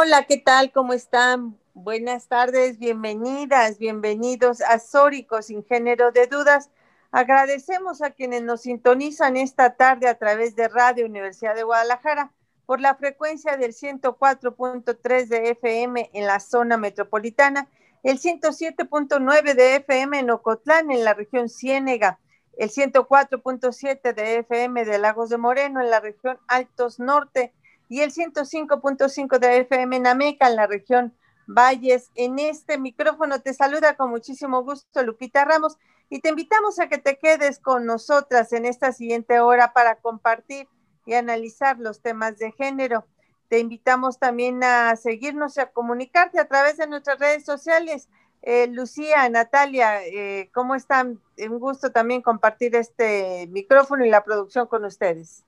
Hola, 0.00 0.26
¿qué 0.26 0.36
tal? 0.36 0.70
¿Cómo 0.70 0.92
están? 0.92 1.58
Buenas 1.74 2.28
tardes, 2.28 2.78
bienvenidas, 2.78 3.78
bienvenidos 3.78 4.60
a 4.60 4.78
Sórico 4.78 5.42
sin 5.42 5.64
género 5.64 6.12
de 6.12 6.28
dudas. 6.28 6.70
Agradecemos 7.10 8.00
a 8.00 8.12
quienes 8.12 8.44
nos 8.44 8.60
sintonizan 8.60 9.36
esta 9.36 9.74
tarde 9.74 10.06
a 10.06 10.14
través 10.16 10.54
de 10.54 10.68
Radio 10.68 11.04
Universidad 11.04 11.56
de 11.56 11.64
Guadalajara 11.64 12.30
por 12.64 12.80
la 12.80 12.94
frecuencia 12.94 13.56
del 13.56 13.72
104.3 13.72 15.26
de 15.26 15.50
FM 15.50 16.10
en 16.12 16.26
la 16.28 16.38
zona 16.38 16.76
metropolitana, 16.76 17.68
el 18.04 18.20
107.9 18.20 19.54
de 19.54 19.74
FM 19.74 20.20
en 20.20 20.30
Ocotlán, 20.30 20.92
en 20.92 21.02
la 21.02 21.14
región 21.14 21.48
Ciénega, 21.48 22.20
el 22.56 22.70
104.7 22.70 24.14
de 24.14 24.36
FM 24.36 24.84
de 24.84 24.98
Lagos 24.98 25.28
de 25.28 25.38
Moreno, 25.38 25.80
en 25.80 25.90
la 25.90 25.98
región 25.98 26.38
Altos 26.46 27.00
Norte, 27.00 27.52
y 27.88 28.00
el 28.00 28.12
105.5 28.12 29.38
de 29.38 29.58
FM 29.58 30.00
Nameca 30.00 30.48
en 30.48 30.56
la 30.56 30.66
región 30.66 31.14
Valles. 31.46 32.10
En 32.14 32.38
este 32.38 32.78
micrófono 32.78 33.40
te 33.40 33.54
saluda 33.54 33.96
con 33.96 34.10
muchísimo 34.10 34.62
gusto 34.62 35.02
Lupita 35.02 35.44
Ramos 35.44 35.78
y 36.10 36.20
te 36.20 36.28
invitamos 36.28 36.78
a 36.78 36.88
que 36.88 36.98
te 36.98 37.18
quedes 37.18 37.58
con 37.58 37.86
nosotras 37.86 38.52
en 38.52 38.66
esta 38.66 38.92
siguiente 38.92 39.40
hora 39.40 39.72
para 39.72 39.96
compartir 39.96 40.68
y 41.06 41.14
analizar 41.14 41.78
los 41.78 42.02
temas 42.02 42.38
de 42.38 42.52
género. 42.52 43.06
Te 43.48 43.58
invitamos 43.60 44.18
también 44.18 44.62
a 44.62 44.94
seguirnos 44.96 45.56
y 45.56 45.60
a 45.60 45.70
comunicarte 45.70 46.38
a 46.38 46.48
través 46.48 46.76
de 46.76 46.86
nuestras 46.86 47.18
redes 47.18 47.46
sociales. 47.46 48.08
Eh, 48.42 48.66
Lucía, 48.68 49.28
Natalia, 49.30 50.04
eh, 50.04 50.50
¿cómo 50.52 50.74
están? 50.74 51.20
Un 51.38 51.58
gusto 51.58 51.90
también 51.90 52.20
compartir 52.20 52.76
este 52.76 53.46
micrófono 53.48 54.04
y 54.04 54.10
la 54.10 54.22
producción 54.22 54.66
con 54.66 54.84
ustedes. 54.84 55.44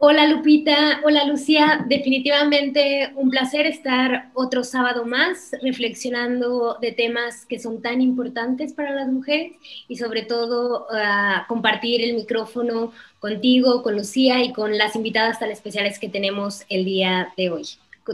Hola 0.00 0.28
Lupita, 0.28 1.00
hola 1.02 1.24
Lucía, 1.24 1.84
definitivamente 1.88 3.10
un 3.16 3.30
placer 3.30 3.66
estar 3.66 4.30
otro 4.32 4.62
sábado 4.62 5.04
más 5.04 5.50
reflexionando 5.60 6.78
de 6.80 6.92
temas 6.92 7.44
que 7.46 7.58
son 7.58 7.82
tan 7.82 8.00
importantes 8.00 8.72
para 8.72 8.92
las 8.92 9.08
mujeres 9.08 9.54
y 9.88 9.96
sobre 9.96 10.22
todo 10.22 10.86
uh, 10.86 11.48
compartir 11.48 12.00
el 12.00 12.14
micrófono 12.14 12.92
contigo, 13.18 13.82
con 13.82 13.96
Lucía 13.96 14.40
y 14.44 14.52
con 14.52 14.78
las 14.78 14.94
invitadas 14.94 15.40
tan 15.40 15.50
especiales 15.50 15.98
que 15.98 16.08
tenemos 16.08 16.64
el 16.68 16.84
día 16.84 17.32
de 17.36 17.50
hoy. 17.50 17.64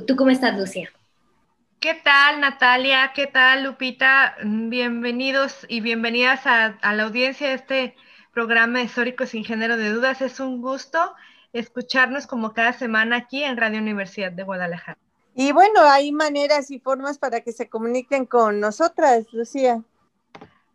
¿Tú 0.06 0.16
cómo 0.16 0.30
estás, 0.30 0.58
Lucía? 0.58 0.88
¿Qué 1.80 1.92
tal, 2.02 2.41
Natalia? 2.41 3.12
¿Qué 3.14 3.26
tal, 3.26 3.62
Lupita? 3.62 4.36
Bienvenidos 4.42 5.66
y 5.69 5.82
bienvenidas 5.82 6.46
a, 6.46 6.78
a 6.80 6.94
la 6.94 7.02
audiencia 7.02 7.48
de 7.48 7.54
este 7.56 7.94
programa 8.32 8.80
Histórico 8.80 9.26
sin 9.26 9.44
género 9.44 9.76
de 9.76 9.91
dudas. 9.91 10.22
Es 10.22 10.41
un 10.41 10.62
gusto 10.62 11.12
escucharnos 11.55 12.27
como 12.27 12.52
cada 12.52 12.74
semana 12.74 13.16
aquí 13.16 13.42
en 13.42 13.56
Radio 13.56 13.78
Universidad 13.78 14.33
de 14.33 14.42
Guadalajara. 14.42 14.98
Y 15.34 15.53
bueno, 15.53 15.81
hay 15.82 16.12
maneras 16.12 16.70
y 16.70 16.78
formas 16.78 17.19
para 17.19 17.41
que 17.41 17.53
se 17.53 17.69
comuniquen 17.69 18.26
con 18.26 18.60
nosotras, 18.60 19.26
Lucía. 19.32 19.82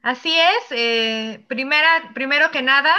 Así 0.01 0.33
es. 0.33 0.71
Eh, 0.71 1.45
primera, 1.47 2.11
primero 2.13 2.51
que 2.51 2.61
nada, 2.61 2.93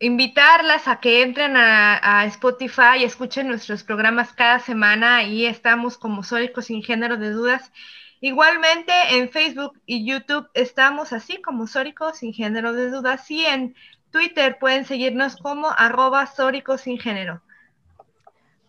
invitarlas 0.00 0.88
a 0.88 1.00
que 1.00 1.22
entren 1.22 1.56
a, 1.56 2.24
Spotify 2.26 2.98
y 3.00 3.04
escuchen 3.04 3.48
nuestros 3.48 3.84
programas 3.84 4.32
cada 4.32 4.58
semana. 4.58 5.22
y 5.22 5.46
estamos 5.46 5.98
como 5.98 6.22
Sólicos 6.22 6.66
sin 6.66 6.82
género 6.82 7.16
de 7.16 7.30
dudas. 7.30 7.72
Igualmente 8.20 8.92
en 9.10 9.30
Facebook 9.30 9.80
y 9.86 10.04
YouTube 10.04 10.48
estamos 10.54 11.12
así 11.12 11.40
como 11.40 11.66
Sóricos 11.66 12.18
sin 12.18 12.32
género 12.32 12.72
de 12.72 12.90
dudas 12.90 13.30
y 13.30 13.46
en 13.46 13.76
Twitter 14.10 14.58
pueden 14.58 14.84
seguirnos 14.84 15.36
como 15.36 15.68
arroba 15.76 16.26
sin 16.26 16.98
género. 16.98 17.42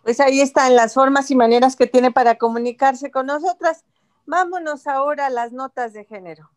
Pues 0.04 0.20
ahí 0.20 0.42
están 0.42 0.76
las 0.76 0.94
formas 0.94 1.30
y 1.32 1.36
maneras 1.36 1.76
que 1.76 1.88
tiene 1.88 2.12
para 2.12 2.36
comunicarse 2.36 3.12
con 3.12 3.28
nosotras. 3.28 3.84
Vámonos 4.26 4.88
ahora 4.88 5.28
a 5.28 5.30
las 5.30 5.52
notas 5.52 5.94
de 5.94 6.06
género. 6.06 6.50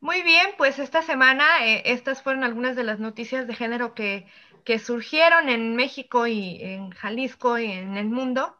Muy 0.00 0.22
bien, 0.22 0.48
pues 0.58 0.78
esta 0.78 1.00
semana 1.02 1.44
eh, 1.62 1.82
estas 1.86 2.22
fueron 2.22 2.44
algunas 2.44 2.76
de 2.76 2.84
las 2.84 2.98
noticias 2.98 3.46
de 3.46 3.54
género 3.54 3.94
que, 3.94 4.26
que, 4.64 4.78
surgieron 4.78 5.48
en 5.48 5.76
México 5.76 6.26
y 6.26 6.62
en 6.62 6.90
Jalisco 6.90 7.58
y 7.58 7.72
en 7.72 7.96
el 7.96 8.06
mundo. 8.06 8.54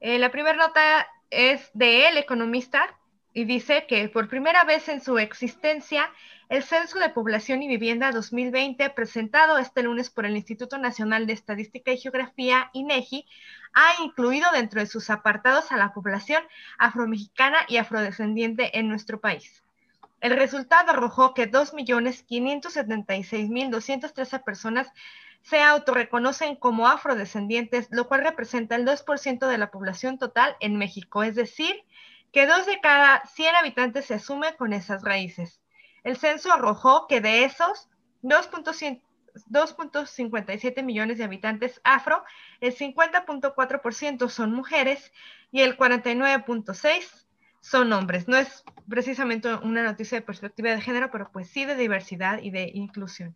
Eh, 0.00 0.18
la 0.18 0.30
primera 0.30 0.56
nota 0.56 1.06
es 1.30 1.70
de 1.74 2.08
El 2.08 2.16
Economista 2.16 2.98
y 3.34 3.44
dice 3.44 3.86
que 3.86 4.08
por 4.08 4.28
primera 4.28 4.64
vez 4.64 4.88
en 4.88 5.02
su 5.02 5.18
existencia 5.18 6.10
el 6.48 6.62
Censo 6.62 7.00
de 7.00 7.08
Población 7.08 7.64
y 7.64 7.68
Vivienda 7.68 8.12
2020, 8.12 8.88
presentado 8.90 9.58
este 9.58 9.82
lunes 9.82 10.10
por 10.10 10.26
el 10.26 10.36
Instituto 10.36 10.78
Nacional 10.78 11.26
de 11.26 11.32
Estadística 11.32 11.90
y 11.90 11.98
Geografía, 11.98 12.70
INEGI, 12.72 13.26
ha 13.72 14.00
incluido 14.04 14.46
dentro 14.52 14.78
de 14.80 14.86
sus 14.86 15.10
apartados 15.10 15.72
a 15.72 15.76
la 15.76 15.92
población 15.92 16.44
afromexicana 16.78 17.58
y 17.66 17.78
afrodescendiente 17.78 18.78
en 18.78 18.88
nuestro 18.88 19.18
país. 19.20 19.64
El 20.20 20.36
resultado 20.36 20.92
arrojó 20.92 21.34
que 21.34 21.50
2.576.213 21.50 24.44
personas 24.44 24.92
se 25.42 25.60
autorreconocen 25.62 26.54
como 26.54 26.86
afrodescendientes, 26.86 27.88
lo 27.90 28.06
cual 28.06 28.22
representa 28.22 28.76
el 28.76 28.86
2% 28.86 29.48
de 29.48 29.58
la 29.58 29.72
población 29.72 30.18
total 30.18 30.54
en 30.60 30.76
México, 30.76 31.24
es 31.24 31.34
decir, 31.34 31.74
que 32.32 32.46
dos 32.46 32.66
de 32.66 32.80
cada 32.80 33.26
100 33.26 33.56
habitantes 33.56 34.04
se 34.04 34.14
asume 34.14 34.54
con 34.56 34.72
esas 34.72 35.02
raíces. 35.02 35.60
El 36.06 36.16
censo 36.16 36.50
arrojó 36.52 37.06
que 37.08 37.20
de 37.20 37.44
esos 37.44 37.88
2.57 38.22 40.82
millones 40.84 41.18
de 41.18 41.24
habitantes 41.24 41.80
afro, 41.82 42.22
el 42.60 42.76
50.4% 42.76 44.28
son 44.28 44.52
mujeres 44.52 45.12
y 45.50 45.62
el 45.62 45.76
49.6% 45.76 47.24
son 47.60 47.92
hombres. 47.92 48.28
No 48.28 48.36
es 48.36 48.62
precisamente 48.88 49.52
una 49.52 49.82
noticia 49.82 50.20
de 50.20 50.24
perspectiva 50.24 50.70
de 50.70 50.80
género, 50.80 51.10
pero 51.10 51.32
pues 51.32 51.50
sí 51.50 51.64
de 51.64 51.74
diversidad 51.74 52.40
y 52.40 52.50
de 52.50 52.70
inclusión. 52.72 53.34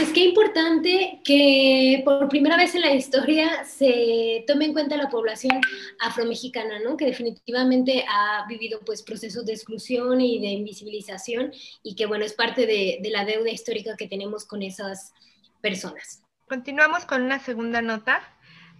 Es 0.00 0.12
que 0.12 0.24
importante 0.24 1.20
que 1.22 2.02
por 2.04 2.28
primera 2.28 2.56
vez 2.56 2.74
en 2.74 2.80
la 2.80 2.92
historia 2.92 3.64
se 3.64 4.44
tome 4.46 4.64
en 4.64 4.72
cuenta 4.72 4.96
la 4.96 5.08
población 5.08 5.60
afromexicana, 6.00 6.80
¿no? 6.80 6.96
Que 6.96 7.06
definitivamente 7.06 8.04
ha 8.08 8.44
vivido 8.48 8.80
pues 8.80 9.02
procesos 9.02 9.46
de 9.46 9.52
exclusión 9.52 10.20
y 10.20 10.40
de 10.40 10.48
invisibilización 10.48 11.52
y 11.82 11.94
que 11.94 12.06
bueno, 12.06 12.24
es 12.24 12.32
parte 12.32 12.66
de, 12.66 12.98
de 13.00 13.10
la 13.10 13.24
deuda 13.24 13.50
histórica 13.50 13.96
que 13.96 14.08
tenemos 14.08 14.44
con 14.44 14.62
esas 14.62 15.12
personas. 15.60 16.22
Continuamos 16.48 17.04
con 17.04 17.22
una 17.22 17.38
segunda 17.38 17.80
nota. 17.80 18.22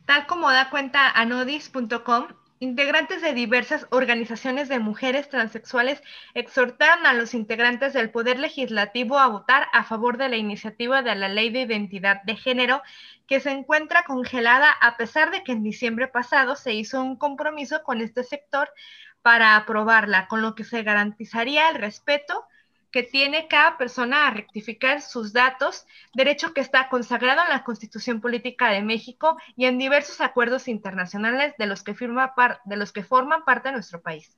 Tal 0.07 0.27
como 0.27 0.51
da 0.51 0.71
cuenta 0.71 1.09
anodis.com, 1.11 2.27
Integrantes 2.63 3.21
de 3.23 3.35
diversas 3.35 3.89
organizaciones 3.91 4.69
de 4.69 4.79
mujeres 4.79 5.29
transexuales 5.29 6.01
exhortaron 6.33 7.07
a 7.07 7.13
los 7.13 7.35
integrantes 7.35 7.93
del 7.93 8.13
Poder 8.13 8.39
Legislativo 8.39 9.19
a 9.19 9.27
votar 9.27 9.67
a 9.73 9.83
favor 9.83 10.17
de 10.17 10.29
la 10.29 10.37
iniciativa 10.37 11.03
de 11.03 11.13
la 11.17 11.29
Ley 11.29 11.51
de 11.51 11.63
Identidad 11.63 12.23
de 12.23 12.37
Género 12.37 12.81
que 13.27 13.41
se 13.41 13.51
encuentra 13.51 14.05
congelada 14.05 14.71
a 14.71 14.97
pesar 14.97 15.33
de 15.33 15.43
que 15.43 15.51
en 15.51 15.65
diciembre 15.65 16.07
pasado 16.07 16.55
se 16.55 16.73
hizo 16.73 17.03
un 17.03 17.17
compromiso 17.17 17.83
con 17.83 18.01
este 18.01 18.23
sector 18.23 18.73
para 19.23 19.57
aprobarla, 19.57 20.29
con 20.29 20.41
lo 20.41 20.55
que 20.55 20.63
se 20.63 20.85
garantizaría 20.85 21.69
el 21.69 21.75
respeto 21.75 22.47
que 22.93 23.03
tiene 23.03 23.49
cada 23.49 23.79
persona 23.79 24.27
a 24.27 24.31
rectificar 24.31 25.01
sus 25.01 25.33
datos, 25.33 25.87
derecho 26.13 26.53
que 26.53 26.61
está 26.61 26.91
consagrado 26.91 27.41
en 27.43 27.49
la 27.49 27.65
Constitución 27.65 28.21
Política 28.21 28.69
de 28.69 28.83
México 28.83 29.39
y 29.57 29.65
en 29.65 29.79
diversos 29.79 30.21
acuerdos 30.21 30.69
internacionales 30.69 31.55
de 31.57 31.67
los 31.67 31.83
que, 31.83 31.95
firma 31.95 32.35
forman 33.09 33.45
parte 33.45 33.71
de 33.71 33.75
nuestro 33.75 34.03
país. 34.03 34.37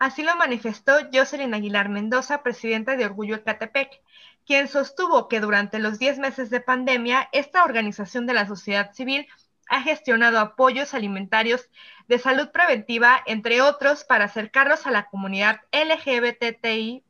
Así 0.00 0.22
lo 0.22 0.34
manifestó 0.34 0.94
Jocelyn 1.12 1.54
Aguilar 1.54 1.88
Mendoza, 1.88 2.42
presidenta 2.42 2.96
de 2.96 3.04
Orgullo 3.04 3.36
Ecatepec, 3.36 4.00
quien 4.46 4.66
sostuvo 4.66 5.28
que 5.28 5.40
durante 5.40 5.78
los 5.78 5.98
10 5.98 6.18
meses 6.18 6.50
de 6.50 6.60
pandemia, 6.60 7.28
esta 7.32 7.62
organización 7.62 8.26
de 8.26 8.34
la 8.34 8.48
sociedad 8.48 8.92
civil 8.92 9.28
ha 9.68 9.82
gestionado 9.82 10.40
apoyos 10.40 10.94
alimentarios 10.94 11.68
de 12.08 12.18
salud 12.18 12.48
preventiva, 12.50 13.22
entre 13.26 13.62
otros, 13.62 14.02
para 14.02 14.24
acercarlos 14.24 14.86
a 14.86 14.90
la 14.90 15.06
comunidad 15.06 15.60
LGBTI 15.70 17.04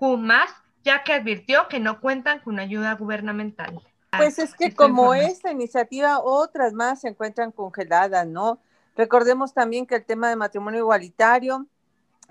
más 0.00 0.50
ya 0.84 1.02
que 1.04 1.12
advirtió 1.12 1.68
que 1.68 1.80
no 1.80 2.00
cuentan 2.00 2.40
con 2.40 2.58
ayuda 2.58 2.94
gubernamental. 2.94 3.80
Pues 4.16 4.38
es 4.38 4.54
que 4.54 4.74
como 4.74 5.14
esta 5.14 5.52
iniciativa, 5.52 6.20
otras 6.20 6.72
más 6.72 7.02
se 7.02 7.08
encuentran 7.08 7.52
congeladas, 7.52 8.26
¿no? 8.26 8.58
Recordemos 8.96 9.52
también 9.52 9.86
que 9.86 9.96
el 9.96 10.04
tema 10.04 10.28
de 10.28 10.36
matrimonio 10.36 10.80
igualitario, 10.80 11.66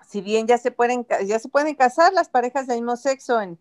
si 0.08 0.22
bien 0.22 0.48
ya 0.48 0.58
se 0.58 0.72
pueden, 0.72 1.06
ya 1.25 1.40
se 1.40 1.50
pueden 1.50 1.75
casar 1.75 2.14
las 2.14 2.30
parejas 2.30 2.68
del 2.68 2.78
mismo 2.78 2.98
sexo 2.98 3.42
en, 3.42 3.60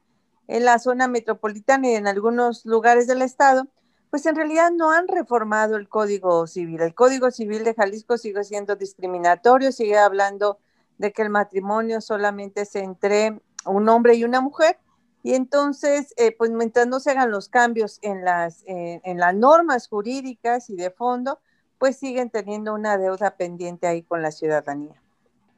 en 0.49 0.65
la 0.65 0.79
zona 0.79 1.09
metropolitana 1.09 1.89
y 1.91 1.95
en 1.95 2.07
algunos 2.07 2.65
lugares 2.65 3.07
del 3.07 3.23
estado, 3.23 3.69
pues 4.11 4.25
en 4.25 4.37
realidad 4.37 4.71
no 4.71 4.93
han 4.93 5.09
reformado 5.09 5.77
el 5.77 5.89
Código 5.89 6.47
Civil. 6.47 6.81
El 6.81 6.95
Código 6.95 7.31
Civil 7.31 7.65
de 7.65 7.75
Jalisco 7.75 8.17
sigue 8.17 8.45
siendo 8.45 8.77
discriminatorio, 8.77 9.73
sigue 9.73 9.99
hablando 9.99 10.59
de 10.97 11.13
que 11.13 11.23
el 11.23 11.31
matrimonio 11.31 12.01
solamente 12.01 12.63
es 12.63 12.75
entre 12.77 13.41
un 13.67 13.89
hombre 13.89 14.15
y 14.15 14.25
una 14.25 14.41
mujer. 14.41 14.79
Y 15.23 15.35
entonces, 15.35 16.15
eh, 16.17 16.33
pues 16.37 16.51
mientras 16.51 16.87
no 16.87 17.01
se 17.01 17.11
hagan 17.11 17.31
los 17.31 17.49
cambios 17.49 17.99
en 18.03 18.25
las, 18.25 18.63
en 18.67 19.19
las 19.19 19.35
normas 19.35 19.89
jurídicas 19.89 20.71
y 20.71 20.77
de 20.77 20.91
fondo, 20.91 21.41
pues 21.79 21.99
siguen 21.99 22.31
teniendo 22.31 22.75
una 22.75 22.97
deuda 22.97 23.37
pendiente 23.37 23.87
ahí 23.87 24.03
con 24.03 24.23
la 24.23 24.31
ciudadanía. 24.31 24.95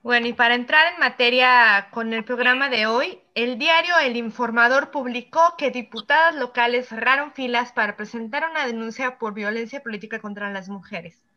Bueno, 0.02 0.28
y 0.28 0.32
para 0.32 0.54
entrar 0.54 0.94
en 0.94 1.00
materia 1.00 1.88
con 1.90 2.12
el 2.14 2.24
programa 2.24 2.68
de 2.68 2.86
hoy, 2.86 3.20
el 3.34 3.58
diario 3.58 3.98
El 3.98 4.16
Informador 4.16 4.90
publicó 4.90 5.40
que 5.58 5.70
diputadas 5.70 6.34
locales 6.36 6.88
cerraron 6.88 7.32
filas 7.32 7.72
para 7.72 7.96
presentar 7.96 8.48
una 8.48 8.66
denuncia 8.66 9.18
por 9.18 9.34
violencia 9.34 9.82
política 9.82 10.20
contra 10.20 10.50
las 10.50 10.68
mujeres. 10.68 11.27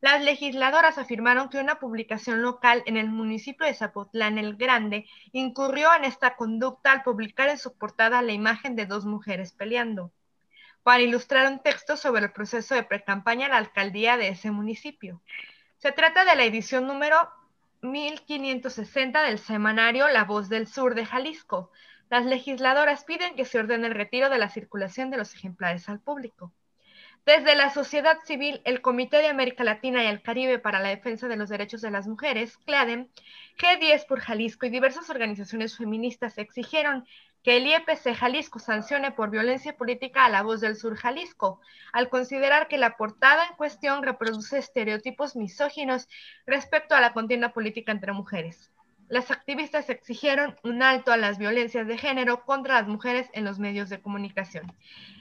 Las 0.00 0.22
legisladoras 0.22 0.96
afirmaron 0.96 1.48
que 1.48 1.58
una 1.58 1.80
publicación 1.80 2.40
local 2.40 2.84
en 2.86 2.96
el 2.96 3.08
municipio 3.08 3.66
de 3.66 3.74
Zapotlán 3.74 4.38
el 4.38 4.56
Grande 4.56 5.06
incurrió 5.32 5.92
en 5.92 6.04
esta 6.04 6.36
conducta 6.36 6.92
al 6.92 7.02
publicar 7.02 7.48
en 7.48 7.58
su 7.58 7.76
portada 7.76 8.22
la 8.22 8.30
imagen 8.30 8.76
de 8.76 8.86
dos 8.86 9.06
mujeres 9.06 9.52
peleando, 9.52 10.12
para 10.84 11.02
ilustrar 11.02 11.50
un 11.50 11.58
texto 11.58 11.96
sobre 11.96 12.26
el 12.26 12.32
proceso 12.32 12.76
de 12.76 12.84
precampaña 12.84 13.46
a 13.46 13.48
la 13.48 13.56
alcaldía 13.56 14.16
de 14.16 14.28
ese 14.28 14.52
municipio. 14.52 15.20
Se 15.78 15.90
trata 15.90 16.24
de 16.24 16.36
la 16.36 16.44
edición 16.44 16.86
número 16.86 17.16
1560 17.82 19.22
del 19.22 19.40
semanario 19.40 20.06
La 20.08 20.24
Voz 20.24 20.48
del 20.48 20.68
Sur 20.68 20.94
de 20.94 21.06
Jalisco. 21.06 21.72
Las 22.08 22.24
legisladoras 22.24 23.02
piden 23.04 23.34
que 23.34 23.44
se 23.44 23.58
ordene 23.58 23.88
el 23.88 23.94
retiro 23.94 24.30
de 24.30 24.38
la 24.38 24.48
circulación 24.48 25.10
de 25.10 25.16
los 25.16 25.34
ejemplares 25.34 25.88
al 25.88 26.00
público. 26.00 26.52
Desde 27.24 27.54
la 27.54 27.70
sociedad 27.70 28.18
civil, 28.24 28.62
el 28.64 28.80
Comité 28.80 29.18
de 29.18 29.28
América 29.28 29.62
Latina 29.62 30.02
y 30.02 30.06
el 30.06 30.22
Caribe 30.22 30.58
para 30.58 30.80
la 30.80 30.88
Defensa 30.88 31.28
de 31.28 31.36
los 31.36 31.50
Derechos 31.50 31.82
de 31.82 31.90
las 31.90 32.06
Mujeres, 32.06 32.56
CLADEM, 32.64 33.08
G10 33.58 34.06
por 34.06 34.20
Jalisco 34.20 34.66
y 34.66 34.70
diversas 34.70 35.10
organizaciones 35.10 35.76
feministas 35.76 36.38
exigieron 36.38 37.06
que 37.42 37.56
el 37.56 37.66
IEPC 37.66 38.14
Jalisco 38.14 38.58
sancione 38.58 39.12
por 39.12 39.30
violencia 39.30 39.76
política 39.76 40.24
a 40.24 40.28
la 40.28 40.42
voz 40.42 40.60
del 40.60 40.76
sur 40.76 40.96
Jalisco, 40.96 41.60
al 41.92 42.08
considerar 42.08 42.68
que 42.68 42.78
la 42.78 42.96
portada 42.96 43.46
en 43.46 43.56
cuestión 43.56 44.02
reproduce 44.02 44.58
estereotipos 44.58 45.36
misóginos 45.36 46.08
respecto 46.46 46.94
a 46.94 47.00
la 47.00 47.12
contienda 47.12 47.52
política 47.52 47.92
entre 47.92 48.12
mujeres. 48.12 48.72
Las 49.08 49.30
activistas 49.30 49.88
exigieron 49.88 50.56
un 50.62 50.82
alto 50.82 51.12
a 51.12 51.16
las 51.16 51.38
violencias 51.38 51.86
de 51.86 51.96
género 51.96 52.44
contra 52.44 52.74
las 52.74 52.88
mujeres 52.88 53.30
en 53.32 53.44
los 53.44 53.58
medios 53.58 53.88
de 53.88 54.02
comunicación. 54.02 54.70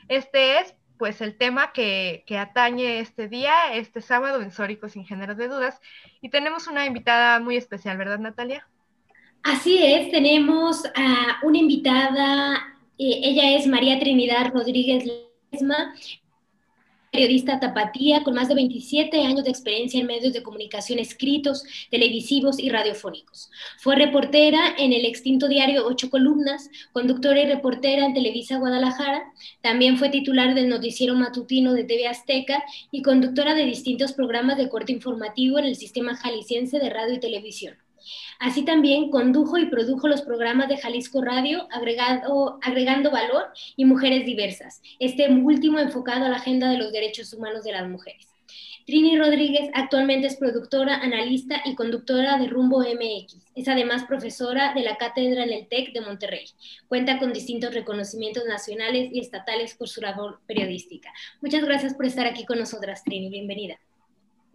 Este 0.09 0.59
es 0.59 0.75
pues 0.97 1.21
el 1.21 1.37
tema 1.37 1.71
que, 1.71 2.23
atañe 2.39 2.99
este 2.99 3.27
día, 3.27 3.73
este 3.73 4.01
sábado 4.01 4.41
en 4.41 4.51
Sórico 4.51 4.89
sin 4.89 5.05
género 5.05 5.35
de 5.35 5.47
dudas. 5.47 5.79
Y 6.21 6.29
tenemos 6.29 6.67
una 6.67 6.85
invitada 6.85 7.39
muy 7.39 7.57
especial, 7.57 7.97
¿verdad, 7.97 8.19
Natalia? 8.19 8.67
Así 9.43 9.77
es, 9.83 10.11
tenemos 10.11 10.83
a 10.95 11.39
una 11.43 11.57
invitada, 11.57 12.55
eh, 12.97 13.21
ella 13.23 13.55
es 13.55 13.67
María 13.67 13.99
Trinidad 13.99 14.51
Rodríguez 14.51 15.05
Lesma, 15.51 15.93
periodista 17.11 17.59
tapatía 17.59 18.23
con 18.23 18.35
más 18.35 18.47
de 18.47 18.55
27 18.55 19.21
años 19.25 19.43
de 19.43 19.49
experiencia 19.49 19.99
en 19.99 20.07
medios 20.07 20.33
de 20.33 20.43
comunicación 20.43 20.99
escritos, 20.99 21.63
televisivos 21.89 22.59
y 22.59 22.69
radiofónicos. 22.69 23.49
Fue 23.79 23.95
reportera 23.95 24.75
en 24.77 24.93
el 24.93 25.05
extinto 25.05 25.47
diario 25.47 25.85
Ocho 25.85 26.09
Columnas, 26.09 26.69
conductora 26.91 27.41
y 27.41 27.45
reportera 27.45 28.05
en 28.05 28.13
Televisa 28.13 28.57
Guadalajara, 28.57 29.31
también 29.61 29.97
fue 29.97 30.09
titular 30.09 30.53
del 30.55 30.69
noticiero 30.69 31.15
matutino 31.15 31.73
de 31.73 31.83
TV 31.83 32.07
Azteca 32.07 32.63
y 32.91 33.01
conductora 33.01 33.53
de 33.53 33.65
distintos 33.65 34.13
programas 34.13 34.57
de 34.57 34.69
corte 34.69 34.91
informativo 34.91 35.59
en 35.59 35.65
el 35.65 35.75
sistema 35.75 36.15
jalisciense 36.15 36.79
de 36.79 36.89
radio 36.89 37.15
y 37.15 37.19
televisión. 37.19 37.75
Así 38.39 38.63
también 38.63 39.09
condujo 39.09 39.57
y 39.57 39.67
produjo 39.67 40.07
los 40.07 40.21
programas 40.21 40.69
de 40.69 40.77
Jalisco 40.77 41.21
Radio, 41.21 41.67
agregando 41.71 43.11
valor 43.11 43.47
y 43.75 43.85
mujeres 43.85 44.25
diversas, 44.25 44.81
este 44.99 45.29
último 45.29 45.79
enfocado 45.79 46.25
a 46.25 46.29
la 46.29 46.37
agenda 46.37 46.69
de 46.69 46.77
los 46.77 46.91
derechos 46.91 47.33
humanos 47.33 47.63
de 47.63 47.71
las 47.71 47.87
mujeres. 47.87 48.27
Trini 48.87 49.17
Rodríguez 49.17 49.69
actualmente 49.73 50.27
es 50.27 50.37
productora, 50.37 50.95
analista 50.95 51.61
y 51.65 51.75
conductora 51.75 52.37
de 52.37 52.47
Rumbo 52.47 52.79
MX. 52.79 53.35
Es 53.53 53.67
además 53.67 54.05
profesora 54.05 54.73
de 54.73 54.81
la 54.81 54.95
cátedra 54.95 55.43
en 55.43 55.51
el 55.51 55.67
TEC 55.67 55.91
de 55.91 55.99
Monterrey. 55.99 56.45
Cuenta 56.87 57.19
con 57.19 57.33
distintos 57.33 57.73
reconocimientos 57.73 58.45
nacionales 58.45 59.09
y 59.11 59.19
estatales 59.19 59.75
por 59.75 59.89
su 59.89 59.99
labor 59.99 60.39
periodística. 60.47 61.11
Muchas 61.41 61.65
gracias 61.65 61.95
por 61.95 62.05
estar 62.05 62.27
aquí 62.27 62.45
con 62.45 62.59
nosotras, 62.59 63.03
Trini. 63.03 63.29
Bienvenida. 63.29 63.77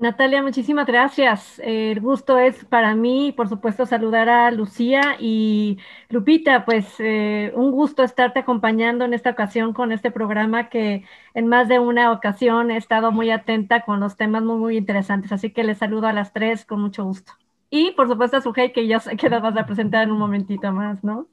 Natalia, 0.02 0.42
muchísimas 0.42 0.86
gracias. 0.86 1.60
El 1.60 2.00
gusto 2.00 2.36
es 2.36 2.64
para 2.64 2.96
mí, 2.96 3.32
por 3.36 3.48
supuesto, 3.48 3.86
saludar 3.86 4.28
a 4.28 4.50
Lucía 4.50 5.16
y 5.20 5.78
Lupita, 6.08 6.64
pues 6.64 6.96
eh, 6.98 7.52
un 7.54 7.70
gusto 7.70 8.02
estarte 8.02 8.40
acompañando 8.40 9.04
en 9.04 9.14
esta 9.14 9.30
ocasión 9.30 9.72
con 9.72 9.92
este 9.92 10.10
programa 10.10 10.68
que 10.68 11.04
en 11.34 11.46
más 11.46 11.68
de 11.68 11.78
una 11.78 12.10
ocasión 12.10 12.72
he 12.72 12.78
estado 12.78 13.12
muy 13.12 13.30
atenta 13.30 13.82
con 13.84 14.00
los 14.00 14.16
temas 14.16 14.42
muy, 14.42 14.56
muy 14.56 14.76
interesantes. 14.76 15.30
Así 15.30 15.52
que 15.52 15.62
les 15.62 15.78
saludo 15.78 16.08
a 16.08 16.12
las 16.12 16.32
tres 16.32 16.64
con 16.66 16.80
mucho 16.80 17.04
gusto. 17.04 17.32
Y 17.70 17.92
por 17.92 18.08
supuesto 18.08 18.38
a 18.38 18.40
Sujei, 18.40 18.72
que 18.72 18.88
ya 18.88 18.98
sé 18.98 19.16
que 19.16 19.30
la 19.30 19.38
vas 19.38 19.56
a 19.56 19.66
presentar 19.66 20.02
en 20.02 20.10
un 20.10 20.18
momentito 20.18 20.72
más, 20.72 21.04
¿no? 21.04 21.28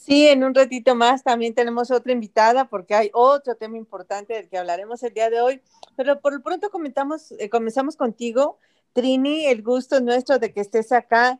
Sí, 0.00 0.26
en 0.28 0.44
un 0.44 0.54
ratito 0.54 0.94
más 0.94 1.22
también 1.22 1.54
tenemos 1.54 1.90
otra 1.90 2.12
invitada 2.12 2.64
porque 2.70 2.94
hay 2.94 3.10
otro 3.12 3.54
tema 3.56 3.76
importante 3.76 4.32
del 4.32 4.48
que 4.48 4.56
hablaremos 4.56 5.02
el 5.02 5.12
día 5.12 5.28
de 5.28 5.42
hoy. 5.42 5.60
Pero 5.94 6.22
por 6.22 6.32
lo 6.32 6.42
pronto 6.42 6.70
comentamos, 6.70 7.32
eh, 7.32 7.50
comenzamos 7.50 7.96
contigo, 7.96 8.56
Trini, 8.94 9.44
el 9.44 9.62
gusto 9.62 9.96
es 9.96 10.02
nuestro 10.02 10.38
de 10.38 10.54
que 10.54 10.62
estés 10.62 10.90
acá 10.90 11.38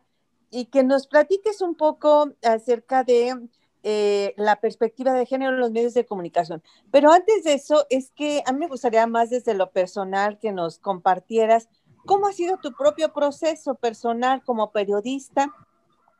y 0.50 0.66
que 0.66 0.84
nos 0.84 1.06
platiques 1.06 1.62
un 1.62 1.74
poco 1.74 2.34
acerca 2.42 3.02
de 3.02 3.34
eh, 3.82 4.34
la 4.36 4.60
perspectiva 4.60 5.14
de 5.14 5.24
género 5.24 5.54
en 5.54 5.60
los 5.60 5.70
medios 5.70 5.94
de 5.94 6.04
comunicación. 6.04 6.62
Pero 6.90 7.12
antes 7.12 7.44
de 7.44 7.54
eso, 7.54 7.86
es 7.88 8.10
que 8.10 8.42
a 8.44 8.52
mí 8.52 8.58
me 8.58 8.68
gustaría 8.68 9.06
más 9.06 9.30
desde 9.30 9.54
lo 9.54 9.70
personal 9.70 10.38
que 10.38 10.52
nos 10.52 10.78
compartieras 10.78 11.70
cómo 12.04 12.26
ha 12.26 12.34
sido 12.34 12.58
tu 12.58 12.72
propio 12.74 13.10
proceso 13.14 13.74
personal 13.76 14.44
como 14.44 14.70
periodista 14.70 15.50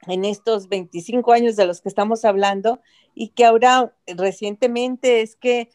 en 0.07 0.25
estos 0.25 0.69
25 0.69 1.33
años 1.33 1.57
de 1.57 1.67
los 1.67 1.81
que 1.81 1.89
estamos 1.89 2.25
hablando 2.25 2.81
y 3.15 3.29
que 3.29 3.45
ahora 3.45 3.95
recientemente 4.07 5.21
es 5.21 5.37
que 5.37 5.71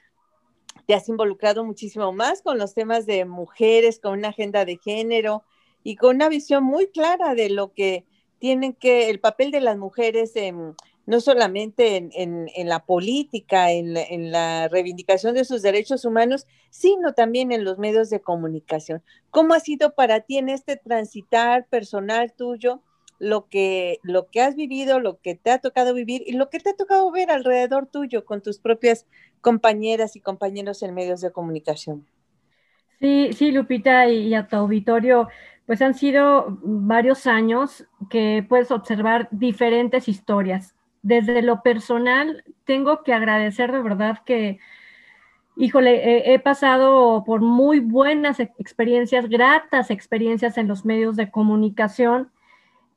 te 0.87 0.93
has 0.93 1.07
involucrado 1.09 1.63
muchísimo 1.63 2.11
más 2.11 2.41
con 2.41 2.57
los 2.57 2.73
temas 2.73 3.05
de 3.05 3.25
mujeres, 3.25 3.99
con 3.99 4.13
una 4.13 4.29
agenda 4.29 4.65
de 4.65 4.77
género 4.77 5.43
y 5.83 5.95
con 5.95 6.15
una 6.15 6.29
visión 6.29 6.63
muy 6.63 6.87
clara 6.87 7.35
de 7.35 7.49
lo 7.49 7.73
que 7.73 8.05
tienen 8.39 8.73
que, 8.73 9.09
el 9.09 9.19
papel 9.19 9.51
de 9.51 9.61
las 9.61 9.77
mujeres 9.77 10.33
no 11.05 11.21
solamente 11.21 11.97
en, 11.97 12.67
la 12.67 12.85
política, 12.85 13.71
en 13.71 13.95
en 13.95 14.31
la 14.31 14.67
reivindicación 14.67 15.33
de 15.35 15.45
sus 15.45 15.61
derechos 15.61 16.03
humanos, 16.03 16.45
sino 16.69 17.13
también 17.13 17.51
en 17.51 17.63
los 17.63 17.77
medios 17.77 18.09
de 18.09 18.21
comunicación. 18.21 19.03
¿Cómo 19.29 19.53
ha 19.53 19.59
sido 19.59 19.93
para 19.93 20.21
ti 20.21 20.37
en 20.37 20.49
este 20.49 20.77
transitar 20.77 21.67
personal 21.67 22.33
tuyo? 22.33 22.81
Lo 23.19 23.47
que, 23.47 23.99
lo 24.03 24.27
que 24.27 24.41
has 24.41 24.55
vivido, 24.55 24.99
lo 24.99 25.19
que 25.19 25.35
te 25.35 25.51
ha 25.51 25.59
tocado 25.59 25.93
vivir 25.93 26.23
y 26.25 26.33
lo 26.33 26.49
que 26.49 26.59
te 26.59 26.71
ha 26.71 26.75
tocado 26.75 27.11
ver 27.11 27.31
alrededor 27.31 27.87
tuyo 27.87 28.25
con 28.25 28.41
tus 28.41 28.59
propias 28.59 29.07
compañeras 29.41 30.15
y 30.15 30.21
compañeros 30.21 30.83
en 30.83 30.93
medios 30.93 31.21
de 31.21 31.31
comunicación. 31.31 32.05
Sí, 32.99 33.31
sí, 33.33 33.51
Lupita 33.51 34.07
y, 34.09 34.33
a 34.33 34.47
tu 34.47 34.55
auditorio, 34.55 35.27
pues 35.65 35.81
han 35.81 35.93
sido 35.93 36.57
varios 36.61 37.27
años 37.27 37.85
que 38.09 38.45
puedes 38.47 38.71
observar 38.71 39.27
diferentes 39.31 40.07
historias. 40.07 40.75
Desde 41.01 41.41
lo 41.41 41.61
personal, 41.61 42.43
tengo 42.63 43.03
que 43.03 43.13
agradecer 43.13 43.71
de 43.71 43.81
verdad 43.81 44.19
que, 44.25 44.59
híjole, 45.55 46.33
he 46.33 46.39
pasado 46.39 47.23
por 47.25 47.41
muy 47.41 47.79
buenas 47.79 48.39
experiencias, 48.39 49.29
gratas 49.29 49.91
experiencias 49.91 50.57
en 50.57 50.67
los 50.67 50.85
medios 50.85 51.15
de 51.15 51.29
comunicación 51.29 52.31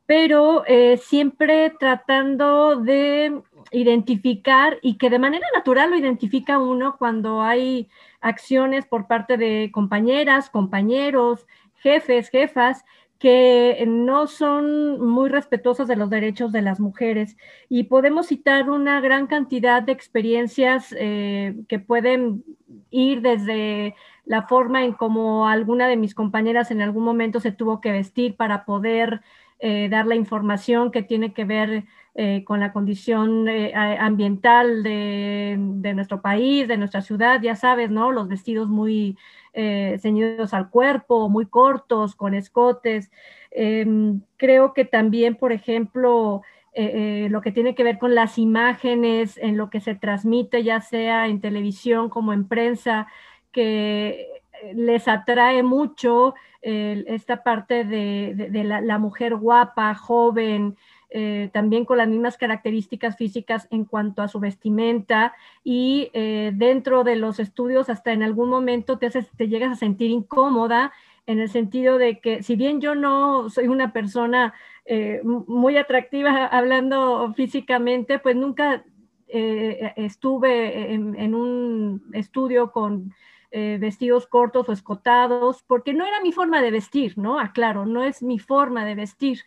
pero 0.09 0.65
eh, 0.67 0.97
siempre 0.97 1.69
tratando 1.79 2.77
de 2.77 3.43
identificar 3.73 4.79
y 4.81 4.97
que 4.97 5.11
de 5.11 5.19
manera 5.19 5.47
natural 5.55 5.91
lo 5.91 5.99
identifica 5.99 6.59
uno 6.59 6.97
cuando 6.97 7.43
hay 7.43 7.91
acciones 8.23 8.87
por 8.87 9.07
parte 9.07 9.37
de 9.37 9.69
compañeras, 9.71 10.49
compañeros, 10.49 11.47
jefes, 11.75 12.31
jefas, 12.31 12.87
que 13.19 13.85
no 13.87 14.29
son 14.29 14.99
muy 14.99 15.29
respetuosos 15.29 15.87
de 15.87 15.97
los 15.97 16.09
derechos 16.09 16.53
de 16.53 16.63
las 16.63 16.81
mujeres. 16.81 17.37
Y 17.69 17.83
podemos 17.83 18.29
citar 18.29 18.71
una 18.71 19.03
gran 19.03 19.27
cantidad 19.27 19.83
de 19.83 19.93
experiencias 19.93 20.95
eh, 20.99 21.55
que 21.69 21.81
pueden 21.81 22.45
ir 22.91 23.21
desde 23.21 23.95
la 24.25 24.47
forma 24.47 24.87
en 24.87 24.95
cómo 24.95 25.49
alguna 25.49 25.87
de 25.87 25.99
mis 25.99 26.15
compañeras 26.15 26.71
en 26.71 26.81
algún 26.81 27.05
momento 27.05 27.41
se 27.41 27.53
tuvo 27.53 27.83
que 27.83 27.93
vestir 27.93 28.37
para 28.37 28.65
poder 28.65 29.21
eh, 29.61 29.89
dar 29.91 30.07
la 30.07 30.15
información 30.15 30.91
que 30.91 31.03
tiene 31.03 31.33
que 31.33 31.45
ver 31.45 31.85
eh, 32.15 32.43
con 32.45 32.61
la 32.61 32.73
condición 32.73 33.47
ambiental 33.49 34.83
de, 34.83 35.93
nuestro 35.95 36.21
país, 36.21 36.67
de 36.67 36.77
nuestra 36.77 37.01
ciudad, 37.01 37.41
ya 37.41 37.55
sabes, 37.55 37.91
¿no? 37.91 38.11
Los 38.13 38.29
vestidos 38.29 38.69
muy 38.69 39.17
eh, 39.61 39.99
ceñidos 40.01 40.55
al 40.55 40.71
cuerpo, 40.71 41.29
muy 41.29 41.47
cortos, 41.47 42.15
con 42.15 42.35
escotes. 42.35 43.11
Em, 43.51 44.21
creo 44.37 44.73
que 44.75 44.85
también, 44.85 45.35
por 45.37 45.53
ejemplo, 45.53 46.43
eh, 46.75 47.25
eh, 47.25 47.29
lo 47.29 47.41
que 47.41 47.51
tiene 47.51 47.75
que 47.75 47.83
ver 47.83 47.99
con 47.99 48.15
las 48.15 48.39
imágenes, 48.39 49.37
en 49.39 49.57
lo 49.57 49.69
que 49.71 49.81
se 49.81 49.97
transmite, 49.97 50.63
ya 50.63 50.81
sea 50.81 51.27
en 51.27 51.41
televisión 51.41 52.09
como 52.09 52.33
en 52.33 52.47
prensa, 52.47 53.09
que 53.51 54.38
les 54.75 55.09
atrae 55.09 55.63
mucho 55.63 56.35
esta 56.61 57.43
parte 57.43 57.85
de, 57.85 58.65
la, 58.65 58.99
mujer 58.99 59.37
guapa, 59.37 59.95
joven, 59.95 60.77
eh, 61.11 61.49
también 61.55 61.87
con 61.87 61.97
las 61.97 62.09
mismas 62.09 62.37
características 62.37 63.17
físicas 63.17 63.67
en 63.71 63.85
cuanto 63.85 64.21
a 64.21 64.29
su 64.29 64.41
vestimenta. 64.41 65.35
Y 65.65 66.11
eh, 66.13 66.53
dentro 66.55 67.03
de 67.05 67.17
los 67.17 67.41
estudios 67.41 67.89
hasta 67.89 68.13
en 68.13 68.23
algún 68.23 68.51
momento 68.51 68.99
te, 68.99 69.11
llegas 69.49 69.73
a 69.73 69.77
sentir 69.77 70.11
incómoda 70.11 70.93
en 71.27 71.41
el 71.41 71.49
sentido 71.49 71.99
de 71.99 72.21
que 72.21 72.43
si 72.43 72.57
bien 72.57 72.81
yo 72.81 72.95
no 72.95 73.49
soy 73.51 73.69
una 73.69 73.93
persona 73.93 74.55
eh, 74.85 75.21
muy 75.25 75.77
atractiva 75.77 76.47
hablando 76.53 77.33
físicamente, 77.35 78.19
pues 78.19 78.37
nunca 78.37 78.85
estuve 79.31 80.95
en, 80.95 81.35
un 81.35 82.03
estudio 82.15 82.73
con 82.73 83.13
vestidos 83.51 84.27
cortos 84.27 84.69
o 84.69 84.73
escotados, 84.73 85.63
porque 85.67 85.95
no 85.95 86.05
era 86.05 86.21
mi 86.21 86.33
forma 86.33 86.61
de 86.61 86.71
vestir, 86.71 87.17
¿no? 87.17 87.41
Aclaro, 87.41 87.87
no 87.87 88.03
es 88.03 88.23
mi 88.23 88.39
forma 88.39 88.85
de 88.85 88.95
vestir. 88.95 89.41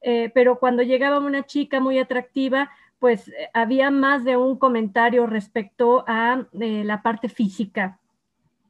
Eh, 0.00 0.30
pero 0.34 0.58
cuando 0.58 0.82
llegaba 0.82 1.18
una 1.18 1.44
chica 1.44 1.80
muy 1.80 1.98
atractiva, 1.98 2.70
pues 2.98 3.28
eh, 3.28 3.50
había 3.52 3.90
más 3.90 4.24
de 4.24 4.36
un 4.36 4.58
comentario 4.58 5.26
respecto 5.26 6.04
a 6.06 6.46
eh, 6.60 6.84
la 6.84 7.02
parte 7.02 7.28
física. 7.28 7.98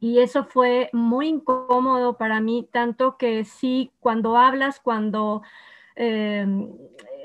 Y 0.01 0.21
eso 0.21 0.45
fue 0.45 0.91
muy 0.93 1.29
incómodo 1.29 2.17
para 2.17 2.41
mí, 2.41 2.69
tanto 2.73 3.17
que 3.17 3.45
sí, 3.45 3.91
cuando 4.01 4.37
hablas, 4.37 4.79
cuando 4.81 5.43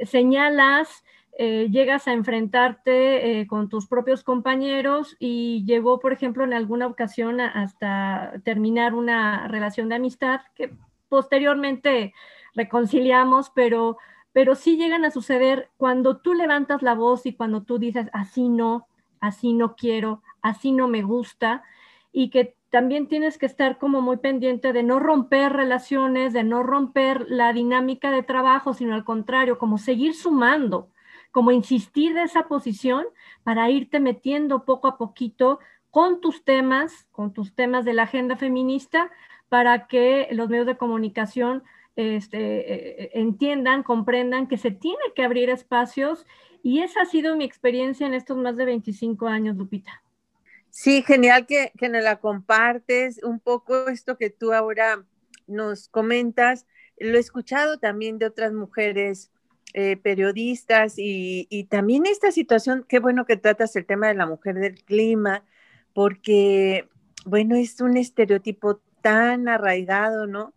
señalas, 0.03 1.03
llegas 1.37 2.07
a 2.07 2.13
enfrentarte 2.13 3.45
con 3.47 3.67
tus 3.67 3.87
propios 3.87 4.23
compañeros 4.23 5.15
y 5.19 5.63
llegó, 5.65 5.99
por 5.99 6.13
ejemplo, 6.13 6.43
en 6.43 6.53
alguna 6.53 6.87
ocasión 6.87 7.41
hasta 7.41 8.33
terminar 8.43 8.93
una 8.93 9.47
relación 9.47 9.89
de 9.89 9.95
amistad 9.95 10.41
que 10.55 10.71
posteriormente 11.09 12.13
reconciliamos, 12.55 13.51
pero, 13.51 13.97
pero 14.31 14.55
sí 14.55 14.77
llegan 14.77 15.05
a 15.05 15.11
suceder 15.11 15.69
cuando 15.77 16.17
tú 16.17 16.33
levantas 16.33 16.81
la 16.81 16.95
voz 16.95 17.25
y 17.25 17.33
cuando 17.33 17.63
tú 17.63 17.79
dices, 17.79 18.09
así 18.13 18.49
no, 18.49 18.87
así 19.19 19.53
no 19.53 19.75
quiero, 19.75 20.21
así 20.41 20.71
no 20.71 20.87
me 20.87 21.01
gusta, 21.01 21.63
y 22.11 22.29
que 22.29 22.55
también 22.69 23.07
tienes 23.07 23.37
que 23.37 23.45
estar 23.45 23.77
como 23.77 24.01
muy 24.01 24.17
pendiente 24.17 24.73
de 24.73 24.81
no 24.81 24.99
romper 24.99 25.53
relaciones, 25.53 26.33
de 26.33 26.43
no 26.43 26.63
romper 26.63 27.27
la 27.29 27.53
dinámica 27.53 28.09
de 28.09 28.23
trabajo, 28.23 28.73
sino 28.73 28.95
al 28.95 29.03
contrario, 29.03 29.59
como 29.59 29.77
seguir 29.77 30.15
sumando, 30.15 30.89
como 31.33 31.51
insistir 31.51 32.13
de 32.13 32.21
esa 32.21 32.43
posición 32.43 33.05
para 33.43 33.67
irte 33.71 33.99
metiendo 33.99 34.65
poco 34.65 34.87
a 34.87 34.97
poquito 34.97 35.59
con 35.89 36.21
tus 36.21 36.45
temas, 36.45 37.07
con 37.11 37.33
tus 37.33 37.55
temas 37.55 37.85
de 37.85 37.93
la 37.93 38.03
agenda 38.03 38.37
feminista, 38.37 39.09
para 39.49 39.87
que 39.87 40.27
los 40.31 40.47
medios 40.47 40.67
de 40.67 40.77
comunicación 40.77 41.63
este, 41.95 43.03
eh, 43.03 43.11
entiendan, 43.15 43.81
comprendan 43.81 44.47
que 44.47 44.59
se 44.59 44.69
tiene 44.69 45.01
que 45.15 45.23
abrir 45.23 45.49
espacios 45.49 46.27
y 46.61 46.81
esa 46.81 47.01
ha 47.01 47.05
sido 47.05 47.35
mi 47.35 47.45
experiencia 47.45 48.05
en 48.05 48.13
estos 48.13 48.37
más 48.37 48.55
de 48.55 48.65
25 48.65 49.27
años, 49.27 49.57
Lupita. 49.57 50.03
Sí, 50.69 51.01
genial 51.01 51.47
que, 51.47 51.71
que 51.79 51.89
nos 51.89 52.03
la 52.03 52.17
compartes, 52.17 53.23
un 53.23 53.39
poco 53.39 53.87
esto 53.87 54.17
que 54.17 54.29
tú 54.29 54.53
ahora 54.53 55.03
nos 55.47 55.87
comentas. 55.87 56.67
Lo 56.99 57.17
he 57.17 57.19
escuchado 57.19 57.79
también 57.79 58.19
de 58.19 58.27
otras 58.27 58.53
mujeres 58.53 59.31
eh, 59.74 59.98
periodistas 59.98 60.96
y, 60.98 61.48
y, 61.50 61.65
también 61.65 62.06
esta 62.06 62.32
situación, 62.32 62.86
qué 62.88 63.00
bueno 63.00 63.25
que 63.25 63.38
tratas 63.38 63.75
el 63.75 63.86
tema 63.86 64.08
de 64.08 64.13
la 64.13 64.25
mujer 64.25 64.56
del 64.56 64.84
clima, 64.84 65.44
porque, 65.94 66.88
bueno, 67.25 67.56
es 67.56 67.82
un 67.82 67.98
estereotipo 67.98 68.82
tan 69.01 69.48
arraigado, 69.48 70.27
¿no? 70.27 70.53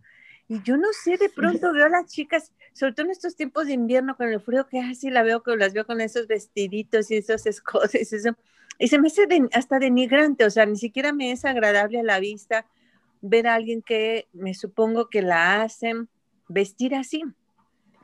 Y 0.48 0.62
yo 0.62 0.76
no 0.76 0.88
sé, 0.92 1.16
de 1.16 1.28
pronto 1.28 1.72
veo 1.72 1.86
a 1.86 1.88
las 1.88 2.06
chicas, 2.06 2.52
sobre 2.72 2.92
todo 2.92 3.06
en 3.06 3.12
estos 3.12 3.36
tiempos 3.36 3.66
de 3.66 3.72
invierno 3.72 4.16
con 4.16 4.28
el 4.28 4.40
frío 4.40 4.66
que 4.66 4.80
así 4.80 5.10
la 5.10 5.22
veo, 5.22 5.42
que 5.42 5.56
las 5.56 5.72
veo 5.72 5.86
con 5.86 6.00
esos 6.00 6.26
vestiditos 6.28 7.10
y 7.10 7.16
esos 7.16 7.46
escotes, 7.46 8.12
eso, 8.12 8.36
y 8.78 8.88
se 8.88 8.98
me 8.98 9.08
hace 9.08 9.26
hasta 9.52 9.78
denigrante, 9.78 10.44
o 10.44 10.50
sea, 10.50 10.66
ni 10.66 10.76
siquiera 10.76 11.12
me 11.12 11.32
es 11.32 11.44
agradable 11.44 12.00
a 12.00 12.04
la 12.04 12.20
vista 12.20 12.66
ver 13.22 13.46
a 13.46 13.54
alguien 13.54 13.82
que 13.82 14.28
me 14.32 14.54
supongo 14.54 15.08
que 15.08 15.22
la 15.22 15.62
hacen 15.62 16.08
vestir 16.48 16.94
así. 16.94 17.22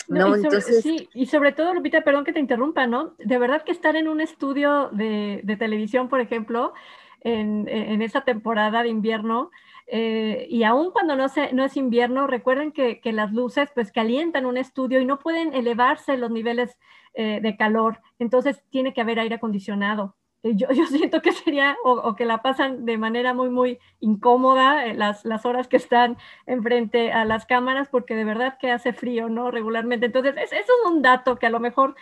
No, 0.09 0.37
y 0.37 0.43
sobre, 0.43 0.61
sí, 0.61 1.09
y 1.15 1.27
sobre 1.27 1.53
todo, 1.53 1.75
Lupita, 1.75 2.03
perdón 2.03 2.25
que 2.25 2.33
te 2.33 2.41
interrumpa, 2.41 2.87
¿no? 2.87 3.15
De 3.19 3.39
verdad 3.39 3.63
que 3.63 3.73
estar 3.73 3.97
en 3.97 4.09
un 4.09 4.21
estudio 4.21 4.89
de, 4.93 5.41
de 5.45 5.57
televisión, 5.57 6.09
por 6.09 6.21
ejemplo, 6.21 6.75
en, 7.21 7.69
en 7.69 8.03
esa 8.03 8.23
temporada 8.23 8.83
de 8.83 8.89
invierno, 8.89 9.51
eh, 9.87 10.47
y 10.49 10.63
aún 10.63 10.91
cuando 10.91 11.17
no, 11.17 11.27
no 11.53 11.65
es 11.65 11.77
invierno, 11.77 12.27
recuerden 12.27 12.73
que, 12.73 13.01
las 13.13 13.33
luces 13.33 13.69
pues 13.75 13.93
calientan 13.93 14.47
un 14.47 14.57
estudio 14.57 15.01
y 15.01 15.05
no 15.05 15.19
pueden 15.19 15.53
elevarse 15.53 16.17
los 16.17 16.31
niveles 16.31 16.79
eh, 17.15 17.41
de 17.43 17.57
calor, 17.59 18.01
entonces 18.19 18.65
tiene 18.71 18.95
que 18.95 19.03
haber 19.03 19.19
aire 19.19 19.35
acondicionado. 19.35 20.17
Yo, 20.43 20.69
yo 20.75 20.87
siento 20.87 21.23
que 21.23 21.33
sería, 21.33 21.77
o, 21.85 22.15
que 22.15 22.25
la 22.25 22.43
pasan 22.43 22.85
de 22.85 22.99
manera 22.99 23.35
muy, 23.35 23.51
muy 23.51 23.79
incómoda 24.01 24.87
eh, 24.87 24.95
las, 24.95 25.25
las 25.25 25.47
horas 25.47 25.69
que 25.69 25.77
están 25.77 26.17
enfrente 26.47 27.13
a 27.13 27.25
las 27.25 27.47
cámaras, 27.47 27.89
porque 27.89 28.15
de 28.15 28.25
verdad 28.25 28.59
que 28.59 28.71
hace 28.71 28.93
frío, 28.93 29.29
¿no? 29.29 29.51
Regularmente. 29.51 30.07
Entonces, 30.07 30.35
eso 30.37 30.55
es 30.57 30.91
un 30.91 31.03
dato 31.03 31.39
que 31.39 31.47
a 31.47 31.51
lo 31.51 31.61
mejor 31.61 31.95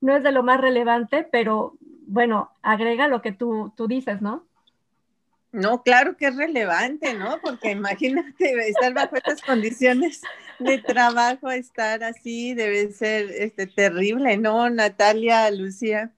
no 0.00 0.16
es 0.16 0.22
de 0.22 0.32
lo 0.32 0.42
más 0.42 0.60
relevante, 0.60 1.26
pero 1.30 1.76
bueno, 2.06 2.50
agrega 2.62 3.08
lo 3.08 3.22
que 3.22 3.32
tú, 3.32 3.72
tú 3.76 3.88
dices, 3.88 4.22
¿no? 4.22 4.46
No, 5.52 5.82
claro 5.82 6.16
que 6.16 6.26
es 6.26 6.36
relevante, 6.36 7.14
¿no? 7.14 7.38
Porque 7.40 7.70
imagínate 7.70 8.68
estar 8.68 8.92
bajo 8.92 9.16
estas 9.16 9.40
condiciones 9.40 10.20
de 10.58 10.78
trabajo, 10.78 11.50
estar 11.50 12.04
así, 12.04 12.52
debe 12.52 12.92
ser 12.92 13.30
este, 13.30 13.66
terrible, 13.66 14.36
¿no, 14.36 14.68
Natalia, 14.68 15.50
Lucía? 15.50 16.12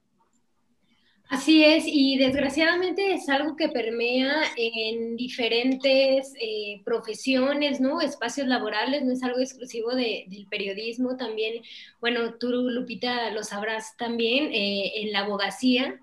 Así 1.29 1.63
es, 1.63 1.83
y 1.85 2.17
desgraciadamente 2.17 3.13
es 3.13 3.29
algo 3.29 3.55
que 3.55 3.69
permea 3.69 4.33
en 4.57 5.15
diferentes 5.15 6.33
eh, 6.41 6.81
profesiones, 6.83 7.79
¿no? 7.79 8.01
Espacios 8.01 8.47
laborales, 8.47 9.03
no 9.05 9.13
es 9.13 9.21
algo 9.21 9.37
exclusivo 9.37 9.93
del 9.93 10.47
periodismo, 10.49 11.17
también, 11.17 11.63
bueno, 12.01 12.33
tú, 12.39 12.47
Lupita, 12.51 13.29
lo 13.29 13.43
sabrás 13.43 13.95
también, 13.95 14.51
eh, 14.51 15.03
en 15.03 15.11
la 15.11 15.19
abogacía, 15.19 15.99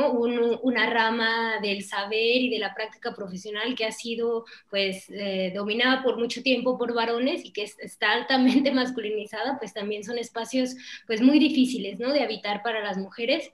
una 0.00 0.86
rama 0.90 1.60
del 1.62 1.84
saber 1.84 2.36
y 2.36 2.50
de 2.50 2.58
la 2.58 2.74
práctica 2.74 3.14
profesional 3.14 3.74
que 3.74 3.84
ha 3.84 3.92
sido 3.92 4.44
pues 4.70 5.06
eh, 5.10 5.52
dominada 5.54 6.02
por 6.02 6.18
mucho 6.18 6.42
tiempo 6.42 6.78
por 6.78 6.94
varones 6.94 7.44
y 7.44 7.52
que 7.52 7.62
está 7.62 8.12
altamente 8.12 8.70
masculinizada, 8.72 9.58
pues 9.58 9.72
también 9.72 10.04
son 10.04 10.18
espacios 10.18 10.74
pues 11.06 11.20
muy 11.20 11.38
difíciles, 11.38 11.98
¿no? 11.98 12.12
De 12.12 12.22
habitar 12.22 12.62
para 12.62 12.82
las 12.82 12.98
mujeres. 12.98 13.52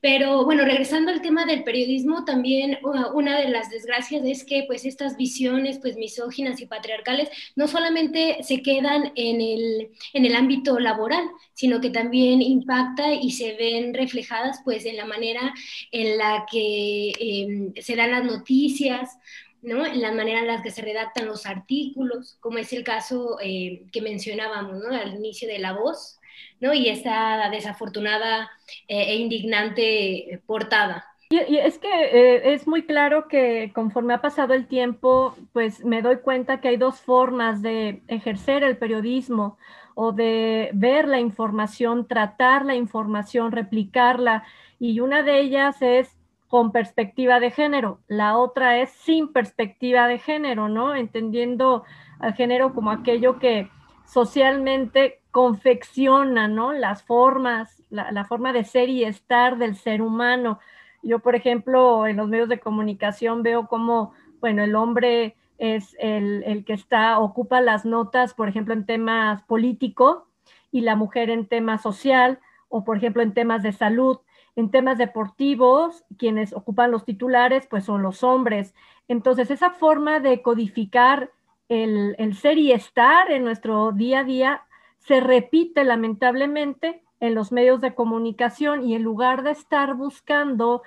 Pero 0.00 0.44
bueno, 0.44 0.64
regresando 0.64 1.10
al 1.10 1.22
tema 1.22 1.44
del 1.46 1.64
periodismo, 1.64 2.24
también 2.24 2.78
una 3.14 3.38
de 3.40 3.48
las 3.48 3.70
desgracias 3.70 4.24
es 4.24 4.44
que 4.44 4.64
pues 4.66 4.84
estas 4.84 5.16
visiones 5.16 5.78
pues 5.78 5.96
misóginas 5.96 6.60
y 6.60 6.66
patriarcales 6.66 7.28
no 7.56 7.68
solamente 7.68 8.42
se 8.42 8.62
quedan 8.62 9.12
en 9.14 9.40
el, 9.40 9.90
en 10.12 10.24
el 10.24 10.34
ámbito 10.36 10.78
laboral, 10.78 11.24
sino 11.54 11.80
que 11.80 11.90
también 11.90 12.42
impacta 12.42 13.12
y 13.14 13.32
se 13.32 13.54
ven 13.54 13.94
reflejadas 13.94 14.60
pues 14.64 14.84
en 14.86 14.96
la 14.96 15.04
manera 15.04 15.54
en 15.90 16.18
la 16.18 16.46
que 16.50 17.12
em, 17.18 17.72
se 17.80 17.96
dan 17.96 18.10
las 18.10 18.24
noticias, 18.24 19.18
¿no? 19.62 19.84
la 19.86 20.12
manera 20.12 20.40
en 20.40 20.46
la 20.46 20.62
que 20.62 20.70
se 20.70 20.82
redactan 20.82 21.26
los 21.26 21.46
artículos, 21.46 22.36
como 22.40 22.58
es 22.58 22.72
el 22.72 22.84
caso 22.84 23.38
eh, 23.42 23.82
que 23.92 24.02
mencionábamos 24.02 24.78
¿no? 24.82 24.94
al 24.94 25.14
inicio 25.14 25.48
de 25.48 25.58
La 25.58 25.72
Voz, 25.72 26.18
¿no? 26.60 26.74
y 26.74 26.88
esa 26.88 27.48
desafortunada 27.50 28.50
eh, 28.86 29.10
e 29.10 29.16
indignante 29.16 30.40
portada. 30.46 31.04
Y, 31.30 31.58
es 31.58 31.78
que 31.78 31.88
eh, 31.88 32.54
es 32.54 32.66
muy 32.66 32.86
claro 32.86 33.28
que 33.28 33.70
conforme 33.74 34.14
ha 34.14 34.22
pasado 34.22 34.54
el 34.54 34.66
tiempo, 34.66 35.36
pues 35.52 35.84
me 35.84 36.00
doy 36.00 36.20
cuenta 36.20 36.60
que 36.60 36.68
hay 36.68 36.78
dos 36.78 37.00
formas 37.00 37.60
de 37.60 38.00
ejercer 38.08 38.62
el 38.62 38.78
periodismo 38.78 39.58
o 40.00 40.12
de 40.12 40.70
ver 40.74 41.08
la 41.08 41.18
información, 41.18 42.06
tratar 42.06 42.64
la 42.64 42.76
información, 42.76 43.50
replicarla. 43.50 44.44
Y 44.78 45.00
una 45.00 45.24
de 45.24 45.40
ellas 45.40 45.82
es 45.82 46.16
con 46.46 46.70
perspectiva 46.70 47.40
de 47.40 47.50
género, 47.50 47.98
la 48.06 48.38
otra 48.38 48.78
es 48.78 48.90
sin 48.90 49.32
perspectiva 49.32 50.06
de 50.06 50.18
género, 50.18 50.68
¿no? 50.68 50.94
Entendiendo 50.94 51.82
al 52.20 52.34
género 52.34 52.74
como 52.74 52.92
aquello 52.92 53.40
que 53.40 53.68
socialmente 54.06 55.20
confecciona, 55.32 56.46
¿no? 56.46 56.72
Las 56.72 57.02
formas, 57.02 57.82
la, 57.90 58.12
la 58.12 58.24
forma 58.24 58.52
de 58.52 58.62
ser 58.62 58.88
y 58.88 59.02
estar 59.02 59.58
del 59.58 59.74
ser 59.74 60.00
humano 60.00 60.60
yo, 61.02 61.20
por 61.20 61.34
ejemplo, 61.34 62.06
en 62.06 62.16
los 62.16 62.28
medios 62.28 62.48
de 62.48 62.60
comunicación 62.60 63.42
veo 63.42 63.66
como, 63.66 64.12
bueno, 64.40 64.62
el 64.62 64.74
hombre 64.74 65.36
es 65.58 65.96
el, 65.98 66.64
que 66.64 66.72
está, 66.72 67.18
ocupa 67.18 67.60
las 67.60 67.84
notas, 67.84 68.32
por 68.34 68.48
ejemplo, 68.48 68.74
en 68.74 68.86
temas 68.86 69.42
político 69.42 70.28
y 70.70 70.82
la 70.82 70.96
mujer 70.96 71.30
en 71.30 71.46
temas 71.46 71.82
social 71.82 72.38
o, 72.68 72.84
por 72.84 72.96
ejemplo, 72.96 73.22
en 73.22 73.34
temas 73.34 73.62
de 73.62 73.72
salud. 73.72 74.18
En 74.56 74.70
temas 74.70 74.98
deportivos, 74.98 76.04
quienes 76.16 76.52
ocupan 76.52 76.90
los 76.90 77.04
titulares, 77.04 77.66
pues 77.66 77.84
son 77.84 78.02
los 78.02 78.24
hombres. 78.24 78.74
Entonces, 79.06 79.50
esa 79.50 79.70
forma 79.70 80.20
de 80.20 80.42
codificar 80.42 81.30
el, 81.68 82.14
el 82.18 82.34
ser 82.34 82.58
y 82.58 82.72
estar 82.72 83.30
en 83.30 83.44
nuestro 83.44 83.92
día 83.92 84.20
a 84.20 84.24
día 84.24 84.62
se 84.98 85.20
repite 85.20 85.84
lamentablemente 85.84 87.02
en 87.20 87.34
los 87.34 87.52
medios 87.52 87.80
de 87.80 87.94
comunicación 87.94 88.84
y 88.84 88.94
en 88.94 89.02
lugar 89.02 89.42
de 89.42 89.52
estar 89.52 89.94
buscando 89.94 90.82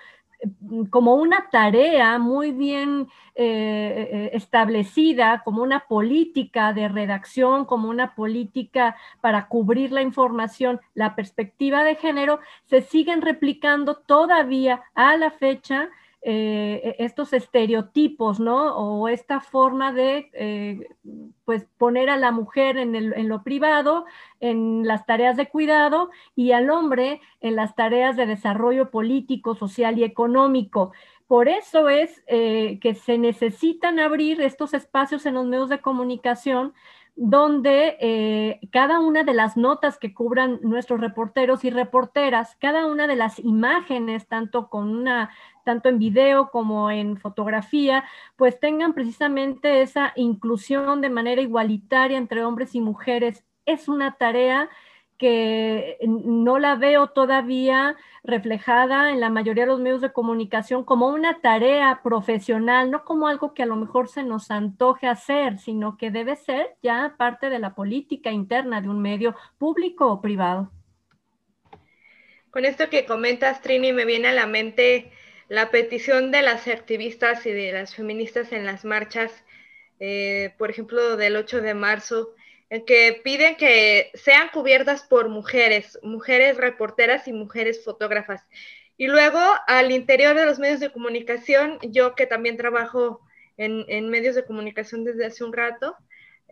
como 0.90 1.16
una 1.16 1.50
tarea 1.52 2.18
muy 2.18 2.52
bien 2.52 3.08
eh, 3.36 4.10
eh, 4.12 4.30
establecida, 4.34 5.42
como 5.44 5.62
una 5.62 5.82
política 5.82 6.74
de 6.74 6.88
redacción, 6.88 7.66
como 7.66 7.90
una 7.90 8.16
política 8.16 8.96
para 9.22 9.48
cubrir 9.48 9.92
la 9.92 10.02
información, 10.02 10.80
la 10.94 11.16
perspectiva 11.16 11.84
de 11.84 11.96
género, 11.96 12.40
se 12.66 12.82
siguen 12.82 13.22
replicando 13.22 13.98
todavía 13.98 14.82
a 14.96 15.16
la 15.18 15.32
fecha 15.32 15.90
eh, 16.24 16.96
e, 17.00 17.04
estos 17.06 17.34
estereotipos, 17.34 18.40
¿no? 18.40 18.76
O 18.78 19.08
esta 19.08 19.40
forma 19.40 19.92
de, 19.92 20.30
eh, 20.34 20.88
pues, 21.46 21.66
poner 21.78 22.10
a 22.10 22.18
la 22.18 22.32
mujer 22.32 22.78
en, 22.78 22.96
en, 22.96 23.28
lo 23.28 23.44
privado, 23.44 24.06
en 24.40 24.86
las 24.86 25.06
tareas 25.06 25.36
de 25.38 25.50
cuidado, 25.50 26.10
y 26.36 26.52
al 26.52 26.70
hombre 26.70 27.22
en 27.40 27.56
las 27.56 27.76
tareas 27.76 28.18
de 28.18 28.26
desarrollo 28.28 28.92
político, 28.92 29.56
social 29.56 29.98
y 29.98 30.04
económico. 30.04 30.92
Por 31.32 31.48
eso 31.48 31.88
es 31.88 32.22
eh, 32.28 32.78
que 32.82 32.94
se 32.94 33.18
necesitan 33.18 34.00
abrir 34.00 34.42
estos 34.42 34.74
espacios 34.74 35.26
en 35.26 35.36
los 35.36 35.46
medios 35.46 35.70
de 35.70 35.80
comunicación 35.80 36.74
donde 37.16 37.98
eh, 38.00 38.60
cada 38.72 39.00
una 39.00 39.24
de 39.24 39.34
las 39.34 39.58
notas 39.58 39.98
que 40.00 40.14
cubran 40.14 40.60
nuestros 40.64 41.00
reporteros 41.02 41.64
y 41.64 41.70
reporteras, 41.70 42.56
cada 42.56 42.88
una 42.88 43.08
de 43.08 43.16
las 43.16 43.40
imágenes, 43.40 44.28
tanto 44.28 44.70
con 44.70 44.90
una, 44.90 45.30
tanto 45.66 45.90
en 45.90 46.00
video 46.00 46.50
como 46.52 46.90
en 46.90 47.18
fotografía, 47.18 48.06
pues 48.38 48.60
tengan 48.60 48.94
precisamente 48.94 49.82
esa 49.82 50.14
inclusión 50.16 51.02
de 51.02 51.10
manera 51.10 51.42
igualitaria 51.42 52.18
entre 52.18 52.44
hombres 52.46 52.76
y 52.76 52.82
mujeres. 52.82 53.44
Es 53.66 53.88
una 53.88 54.18
tarea 54.18 54.70
que 55.22 56.00
no 56.02 56.58
la 56.58 56.74
veo 56.74 57.12
todavía 57.12 57.96
reflejada 58.24 59.12
en 59.12 59.20
la 59.20 59.30
mayoría 59.30 59.66
de 59.66 59.70
los 59.70 59.80
medios 59.80 60.02
de 60.02 60.12
comunicación 60.12 60.84
como 60.84 61.10
una 61.10 61.42
tarea 61.42 62.00
profesional, 62.04 62.90
no 62.90 63.06
como 63.06 63.28
algo 63.28 63.54
que 63.54 63.62
a 63.62 63.68
lo 63.68 63.76
mejor 63.76 64.10
se 64.10 64.24
nos 64.24 64.50
antoje 64.50 65.06
hacer, 65.06 65.60
sino 65.60 65.96
que 65.96 66.10
debe 66.10 66.36
ser 66.38 66.76
ya 66.82 67.14
parte 67.20 67.52
de 67.52 67.60
la 67.60 67.76
política 67.76 68.32
interna 68.32 68.82
de 68.82 68.90
un 68.90 69.00
medio 69.00 69.36
público 69.60 70.08
o 70.08 70.22
privado. 70.22 70.72
Con 72.50 72.66
esto 72.66 72.90
que 72.90 73.06
comentas, 73.06 73.62
Trini, 73.62 73.94
me 73.94 74.06
viene 74.06 74.30
a 74.30 74.34
la 74.34 74.48
mente 74.48 75.12
la 75.50 75.70
petición 75.70 76.32
de 76.32 76.42
las 76.42 76.68
activistas 76.68 77.46
y 77.46 77.52
de 77.52 77.74
las 77.74 77.94
feministas 77.94 78.52
en 78.54 78.66
las 78.66 78.86
marchas, 78.86 79.46
eh, 80.00 80.56
por 80.58 80.72
ejemplo, 80.72 81.16
del 81.16 81.36
8 81.36 81.62
de 81.62 81.76
marzo, 81.76 82.34
que 82.86 83.20
piden 83.24 83.58
que 83.58 84.12
sean 84.14 84.50
cubiertas 84.50 85.04
por 85.04 85.28
mujeres, 85.28 86.00
mujeres 86.04 86.56
reporteras 86.56 87.28
y 87.28 87.34
mujeres 87.34 87.84
fotógrafas. 87.84 88.48
Y 88.98 89.08
luego, 89.08 89.40
al 89.68 89.92
interior 89.92 90.36
de 90.36 90.46
los 90.46 90.60
medios 90.60 90.80
de 90.80 90.92
comunicación, 90.92 91.80
yo 91.82 92.16
que 92.16 92.28
también 92.28 92.56
trabajo 92.56 93.22
en, 93.58 94.10
medios 94.10 94.36
de 94.36 94.46
comunicación 94.46 95.04
desde 95.04 95.26
hace 95.26 95.44
un 95.44 95.54
rato, 95.54 95.96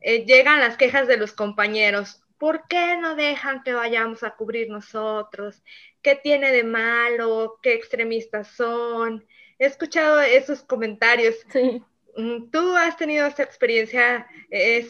eh, 0.01 0.25
llegan 0.25 0.59
las 0.59 0.75
quejas 0.75 1.07
de 1.07 1.17
los 1.17 1.31
compañeros. 1.31 2.21
¿Por 2.37 2.67
qué 2.67 2.97
no 2.97 3.15
dejan 3.15 3.63
que 3.63 3.73
vayamos 3.73 4.23
a 4.23 4.31
cubrir 4.31 4.69
nosotros? 4.69 5.63
¿Qué 6.01 6.15
tiene 6.15 6.51
de 6.51 6.63
malo? 6.63 7.59
¿Qué 7.61 7.73
extremistas 7.73 8.47
son? 8.49 9.25
He 9.57 9.65
escuchado 9.65 10.19
esos 10.21 10.61
comentarios. 10.63 11.35
Sí. 11.51 11.83
Mm, 12.19 12.49
tú 12.51 12.75
has 12.75 12.97
tenido 12.97 13.25
esta 13.25 13.43
experiencia, 13.43 14.27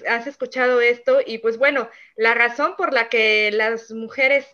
has 0.08 0.26
escuchado 0.26 0.82
esto 0.82 1.20
y 1.24 1.38
pues 1.38 1.60
bueno, 1.60 1.90
la 2.16 2.34
razón 2.34 2.74
por 2.76 2.92
la 2.92 3.08
que 3.08 3.52
las 3.52 3.92
mujeres 3.92 4.48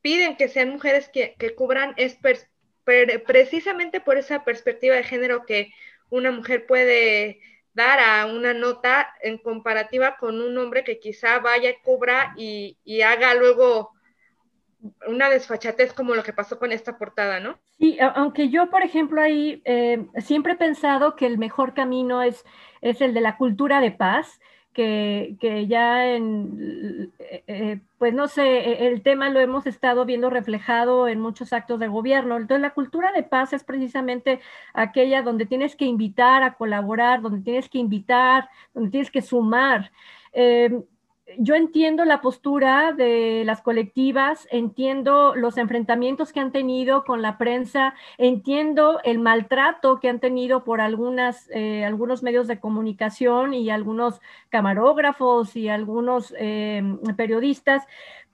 piden 0.00 0.36
que 0.36 0.48
sean 0.48 0.70
mujeres 0.70 1.10
que, 1.10 1.36
cubran 1.54 1.92
es 1.98 2.18
precisamente 3.26 4.00
por 4.00 4.16
esa 4.16 4.44
perspectiva 4.44 4.94
de 4.96 5.04
género 5.04 5.44
que 5.44 5.72
una 6.08 6.30
mujer 6.30 6.66
puede 6.66 7.40
dar 7.74 8.00
a 8.00 8.26
una 8.26 8.54
nota 8.54 9.14
en 9.20 9.36
comparativa 9.36 10.16
con 10.16 10.40
un 10.40 10.56
hombre 10.56 10.84
que 10.84 10.98
quizá 10.98 11.38
vaya, 11.40 11.74
cubra 11.82 12.32
y, 12.38 12.78
y 12.84 13.02
haga 13.02 13.34
luego 13.34 13.92
una 15.06 15.30
desfachatez 15.30 15.92
como 15.92 16.14
lo 16.14 16.22
que 16.22 16.32
pasó 16.32 16.58
con 16.58 16.72
esta 16.72 16.98
portada, 16.98 17.40
¿no? 17.40 17.58
Sí, 17.78 17.98
aunque 18.00 18.48
yo, 18.48 18.70
por 18.70 18.82
ejemplo, 18.82 19.20
ahí 19.20 19.62
eh, 19.64 20.06
siempre 20.18 20.54
he 20.54 20.56
pensado 20.56 21.16
que 21.16 21.26
el 21.26 21.38
mejor 21.38 21.74
camino 21.74 22.22
es, 22.22 22.44
es 22.80 23.00
el 23.00 23.14
de 23.14 23.20
la 23.20 23.36
cultura 23.36 23.80
de 23.80 23.90
paz, 23.90 24.40
que, 24.72 25.36
que 25.40 25.66
ya 25.66 26.06
en, 26.06 27.10
eh, 27.18 27.42
eh, 27.46 27.80
pues 27.96 28.12
no 28.12 28.28
sé, 28.28 28.86
el 28.86 29.02
tema 29.02 29.30
lo 29.30 29.40
hemos 29.40 29.66
estado 29.66 30.04
viendo 30.04 30.28
reflejado 30.28 31.08
en 31.08 31.18
muchos 31.18 31.54
actos 31.54 31.80
de 31.80 31.88
gobierno. 31.88 32.36
Entonces, 32.36 32.60
la 32.60 32.74
cultura 32.74 33.10
de 33.12 33.22
paz 33.22 33.54
es 33.54 33.64
precisamente 33.64 34.40
aquella 34.74 35.22
donde 35.22 35.46
tienes 35.46 35.76
que 35.76 35.86
invitar 35.86 36.42
a 36.42 36.54
colaborar, 36.54 37.22
donde 37.22 37.40
tienes 37.40 37.70
que 37.70 37.78
invitar, 37.78 38.50
donde 38.74 38.90
tienes 38.90 39.10
que 39.10 39.22
sumar 39.22 39.90
yo 41.38 41.54
entiendo 41.54 42.04
la 42.04 42.20
postura 42.20 42.92
de 42.92 43.42
las 43.44 43.60
colectivas, 43.60 44.46
entiendo 44.50 45.34
los 45.34 45.56
enfrentamientos 45.56 46.32
que 46.32 46.40
han 46.40 46.52
tenido 46.52 47.04
con 47.04 47.20
la 47.20 47.36
prensa, 47.36 47.94
entiendo 48.16 49.00
el 49.02 49.18
maltrato 49.18 49.98
que 49.98 50.08
han 50.08 50.20
tenido 50.20 50.62
por 50.62 50.80
algunas, 50.80 51.50
eh, 51.50 51.84
algunos 51.84 52.22
medios 52.22 52.46
de 52.46 52.60
comunicación 52.60 53.54
y 53.54 53.70
algunos 53.70 54.20
camarógrafos 54.50 55.56
y 55.56 55.68
algunos 55.68 56.32
eh, 56.38 56.82
periodistas, 57.16 57.82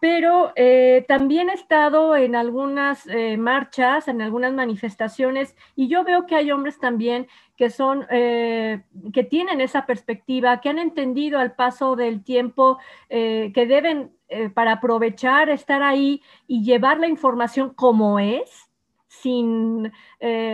pero 0.03 0.51
eh, 0.57 1.05
también 1.07 1.49
he 1.49 1.53
estado 1.53 2.17
en 2.17 2.35
algunas 2.35 3.07
marchas, 3.39 4.09
en 4.09 4.21
algunas 4.21 4.53
manifestaciones, 4.53 5.55
y 5.77 5.87
yo 5.87 6.03
veo 6.03 6.27
que 6.27 6.35
hay 6.35 6.51
hombres 6.51 6.81
también 6.81 7.29
que 7.63 7.71
son, 7.71 8.07
eh, 8.11 8.83
que 9.13 9.23
tienen 9.23 9.61
esa 9.61 9.87
perspectiva, 9.87 10.61
que 10.61 10.69
han 10.69 10.81
entendido 10.81 11.39
al 11.39 11.55
paso 11.55 11.95
del 11.95 12.25
tiempo 12.25 12.79
eh, 13.09 13.53
que 13.55 13.67
deben, 13.67 14.11
eh, 14.29 14.49
para 14.49 14.73
aprovechar, 14.73 15.49
estar 15.49 15.81
ahí 15.81 16.23
y 16.49 16.65
llevar 16.65 16.99
la 16.99 17.07
información 17.07 17.73
como 17.73 18.19
es, 18.19 18.69
sin, 19.07 19.93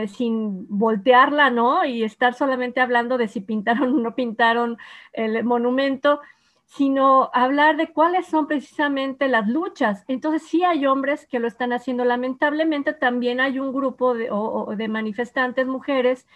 sin 0.09 0.67
voltearla, 0.69 1.49
¿no? 1.49 1.87
Y 1.87 2.03
estar 2.03 2.35
solamente 2.35 2.81
hablando 2.81 3.17
de 3.17 3.29
si 3.29 3.41
pintaron 3.41 3.95
o 3.95 4.01
no 4.01 4.15
pintaron 4.15 4.77
el 5.15 5.45
monumento, 5.45 6.21
sino 6.69 7.31
hablar 7.33 7.79
de 7.79 7.93
cuáles 7.93 8.27
son 8.27 8.47
precisamente 8.47 9.27
las 9.27 9.49
luchas. 9.49 10.05
Entonces 10.07 10.43
sí 10.43 10.65
hay 10.65 10.85
hombres 10.87 11.27
que 11.27 11.41
lo 11.41 11.49
están 11.49 11.73
haciendo. 11.73 12.05
Lamentablemente 12.05 12.93
también 12.93 13.41
hay 13.41 13.59
un 13.59 13.73
grupo 13.73 14.15
de, 14.15 14.31
de 14.77 14.89
manifestantes 14.89 15.67
mujeres 15.67 16.27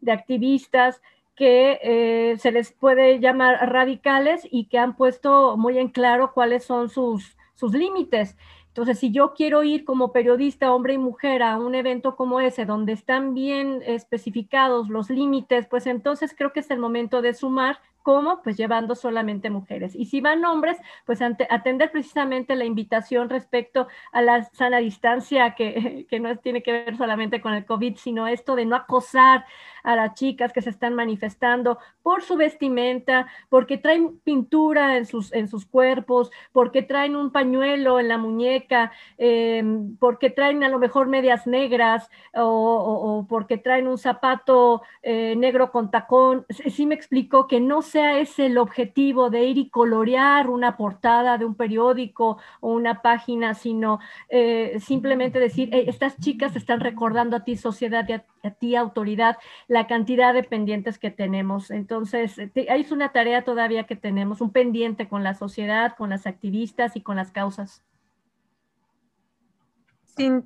de 0.00 0.12
activistas 0.12 1.02
que 1.34 1.80
eh, 1.82 2.38
se 2.38 2.52
les 2.52 2.70
puede 2.70 3.18
llamar 3.18 3.68
radicales 3.72 4.46
y 4.48 4.66
que 4.66 4.78
han 4.78 4.96
puesto 4.96 5.56
muy 5.56 5.78
en 5.78 5.88
claro 5.88 6.32
cuáles 6.34 6.64
son 6.64 6.88
sus, 6.88 7.36
sus 7.54 7.72
límites. 7.72 8.36
Entonces, 8.68 9.00
si 9.00 9.10
yo 9.10 9.34
quiero 9.34 9.64
ir 9.64 9.84
como 9.84 10.12
periodista, 10.12 10.72
hombre 10.72 10.94
y 10.94 10.98
mujer, 10.98 11.42
a 11.42 11.58
un 11.58 11.74
evento 11.74 12.14
como 12.14 12.40
ese, 12.40 12.64
donde 12.64 12.92
están 12.92 13.34
bien 13.34 13.82
especificados 13.84 14.88
los 14.88 15.10
límites, 15.10 15.66
pues 15.66 15.88
entonces 15.88 16.32
creo 16.36 16.52
que 16.52 16.60
es 16.60 16.70
el 16.70 16.78
momento 16.78 17.20
de 17.22 17.34
sumar 17.34 17.80
¿Cómo? 18.02 18.42
Pues 18.42 18.56
llevando 18.56 18.94
solamente 18.94 19.50
mujeres. 19.50 19.94
Y 19.94 20.06
si 20.06 20.20
van 20.20 20.44
hombres, 20.44 20.78
pues 21.04 21.20
atender 21.22 21.90
precisamente 21.90 22.56
la 22.56 22.64
invitación 22.64 23.28
respecto 23.28 23.88
a 24.12 24.22
la 24.22 24.44
sana 24.44 24.78
distancia, 24.78 25.54
que, 25.54 26.06
que 26.10 26.20
no 26.20 26.36
tiene 26.38 26.62
que 26.62 26.72
ver 26.72 26.96
solamente 26.96 27.40
con 27.40 27.54
el 27.54 27.66
COVID, 27.66 27.96
sino 27.96 28.26
esto 28.26 28.56
de 28.56 28.64
no 28.64 28.76
acosar 28.76 29.44
a 29.82 29.96
las 29.96 30.14
chicas 30.14 30.52
que 30.52 30.62
se 30.62 30.70
están 30.70 30.94
manifestando 30.94 31.78
por 32.02 32.22
su 32.22 32.36
vestimenta, 32.36 33.26
porque 33.48 33.78
traen 33.78 34.18
pintura 34.20 34.96
en 34.96 35.06
sus, 35.06 35.32
en 35.32 35.48
sus 35.48 35.66
cuerpos, 35.66 36.30
porque 36.52 36.82
traen 36.82 37.16
un 37.16 37.30
pañuelo 37.30 38.00
en 38.00 38.08
la 38.08 38.18
muñeca, 38.18 38.92
em, 39.18 39.96
porque 39.96 40.30
traen 40.30 40.64
a 40.64 40.68
lo 40.68 40.78
mejor 40.78 41.08
medias 41.08 41.46
negras 41.46 42.08
o, 42.34 43.26
porque 43.28 43.58
traen 43.58 43.88
un 43.88 43.98
zapato 43.98 44.82
eh, 45.02 45.34
negro 45.36 45.70
con 45.70 45.90
tacón. 45.90 46.46
Sí 46.48 46.86
me 46.86 46.94
explicó 46.94 47.46
que 47.46 47.60
no 47.60 47.82
sea 47.90 48.18
ese 48.18 48.46
el 48.46 48.58
objetivo 48.58 49.30
de 49.30 49.44
ir 49.44 49.58
y 49.58 49.68
colorear 49.68 50.48
una 50.48 50.76
portada 50.76 51.38
de 51.38 51.44
un 51.44 51.54
periódico 51.54 52.38
o 52.60 52.72
una 52.72 53.02
página, 53.02 53.54
sino 53.54 53.98
eh, 54.28 54.78
simplemente 54.80 55.38
decir, 55.38 55.68
estas 55.72 56.18
chicas 56.18 56.56
están 56.56 56.80
recordando 56.80 57.36
a 57.36 57.44
ti 57.44 57.56
sociedad 57.56 58.06
y 58.08 58.12
a 58.12 58.50
ti 58.50 58.76
autoridad 58.76 59.36
la 59.68 59.86
cantidad 59.86 60.32
de 60.32 60.44
pendientes 60.44 60.98
que 60.98 61.10
tenemos. 61.10 61.70
Entonces, 61.70 62.36
hay 62.38 62.86
una 62.90 63.12
tarea 63.12 63.42
todavía 63.42 63.84
que 63.84 63.96
tenemos, 63.96 64.40
un 64.40 64.52
pendiente 64.52 65.08
con 65.08 65.22
la 65.22 65.34
sociedad, 65.34 65.96
con 65.96 66.10
las 66.10 66.26
activistas 66.26 66.96
y 66.96 67.00
con 67.00 67.16
las 67.16 67.32
causas. 67.32 67.82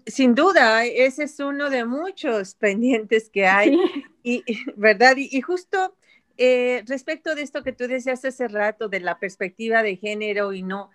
Sin, 0.06 0.34
duda, 0.34 0.84
ese 0.84 1.24
es 1.24 1.40
uno 1.40 1.68
de 1.68 1.84
muchos 1.84 2.54
pendientes 2.54 3.28
que 3.28 3.46
hay, 3.46 3.76
y, 4.22 4.44
¿verdad? 4.76 5.16
Y, 5.16 5.40
justo 5.40 5.94
eh, 6.36 6.82
respecto 6.86 7.34
de 7.34 7.42
esto 7.42 7.62
que 7.62 7.72
tú 7.72 7.86
decías 7.86 8.24
hace 8.24 8.48
rato, 8.48 8.88
de 8.88 9.00
la 9.00 9.18
perspectiva 9.18 9.82
de 9.82 9.96
género 9.96 10.52
y 10.52 10.62
no, 10.62 10.90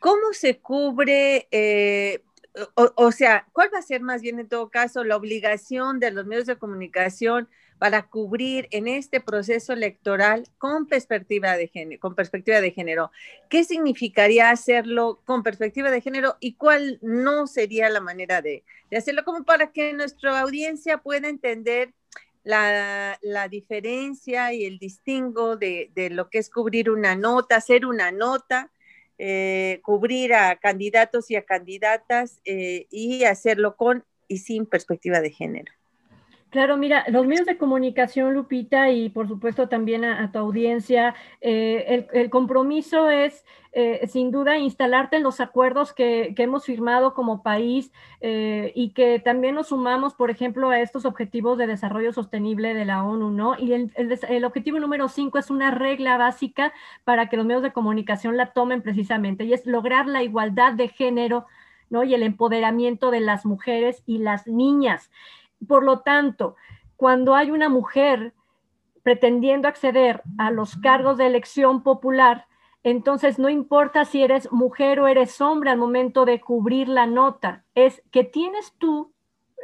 ¿cómo 0.00 0.32
se 0.32 0.58
cubre 0.58 1.48
eh, 1.50 2.22
o, 2.74 3.12
sea, 3.12 3.46
¿cuál 3.52 3.70
va 3.72 3.78
a 3.78 3.82
ser 3.82 4.02
más 4.02 4.20
bien 4.20 4.38
en 4.38 4.48
todo 4.48 4.68
caso 4.68 5.04
la 5.04 5.16
obligación 5.16 6.00
de 6.00 6.10
los 6.10 6.26
medios 6.26 6.46
de 6.46 6.56
comunicación 6.56 7.48
para 7.78 8.06
cubrir 8.08 8.68
en 8.70 8.88
este 8.88 9.20
proceso 9.20 9.72
electoral 9.72 10.46
con 10.58 10.86
perspectiva 10.86 11.56
de 11.56 11.68
género, 11.68 12.00
con 12.00 12.14
perspectiva 12.14 12.60
de 12.60 12.70
género? 12.70 13.10
¿Qué 13.48 13.64
significaría 13.64 14.50
hacerlo 14.50 15.22
con 15.24 15.42
perspectiva 15.42 15.90
de 15.90 16.02
género 16.02 16.36
y 16.40 16.54
cuál 16.54 16.98
no 17.00 17.46
sería 17.46 17.88
la 17.88 18.00
manera 18.00 18.42
de, 18.42 18.64
hacerlo 18.94 19.24
como 19.24 19.44
para 19.44 19.72
que 19.72 19.94
nuestra 19.94 20.38
audiencia 20.40 20.98
pueda 20.98 21.28
entender 21.28 21.94
la, 22.44 23.18
diferencia 23.50 24.52
y 24.52 24.64
el 24.64 24.78
distingo 24.78 25.56
de, 25.56 25.90
de, 25.94 26.10
lo 26.10 26.28
que 26.28 26.38
es 26.38 26.50
cubrir 26.50 26.90
una 26.90 27.14
nota, 27.14 27.56
hacer 27.56 27.86
una 27.86 28.10
nota 28.10 28.70
eh, 29.24 29.80
cubrir 29.84 30.34
a 30.34 30.56
candidatos 30.56 31.30
y 31.30 31.36
a 31.36 31.44
candidatas 31.44 32.40
eh, 32.44 32.88
y 32.90 33.22
hacerlo 33.22 33.76
con 33.76 34.04
y 34.26 34.38
sin 34.38 34.66
perspectiva 34.66 35.20
de 35.20 35.30
género. 35.30 35.72
Claro, 36.52 36.76
mira, 36.76 37.06
los 37.08 37.26
medios 37.26 37.46
de 37.46 37.56
comunicación, 37.56 38.34
Lupita, 38.34 38.90
y 38.90 39.08
por 39.08 39.26
supuesto 39.26 39.70
también 39.70 40.04
a, 40.04 40.30
tu 40.32 40.38
audiencia, 40.38 41.14
eh, 41.40 42.06
el, 42.12 42.28
compromiso 42.28 43.08
es 43.08 43.46
eh, 43.72 44.06
sin 44.06 44.30
duda 44.30 44.58
instalarte 44.58 45.16
en 45.16 45.22
los 45.22 45.40
acuerdos 45.40 45.94
que, 45.94 46.34
hemos 46.36 46.66
firmado 46.66 47.14
como 47.14 47.42
país 47.42 47.90
eh, 48.20 48.70
y 48.74 48.90
que 48.90 49.18
también 49.18 49.54
nos 49.54 49.68
sumamos, 49.68 50.12
por 50.12 50.30
ejemplo, 50.30 50.68
a 50.68 50.80
estos 50.80 51.06
objetivos 51.06 51.56
de 51.56 51.66
desarrollo 51.66 52.12
sostenible 52.12 52.74
de 52.74 52.84
la 52.84 53.02
ONU, 53.02 53.30
¿no? 53.30 53.56
Y 53.58 53.72
el, 53.72 53.90
el 53.96 54.44
objetivo 54.44 54.78
número 54.78 55.08
cinco 55.08 55.38
es 55.38 55.48
una 55.48 55.70
regla 55.70 56.18
básica 56.18 56.74
para 57.04 57.30
que 57.30 57.38
los 57.38 57.46
medios 57.46 57.62
de 57.62 57.72
comunicación 57.72 58.36
la 58.36 58.52
tomen 58.52 58.82
precisamente 58.82 59.44
y 59.44 59.54
es 59.54 59.64
lograr 59.64 60.06
la 60.06 60.22
igualdad 60.22 60.74
de 60.74 60.88
género, 60.88 61.46
¿no? 61.88 62.04
Y 62.04 62.12
el 62.12 62.22
empoderamiento 62.22 63.10
de 63.10 63.20
las 63.20 63.46
mujeres 63.46 64.02
y 64.04 64.18
las 64.18 64.46
niñas. 64.46 65.10
Por 65.66 65.84
lo 65.84 66.00
tanto, 66.00 66.56
cuando 66.96 67.34
hay 67.34 67.50
una 67.50 67.68
mujer 67.68 68.34
pretendiendo 69.02 69.68
acceder 69.68 70.22
a 70.38 70.50
los 70.50 70.76
cargos 70.76 71.18
de 71.18 71.26
elección 71.26 71.82
popular, 71.82 72.46
entonces 72.84 73.38
no 73.38 73.48
importa 73.48 74.04
si 74.04 74.22
eres 74.22 74.50
mujer 74.52 75.00
o 75.00 75.06
eres 75.06 75.40
hombre 75.40 75.70
al 75.70 75.78
momento 75.78 76.24
de 76.24 76.40
cubrir 76.40 76.88
la 76.88 77.06
nota, 77.06 77.64
es 77.74 78.02
que 78.10 78.24
tienes 78.24 78.74
tú 78.78 79.12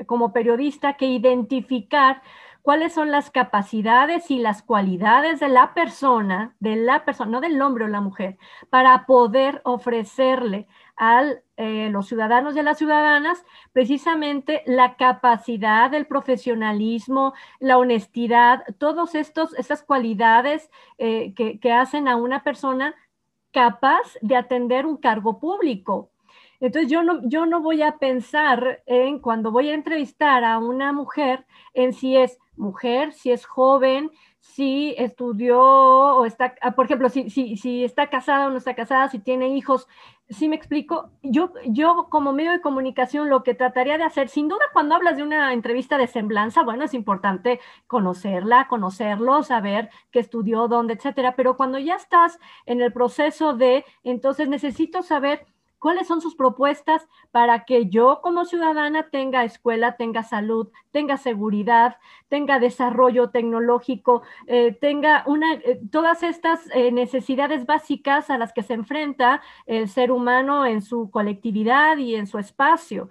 como 0.07 0.33
periodista 0.33 0.95
que 0.95 1.07
identificar 1.07 2.23
cuáles 2.63 2.93
son 2.93 3.11
las 3.11 3.31
capacidades 3.31 4.31
y 4.31 4.39
las 4.39 4.63
cualidades 4.63 5.41
de 5.41 5.49
la 5.49 5.75
persona, 5.75 6.55
de 6.61 6.77
la 6.77 7.05
persona, 7.05 7.31
no 7.31 7.41
del 7.41 7.61
hombre 7.63 7.85
o 7.85 7.89
la 7.89 8.01
mujer, 8.01 8.37
para 8.71 9.07
poder 9.07 9.61
ofrecerle 9.65 10.69
a 10.97 11.25
eh, 11.61 11.91
los 11.91 12.07
ciudadanos 12.07 12.57
y 12.57 12.63
las 12.63 12.79
ciudadanas 12.79 13.45
precisamente 13.73 14.63
la 14.65 14.95
capacidad, 14.95 15.93
el 15.93 16.07
profesionalismo, 16.07 17.35
la 17.59 17.79
honestidad, 17.79 18.63
todas 18.79 19.17
estas 19.17 19.83
cualidades 19.83 20.71
eh, 20.99 21.35
que, 21.35 21.59
que 21.59 21.73
hacen 21.73 22.07
a 22.07 22.15
una 22.15 22.45
persona 22.45 22.95
capaz 23.51 24.17
de 24.23 24.37
atender 24.37 24.87
un 24.87 24.99
cargo 24.99 25.41
público. 25.41 26.13
Entonces 26.61 26.91
yo 26.91 27.03
no, 27.03 27.29
yo 27.29 27.45
no 27.45 27.61
voy 27.61 27.83
a 27.83 27.99
pensar 27.99 28.83
en 28.87 29.19
cuando 29.19 29.51
voy 29.51 29.71
a 29.71 29.75
entrevistar 29.75 30.45
a 30.45 30.59
una 30.59 30.93
mujer 30.93 31.45
en 31.75 31.93
si 31.93 32.17
es 32.17 32.39
mujer, 32.57 33.13
si 33.13 33.31
es 33.31 33.47
joven, 33.47 34.11
si 34.41 34.95
estudió 34.99 35.61
o 35.61 36.25
está, 36.25 36.55
ah, 36.61 36.73
por 36.73 36.87
ejemplo, 36.87 37.09
si, 37.09 37.31
si, 37.31 37.57
si, 37.57 37.85
está 37.85 38.09
casada 38.11 38.47
o 38.47 38.51
no 38.51 38.59
está 38.59 38.75
casada, 38.75 39.09
si 39.09 39.19
tiene 39.19 39.49
hijos. 39.49 39.87
Si 40.31 40.47
me 40.47 40.57
explico, 40.57 41.11
yo, 41.23 41.55
yo 41.65 42.09
como 42.11 42.35
medio 42.35 42.53
de 42.53 42.61
comunicación 42.61 43.31
lo 43.31 43.43
que 43.43 43.55
trataría 43.55 43.97
de 43.97 44.05
hacer, 44.05 44.29
sin 44.29 44.47
duda 44.49 44.61
cuando 44.75 44.95
hablas 44.95 45.17
de 45.17 45.23
una 45.23 45.55
entrevista 45.55 45.97
de 45.97 46.07
semblanza, 46.07 46.63
bueno, 46.65 46.85
es 46.85 46.93
importante 46.93 47.61
conocerla, 47.87 48.69
conocerlo, 48.69 49.43
saber 49.43 49.89
qué 50.11 50.19
estudió, 50.19 50.69
dónde, 50.69 50.95
etcétera, 50.95 51.35
pero 51.35 51.57
cuando 51.57 51.79
ya 51.79 51.95
estás 51.97 52.39
en 52.67 52.83
el 52.83 52.93
proceso 52.93 53.55
de, 53.55 53.87
entonces 54.05 54.51
necesito 54.51 55.03
saber 55.03 55.47
cuáles 55.79 56.07
son 56.07 56.21
sus 56.21 56.35
propuestas 56.35 57.07
para 57.31 57.65
que 57.65 57.87
yo 57.89 58.21
como 58.23 58.45
ciudadana 58.45 59.11
tenga 59.11 59.45
escuela, 59.45 59.97
tenga 59.97 60.23
salud, 60.23 60.69
tenga 60.91 61.17
seguridad, 61.17 61.97
tenga 62.29 62.59
desarrollo 62.59 63.31
tecnológico, 63.31 64.23
eh, 64.47 64.73
tenga 64.73 65.25
eh, 65.65 65.81
todas 65.91 66.23
estas 66.23 66.69
eh, 66.75 66.93
necesidades 66.93 67.67
básicas 67.67 68.31
a 68.31 68.39
las 68.39 68.53
que 68.53 68.63
se 68.63 68.75
enfrenta 68.75 69.43
el 69.67 69.89
ser 69.89 70.11
humano 70.11 70.67
en 70.67 70.83
su 70.83 71.11
colectividad 71.11 71.97
y 71.99 72.15
en 72.15 72.27
su 72.27 72.39
espacio. 72.39 73.09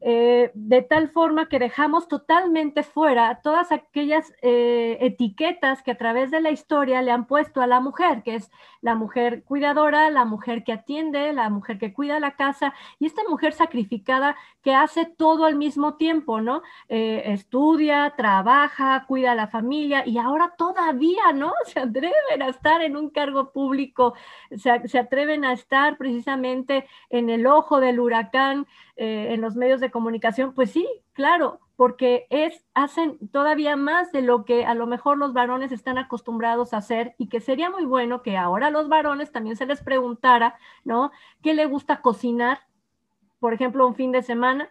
Eh, 0.00 0.50
de 0.52 0.82
tal 0.82 1.08
forma 1.08 1.48
que 1.48 1.58
dejamos 1.58 2.06
totalmente 2.06 2.82
fuera 2.82 3.40
todas 3.42 3.72
aquellas 3.72 4.30
eh, 4.42 4.98
etiquetas 5.00 5.82
que 5.82 5.90
a 5.90 5.96
través 5.96 6.30
de 6.30 6.42
la 6.42 6.50
historia 6.50 7.00
le 7.00 7.10
han 7.10 7.26
puesto 7.26 7.62
a 7.62 7.66
la 7.66 7.80
mujer, 7.80 8.22
que 8.22 8.34
es 8.34 8.50
la 8.82 8.94
mujer 8.94 9.42
cuidadora, 9.44 10.10
la 10.10 10.26
mujer 10.26 10.64
que 10.64 10.74
atiende, 10.74 11.32
la 11.32 11.48
mujer 11.48 11.78
que 11.78 11.94
cuida 11.94 12.20
la 12.20 12.36
casa 12.36 12.74
y 12.98 13.06
esta 13.06 13.22
mujer 13.26 13.54
sacrificada 13.54 14.36
que 14.62 14.74
hace 14.74 15.06
todo 15.06 15.46
al 15.46 15.56
mismo 15.56 15.94
tiempo, 15.94 16.42
¿no? 16.42 16.62
Eh, 16.90 17.22
estudia, 17.32 18.12
trabaja, 18.18 19.06
cuida 19.08 19.32
a 19.32 19.34
la 19.34 19.48
familia 19.48 20.06
y 20.06 20.18
ahora 20.18 20.54
todavía, 20.58 21.32
¿no? 21.32 21.54
Se 21.64 21.80
atreven 21.80 22.42
a 22.42 22.48
estar 22.48 22.82
en 22.82 22.98
un 22.98 23.08
cargo 23.08 23.50
público, 23.50 24.14
se 24.56 24.98
atreven 24.98 25.44
a 25.44 25.52
estar 25.52 25.96
precisamente 25.96 26.86
en 27.10 27.30
el 27.30 27.46
ojo 27.46 27.80
del 27.80 27.98
huracán 27.98 28.66
eh, 28.96 29.34
en 29.34 29.40
los 29.40 29.56
medios 29.56 29.80
de 29.80 29.90
comunicación, 29.90 30.54
pues 30.54 30.70
sí, 30.70 30.88
claro, 31.12 31.60
porque 31.76 32.26
es, 32.30 32.64
hacen 32.72 33.18
todavía 33.30 33.76
más 33.76 34.10
de 34.12 34.22
lo 34.22 34.44
que 34.44 34.64
a 34.64 34.74
lo 34.74 34.86
mejor 34.86 35.18
los 35.18 35.34
varones 35.34 35.70
están 35.72 35.98
acostumbrados 35.98 36.72
a 36.72 36.78
hacer 36.78 37.14
y 37.18 37.28
que 37.28 37.40
sería 37.40 37.70
muy 37.70 37.84
bueno 37.84 38.22
que 38.22 38.36
ahora 38.38 38.70
los 38.70 38.88
varones 38.88 39.32
también 39.32 39.56
se 39.56 39.66
les 39.66 39.82
preguntara, 39.82 40.56
¿no? 40.84 41.12
¿Qué 41.42 41.54
le 41.54 41.66
gusta 41.66 42.00
cocinar? 42.00 42.60
Por 43.38 43.52
ejemplo, 43.52 43.86
un 43.86 43.94
fin 43.94 44.12
de 44.12 44.22
semana, 44.22 44.70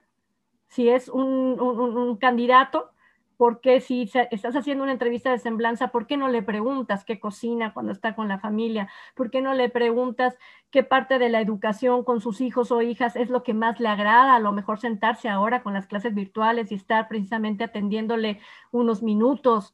si 0.68 0.90
es 0.90 1.08
un 1.08 2.18
candidato, 2.20 2.95
porque 3.38 3.82
si 3.82 4.10
estás 4.32 4.56
haciendo 4.56 4.84
una 4.84 4.94
entrevista 4.94 5.32
de 5.32 5.40
semblanza, 5.40 5.90
¿por 5.90 6.08
qué 6.08 6.18
no 6.18 6.30
le 6.30 6.42
preguntas 6.42 7.04
qué 7.04 7.20
cocina 7.20 7.74
cuando 7.74 7.92
está 7.92 8.16
con 8.16 8.28
la 8.28 8.40
familia? 8.40 8.90
¿Por 9.16 9.30
qué 9.30 9.42
no 9.42 9.54
le 9.54 9.70
preguntas 9.70 10.38
qué 10.72 10.84
parte 10.84 11.20
de 11.20 11.30
la 11.30 11.42
educación 11.42 12.04
con 12.04 12.22
sus 12.22 12.42
hijos 12.42 12.72
o 12.72 12.82
hijas 12.82 13.16
es 13.16 13.30
lo 13.30 13.44
que 13.44 13.54
más 13.54 13.80
le 13.80 13.90
agrada? 13.90 14.36
A 14.36 14.40
lo 14.40 14.52
mejor 14.52 14.80
sentarse 14.80 15.30
ahora 15.30 15.64
con 15.64 15.74
las 15.74 15.88
clases 15.88 16.14
virtuales 16.14 16.72
y 16.72 16.76
estar 16.76 17.08
precisamente 17.08 17.64
atendiéndole 17.64 18.40
unos 18.72 19.04
minutos. 19.04 19.74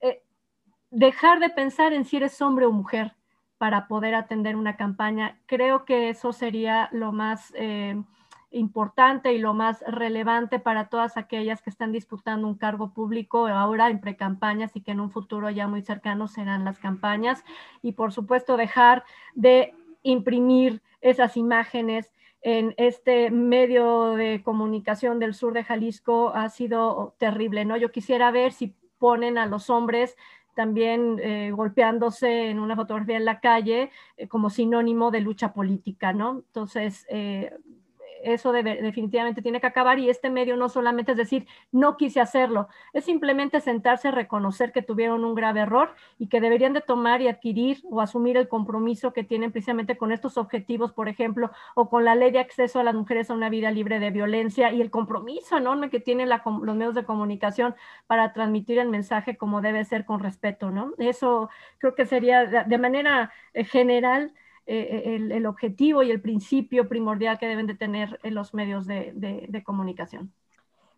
Eh, 0.00 0.22
dejar 0.90 1.40
de 1.40 1.50
pensar 1.50 1.92
en 1.92 2.04
si 2.04 2.16
eres 2.16 2.40
hombre 2.40 2.66
o 2.66 2.72
mujer 2.72 3.14
para 3.58 3.88
poder 3.88 4.14
atender 4.14 4.56
una 4.56 4.76
campaña. 4.76 5.40
Creo 5.46 5.84
que 5.84 6.10
eso 6.10 6.32
sería 6.32 6.88
lo 6.92 7.12
más... 7.12 7.52
Eh, 7.56 8.02
importante 8.50 9.32
y 9.32 9.38
lo 9.38 9.54
más 9.54 9.82
relevante 9.86 10.58
para 10.58 10.88
todas 10.88 11.16
aquellas 11.16 11.62
que 11.62 11.70
están 11.70 11.92
disputando 11.92 12.48
un 12.48 12.56
cargo 12.56 12.92
público 12.92 13.46
ahora 13.46 13.90
en 13.90 14.00
precampañas 14.00 14.74
y 14.74 14.80
que 14.80 14.90
en 14.90 15.00
un 15.00 15.10
futuro 15.10 15.50
ya 15.50 15.68
muy 15.68 15.82
cercano 15.82 16.28
serán 16.28 16.64
las 16.64 16.78
campañas. 16.78 17.44
Y 17.82 17.92
por 17.92 18.12
supuesto 18.12 18.56
dejar 18.56 19.04
de 19.34 19.74
imprimir 20.02 20.82
esas 21.00 21.36
imágenes 21.36 22.12
en 22.42 22.74
este 22.78 23.30
medio 23.30 24.14
de 24.14 24.42
comunicación 24.42 25.18
del 25.18 25.34
sur 25.34 25.52
de 25.52 25.64
Jalisco 25.64 26.32
ha 26.34 26.48
sido 26.48 27.14
terrible, 27.18 27.64
¿no? 27.64 27.76
Yo 27.76 27.92
quisiera 27.92 28.30
ver 28.30 28.52
si 28.52 28.74
ponen 28.98 29.38
a 29.38 29.46
los 29.46 29.70
hombres 29.70 30.16
también 30.54 31.18
eh, 31.22 31.52
golpeándose 31.52 32.50
en 32.50 32.58
una 32.58 32.76
fotografía 32.76 33.16
en 33.16 33.24
la 33.24 33.40
calle 33.40 33.90
eh, 34.16 34.28
como 34.28 34.50
sinónimo 34.50 35.10
de 35.10 35.20
lucha 35.20 35.52
política, 35.52 36.12
¿no? 36.12 36.42
Entonces, 36.46 37.06
eh, 37.08 37.52
eso 38.22 38.52
definitivamente 38.52 39.42
tiene 39.42 39.60
que 39.60 39.66
acabar 39.66 39.98
y 39.98 40.10
este 40.10 40.30
medio 40.30 40.56
no 40.56 40.68
solamente 40.68 41.12
es 41.12 41.18
decir, 41.18 41.46
no 41.72 41.96
quise 41.96 42.20
hacerlo, 42.20 42.68
es 42.92 43.04
simplemente 43.04 43.60
sentarse, 43.60 44.10
reconocer 44.10 44.72
que 44.72 44.82
tuvieron 44.82 45.24
un 45.24 45.34
grave 45.34 45.60
error 45.60 45.94
y 46.18 46.28
que 46.28 46.40
deberían 46.40 46.72
de 46.72 46.80
tomar 46.80 47.22
y 47.22 47.28
adquirir 47.28 47.82
o 47.90 48.00
asumir 48.00 48.36
el 48.36 48.48
compromiso 48.48 49.12
que 49.12 49.24
tienen 49.24 49.52
precisamente 49.52 49.96
con 49.96 50.12
estos 50.12 50.36
objetivos, 50.36 50.92
por 50.92 51.08
ejemplo, 51.08 51.50
o 51.74 51.88
con 51.88 52.04
la 52.04 52.14
ley 52.14 52.30
de 52.30 52.38
acceso 52.38 52.80
a 52.80 52.84
las 52.84 52.94
mujeres 52.94 53.30
a 53.30 53.34
una 53.34 53.48
vida 53.48 53.70
libre 53.70 53.98
de 53.98 54.10
violencia 54.10 54.72
y 54.72 54.80
el 54.80 54.90
compromiso 54.90 55.56
enorme 55.56 55.90
que 55.90 56.00
tienen 56.00 56.28
los 56.28 56.76
medios 56.76 56.94
de 56.94 57.04
comunicación 57.04 57.74
para 58.06 58.32
transmitir 58.32 58.78
el 58.78 58.88
mensaje 58.88 59.36
como 59.36 59.60
debe 59.60 59.84
ser 59.84 60.04
con 60.04 60.20
respeto, 60.20 60.70
¿no? 60.70 60.92
Eso 60.98 61.50
creo 61.78 61.94
que 61.94 62.06
sería 62.06 62.46
de 62.46 62.78
manera 62.78 63.32
eh, 63.54 63.64
general 63.64 64.32
eh, 64.66 65.18
el, 65.32 65.46
objetivo 65.46 66.02
y 66.02 66.10
el 66.10 66.20
principio 66.20 66.88
primordial 66.88 67.38
que 67.38 67.48
deben 67.48 67.66
de 67.66 67.74
tener 67.74 68.20
en 68.22 68.34
los 68.34 68.54
medios 68.54 68.86
de, 68.86 69.62
comunicación. 69.64 70.32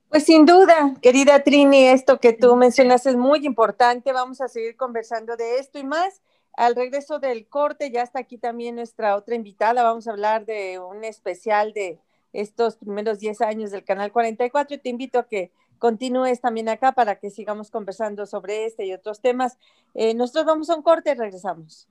Pues 0.08 0.24
sin 0.24 0.44
duda, 0.44 0.94
querida 1.00 1.42
Trini, 1.42 1.86
esto 1.86 2.20
que 2.20 2.34
tú 2.34 2.54
mencionas 2.54 3.06
es 3.06 3.16
muy 3.16 3.46
importante. 3.46 4.12
Vamos 4.12 4.42
a 4.42 4.48
seguir 4.48 4.76
conversando 4.76 5.36
de 5.36 5.58
esto 5.58 5.78
y 5.78 5.84
más. 5.84 6.20
Al 6.54 6.76
regreso 6.76 7.18
del 7.18 7.46
corte, 7.48 7.90
ya 7.90 8.02
está 8.02 8.18
aquí 8.18 8.36
también 8.36 8.74
nuestra 8.74 9.16
otra 9.16 9.34
invitada. 9.34 9.82
Vamos 9.82 10.06
a 10.06 10.10
hablar 10.10 10.44
de 10.44 10.78
un 10.78 11.02
especial 11.02 11.72
de 11.72 11.98
estos 12.34 12.76
primeros 12.76 13.18
10 13.20 13.40
años 13.40 13.70
del 13.70 13.84
Canal 13.84 14.12
44 14.12 14.76
y 14.76 14.78
te 14.78 14.88
invito 14.90 15.18
a 15.18 15.26
que 15.26 15.50
continúes 15.78 16.40
también 16.40 16.68
acá 16.68 16.92
para 16.92 17.16
que 17.16 17.30
sigamos 17.30 17.70
conversando 17.70 18.26
sobre 18.26 18.66
este 18.66 18.84
y 18.86 18.92
otros 18.92 19.20
temas. 19.20 19.58
Eh, 19.94 20.14
nosotros 20.14 20.44
vamos 20.44 20.70
a 20.70 20.76
un 20.76 20.82
corte 20.82 21.10
y 21.10 21.14
regresamos. 21.14 21.88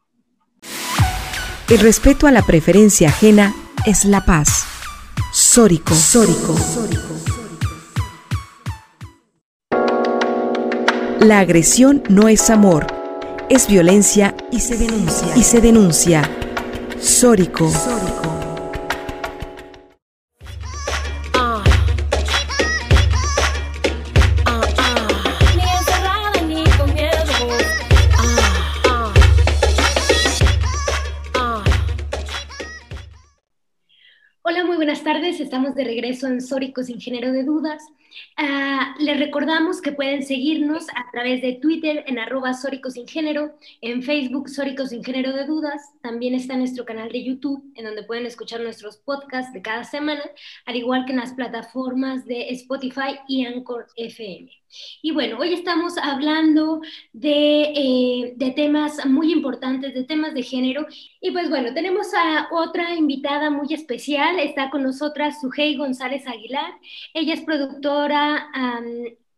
El 1.71 1.79
respeto 1.79 2.27
a 2.27 2.31
la 2.31 2.41
preferencia 2.41 3.07
ajena 3.07 3.55
es 3.85 4.03
la 4.03 4.25
paz. 4.25 4.65
Sórico. 5.31 5.95
Sórico. 5.95 6.53
La 11.21 11.39
agresión 11.39 12.03
no 12.09 12.27
es 12.27 12.49
amor, 12.49 12.87
es 13.49 13.67
violencia 13.67 14.35
y 14.51 14.59
se 14.59 14.75
denuncia. 14.75 15.27
Y 15.37 15.43
se 15.43 15.61
denuncia. 15.61 16.29
Sórico. 16.99 17.71
De 35.75 35.83
regreso 35.83 36.27
en 36.27 36.41
Sórico 36.41 36.83
sin 36.83 36.99
de 36.99 37.43
dudas. 37.43 37.83
Ah, 38.37 38.95
les 38.99 39.19
recordamos 39.19 39.81
que 39.81 39.91
pueden 39.91 40.23
seguirnos 40.23 40.87
a 40.89 41.09
través 41.11 41.41
de 41.41 41.53
Twitter 41.53 42.03
en 42.07 42.19
arroba 42.19 42.53
Sórico 42.53 42.89
sin 42.89 43.05
en 43.81 44.03
Facebook 44.03 44.49
Sórico 44.49 44.85
sin 44.85 45.01
de 45.01 45.45
dudas, 45.45 45.81
también 46.01 46.35
está 46.35 46.57
nuestro 46.57 46.85
canal 46.85 47.09
de 47.09 47.23
YouTube 47.23 47.63
en 47.75 47.85
donde 47.85 48.03
pueden 48.03 48.25
escuchar 48.25 48.61
nuestros 48.61 48.97
podcasts 48.97 49.53
de 49.53 49.61
cada 49.61 49.83
semana, 49.83 50.23
al 50.65 50.75
igual 50.75 51.05
que 51.05 51.13
en 51.13 51.19
las 51.19 51.33
plataformas 51.33 52.25
de 52.25 52.49
Spotify 52.49 53.19
y 53.27 53.45
Anchor 53.45 53.87
FM. 53.95 54.60
Y 55.01 55.11
bueno, 55.11 55.37
hoy 55.39 55.53
estamos 55.53 55.97
hablando 55.97 56.81
de, 57.13 57.63
eh, 57.75 58.33
de, 58.35 58.51
temas 58.51 59.05
muy 59.05 59.31
importantes, 59.31 59.93
de 59.93 60.03
temas 60.03 60.33
de 60.33 60.43
género. 60.43 60.85
Y 61.19 61.31
pues 61.31 61.49
bueno, 61.49 61.73
tenemos 61.73 62.07
a 62.13 62.47
otra 62.51 62.95
invitada 62.95 63.49
muy 63.49 63.73
especial. 63.73 64.39
Está 64.39 64.69
con 64.69 64.83
nosotras 64.83 65.41
Sujei 65.41 65.77
González 65.77 66.27
Aguilar. 66.27 66.73
Ella 67.13 67.33
es 67.33 67.41
productora 67.41 68.49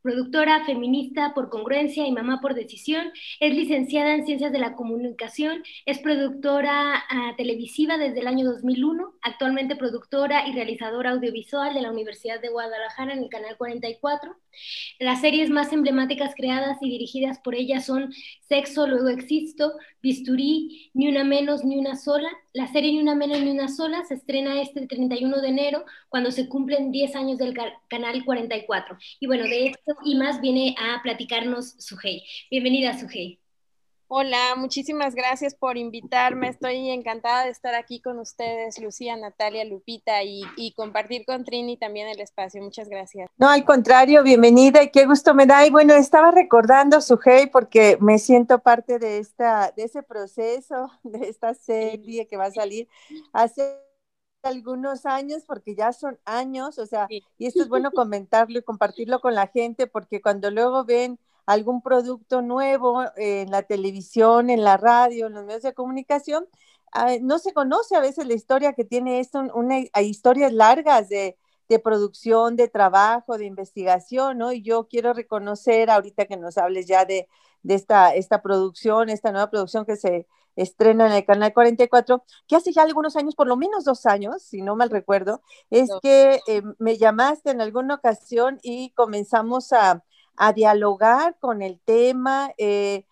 productora 0.03 0.65
feminista 0.65 1.33
por 1.33 1.49
congruencia 1.49 2.05
y 2.05 2.11
mamá 2.11 2.41
por 2.41 2.53
decisión, 2.53 3.11
es 3.39 3.55
licenciada 3.55 4.13
en 4.13 4.25
Ciencias 4.25 4.51
de 4.51 4.59
la 4.59 4.75
Comunicación, 4.75 5.63
es 5.85 5.99
productora 5.99 7.03
ah, 7.09 7.33
televisiva 7.37 7.97
desde 7.97 8.19
el 8.19 8.27
año 8.27 8.45
2001, 8.45 9.13
actualmente 9.21 9.77
productora 9.77 10.47
y 10.47 10.53
realizadora 10.53 11.11
audiovisual 11.11 11.73
de 11.73 11.81
la 11.81 11.91
Universidad 11.91 12.41
de 12.41 12.49
Guadalajara 12.49 13.13
en 13.13 13.19
el 13.23 13.29
Canal 13.29 13.55
44. 13.57 14.35
Las 14.99 15.21
series 15.21 15.49
más 15.49 15.73
emblemáticas 15.73 16.33
creadas 16.35 16.77
y 16.81 16.89
dirigidas 16.89 17.39
por 17.39 17.55
ella 17.55 17.81
son 17.81 18.13
Sexo, 18.41 18.87
Luego 18.87 19.09
Existo, 19.09 19.73
Bisturí, 20.01 20.91
Ni 20.93 21.07
una 21.07 21.23
menos, 21.23 21.63
ni 21.63 21.77
una 21.77 21.95
sola. 21.95 22.29
La 22.53 22.67
serie 22.67 22.91
Ni 22.91 22.99
una 22.99 23.15
menos, 23.15 23.41
ni 23.41 23.51
una 23.51 23.67
sola 23.67 24.03
se 24.05 24.15
estrena 24.15 24.61
este 24.61 24.87
31 24.87 25.41
de 25.41 25.47
enero 25.47 25.85
cuando 26.09 26.31
se 26.31 26.47
cumplen 26.47 26.91
10 26.91 27.15
años 27.15 27.37
del 27.37 27.55
Canal 27.87 28.23
44. 28.25 28.97
Y 29.19 29.27
bueno, 29.27 29.43
de 29.43 29.67
esto 29.67 29.95
y 30.05 30.15
más 30.15 30.41
viene 30.41 30.75
a 30.79 31.01
platicarnos 31.01 31.75
Sujei. 31.79 32.23
Bienvenida, 32.49 32.97
Sujei. 32.97 33.42
Hola, 34.15 34.53
muchísimas 34.55 35.15
gracias 35.15 35.55
por 35.55 35.75
invitarme. 35.75 36.47
Estoy 36.47 36.91
encantada 36.91 37.45
de 37.45 37.49
estar 37.49 37.73
aquí 37.73 37.99
con 37.99 38.19
ustedes, 38.19 38.79
Lucía, 38.79 39.17
Natalia, 39.17 39.65
Lupita, 39.65 40.21
y, 40.23 40.71
compartir 40.75 41.25
con 41.25 41.43
Trini 41.43 41.77
también 41.77 42.07
el 42.07 42.19
espacio. 42.19 42.61
Muchas 42.61 42.89
gracias. 42.89 43.31
No, 43.37 43.49
al 43.49 43.65
contrario, 43.65 44.21
bienvenida 44.21 44.83
y 44.83 44.91
qué 44.91 45.07
gusto 45.07 45.33
me 45.33 45.47
da. 45.47 45.65
Y 45.65 45.71
bueno, 45.71 45.95
estaba 45.95 46.29
recordando, 46.29 47.01
Sujei, 47.01 47.47
porque 47.47 47.97
me 48.01 48.19
siento 48.19 48.59
parte 48.59 48.99
de, 48.99 49.17
esta, 49.17 49.73
de 49.75 49.85
ese 49.85 50.03
proceso, 50.03 50.91
de 51.03 51.27
esta 51.27 51.55
serie 51.55 52.27
que 52.27 52.37
va 52.37 52.45
a 52.45 52.51
salir 52.51 52.87
hace 53.31 53.79
algunos 54.43 55.07
años, 55.07 55.41
porque 55.47 55.73
ya 55.73 55.91
son 55.91 56.19
años, 56.23 56.77
o 56.77 56.85
sea, 56.85 57.07
y 57.09 57.47
esto 57.47 57.63
es 57.63 57.67
bueno 57.67 57.89
comentarlo 57.95 58.59
y 58.59 58.63
compartirlo 58.63 59.21
con 59.21 59.33
la 59.33 59.47
gente, 59.47 59.87
porque 59.87 60.21
cuando 60.21 60.51
luego 60.51 60.85
ven 60.85 61.17
algún 61.45 61.81
producto 61.81 62.41
nuevo 62.41 63.03
en 63.17 63.51
la 63.51 63.63
televisión, 63.63 64.49
en 64.49 64.63
la 64.63 64.77
radio, 64.77 65.27
en 65.27 65.33
los 65.33 65.45
medios 65.45 65.63
de 65.63 65.73
comunicación, 65.73 66.45
ah, 66.93 67.11
no 67.21 67.39
se 67.39 67.53
conoce 67.53 67.95
a 67.95 68.01
veces 68.01 68.27
la 68.27 68.33
historia 68.33 68.73
que 68.73 68.85
tiene 68.85 69.19
esto, 69.19 69.41
una, 69.53 69.77
hay 69.93 70.07
historias 70.07 70.53
largas 70.53 71.09
de, 71.09 71.37
de 71.69 71.79
producción, 71.79 72.55
de 72.55 72.67
trabajo, 72.67 73.37
de 73.37 73.45
investigación, 73.45 74.37
¿no? 74.37 74.51
Y 74.53 74.61
yo 74.61 74.87
quiero 74.87 75.13
reconocer 75.13 75.89
ahorita 75.89 76.25
que 76.25 76.37
nos 76.37 76.57
hables 76.57 76.87
ya 76.87 77.05
de, 77.05 77.27
de 77.63 77.75
esta, 77.75 78.15
esta 78.15 78.41
producción, 78.41 79.09
esta 79.09 79.31
nueva 79.31 79.49
producción 79.49 79.85
que 79.85 79.95
se, 79.95 80.27
estrena 80.55 81.07
en 81.07 81.13
el 81.13 81.25
Canal 81.25 81.53
44, 81.53 82.23
que 82.47 82.55
hace 82.55 82.71
ya 82.71 82.83
algunos 82.83 83.15
años, 83.15 83.35
por 83.35 83.47
lo 83.47 83.57
menos 83.57 83.85
dos 83.85 84.05
años, 84.05 84.43
si 84.43 84.61
no 84.61 84.75
mal 84.75 84.89
recuerdo, 84.89 85.41
es 85.69 85.89
que 86.01 86.41
eh, 86.47 86.61
me 86.79 86.97
llamaste 86.97 87.51
en 87.51 87.61
alguna 87.61 87.95
ocasión 87.95 88.59
y 88.61 88.91
comenzamos 88.91 89.73
a, 89.73 90.03
dialogar 90.55 91.37
con 91.39 91.61
el 91.61 91.79
tema. 91.85 92.51
Eh, 92.57 93.05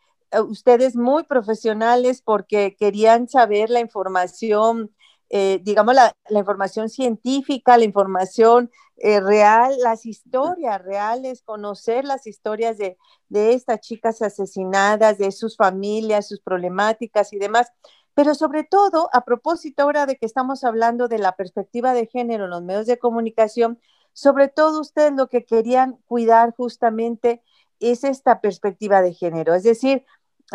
ustedes 0.48 0.96
muy 0.96 1.24
profesionales 1.24 2.22
porque 2.22 2.76
querían 2.78 3.28
saber 3.28 3.70
la 3.70 3.80
información 3.80 4.92
eh, 5.34 5.62
digamos, 5.64 5.96
la, 5.96 6.14
información 6.30 6.90
científica, 6.90 7.78
la 7.78 7.86
información 7.86 8.70
eh, 8.98 9.22
real, 9.22 9.78
las 9.82 10.06
historias 10.06 10.84
reales, 10.84 11.42
conocer 11.42 12.04
las 12.04 12.28
historias 12.28 12.78
de, 12.78 12.98
de 13.30 13.54
estas 13.54 13.80
chicas 13.80 14.22
asesinadas, 14.22 15.18
de 15.18 15.32
sus 15.32 15.56
familias, 15.56 16.28
sus 16.28 16.42
problemáticas 16.42 17.32
y 17.32 17.40
demás. 17.40 17.72
Pero 18.14 18.36
sobre 18.36 18.66
todo, 18.66 19.10
a 19.14 19.24
propósito 19.24 19.84
ahora 19.84 20.06
de 20.06 20.18
que 20.18 20.26
estamos 20.26 20.66
hablando 20.66 21.08
de 21.08 21.20
la 21.20 21.38
perspectiva 21.38 21.94
de 21.94 22.08
género 22.08 22.44
en 22.44 22.50
los 22.50 22.64
medios 22.64 22.86
de 22.86 23.00
comunicación, 23.00 23.80
sobre 24.14 24.48
todo 24.48 24.82
ustedes 24.82 25.14
lo 25.14 25.28
que 25.28 25.46
querían 25.46 25.98
cuidar 26.08 26.54
justamente 26.56 27.42
es 27.80 28.04
esta 28.04 28.42
perspectiva 28.42 29.02
de 29.02 29.14
género, 29.14 29.54
es 29.54 29.64
decir, 29.64 30.06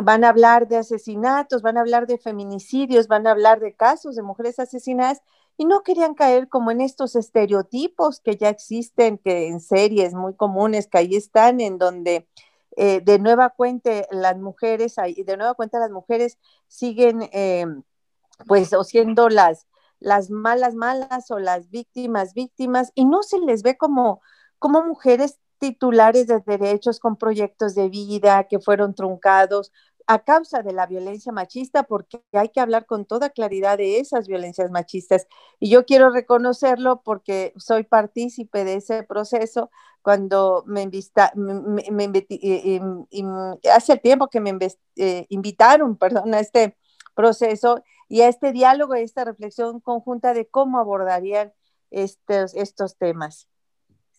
van 0.03 0.25
a 0.25 0.29
hablar 0.29 0.69
de 0.69 0.77
asesinatos, 0.77 1.63
van 1.63 1.79
a 1.79 1.81
hablar 1.81 2.07
de 2.07 2.19
feminicidios, 2.19 3.09
van 3.09 3.27
a 3.27 3.31
hablar 3.31 3.61
de 3.61 3.75
casos 3.75 4.15
de 4.15 4.23
mujeres 4.23 4.59
asesinadas 4.59 5.23
y 5.57 5.65
no 5.65 5.83
querían 5.83 6.15
caer 6.15 6.49
como 6.49 6.71
en 6.71 6.83
estos 6.83 7.17
estereotipos 7.17 8.21
que 8.21 8.37
ya 8.37 8.51
existen, 8.51 9.19
que 9.19 9.49
en 9.49 9.61
series 9.61 10.13
muy 10.13 10.35
comunes 10.35 10.87
que 10.87 10.99
ahí 10.99 11.17
están, 11.17 11.61
en 11.61 11.79
donde 11.79 12.29
eh, 12.77 13.01
de 13.01 13.19
nueva 13.19 13.51
cuenta 13.51 13.91
las 14.11 14.37
mujeres, 14.37 14.97
de 14.97 15.37
nueva 15.37 15.55
cuenta 15.55 15.79
las 15.79 15.91
mujeres 15.91 16.39
siguen 16.69 17.23
eh, 17.33 17.65
pues 18.47 18.75
o 18.75 18.85
siendo 18.85 19.31
las, 19.31 19.67
las 20.01 20.31
malas 20.31 20.75
malas 20.75 21.31
o 21.31 21.39
las 21.39 21.71
víctimas 21.71 22.35
víctimas 22.35 22.93
y 22.95 23.05
no 23.05 23.23
se 23.23 23.39
les 23.39 23.63
ve 23.63 23.77
como, 23.77 24.21
como 24.59 24.83
mujeres 24.83 25.39
titulares 25.59 26.27
de 26.27 26.41
derechos 26.47 27.01
con 27.01 27.17
proyectos 27.17 27.75
de 27.75 27.89
vida 27.89 28.45
que 28.45 28.61
fueron 28.61 28.95
truncados 28.95 29.73
a 30.07 30.21
causa 30.21 30.63
de 30.63 30.73
la 30.73 30.87
violencia 30.87 31.33
machista, 31.33 31.83
porque 31.83 32.23
hay 32.33 32.51
que 32.51 32.61
hablar 32.61 32.87
con 32.87 33.07
toda 33.07 33.31
claridad 33.31 33.79
de 33.79 33.99
esas 33.99 34.29
violencias 34.29 34.71
machistas. 34.71 35.27
Y 35.59 35.69
yo 35.69 35.85
quiero 35.85 36.11
reconocerlo 36.11 37.03
porque 37.03 37.53
soy 37.57 37.83
partícipe 37.83 38.65
de 38.65 38.77
ese 38.77 39.03
proceso 39.03 39.71
cuando 40.03 40.63
me, 40.67 40.83
invita, 40.83 41.33
hace 43.75 43.97
tiempo 43.97 44.29
que 44.29 44.41
me 44.41 44.57
eh, 44.97 45.27
invitaron, 45.29 45.97
perdón, 45.99 46.35
a 46.35 46.41
este 46.41 46.77
proceso 47.15 47.83
y 48.09 48.23
a 48.23 48.29
este 48.29 48.53
diálogo, 48.53 48.95
a 48.95 49.01
esta 49.01 49.25
reflexión 49.25 49.81
conjunta 49.81 50.35
de 50.35 50.47
cómo 50.47 50.79
abordarían 50.79 51.53
estos, 51.91 52.55
estos 52.55 52.97
temas. 52.97 53.49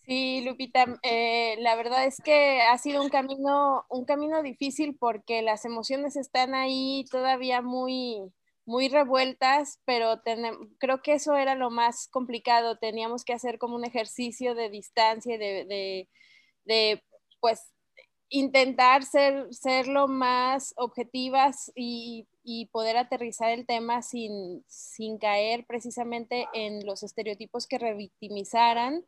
Sí, 0.04 0.40
Lupita, 0.40 0.86
eh, 1.02 1.56
la 1.58 1.76
verdad 1.76 2.06
es 2.06 2.16
que 2.24 2.62
ha 2.62 2.78
sido 2.78 3.02
un 3.02 3.10
camino, 3.10 3.84
un 3.90 4.06
camino 4.06 4.42
difícil 4.42 4.96
porque 4.98 5.42
las 5.42 5.66
emociones 5.66 6.16
están 6.16 6.54
ahí 6.54 7.04
todavía 7.10 7.60
muy, 7.60 8.32
muy 8.64 8.88
revueltas, 8.88 9.80
pero 9.84 10.22
creo 10.78 11.02
que 11.02 11.12
eso 11.12 11.36
era 11.36 11.54
lo 11.56 11.70
más 11.70 12.08
complicado. 12.08 12.78
Teníamos 12.78 13.22
que 13.22 13.34
hacer 13.34 13.58
como 13.58 13.76
un 13.76 13.84
ejercicio 13.84 14.54
de 14.54 14.70
distancia, 14.70 15.36
de, 15.36 15.66
de, 15.66 16.08
de 16.64 17.02
pues 17.40 17.74
intentar 18.30 19.04
ser, 19.04 19.46
ser 19.52 19.88
lo 19.88 20.08
más 20.08 20.72
objetivas 20.76 21.70
y, 21.74 22.26
y 22.50 22.64
poder 22.64 22.96
aterrizar 22.96 23.50
el 23.50 23.66
tema 23.66 24.00
sin, 24.00 24.64
sin 24.68 25.18
caer 25.18 25.66
precisamente 25.66 26.46
en 26.54 26.86
los 26.86 27.02
estereotipos 27.02 27.66
que 27.66 27.76
revictimizaran 27.76 29.04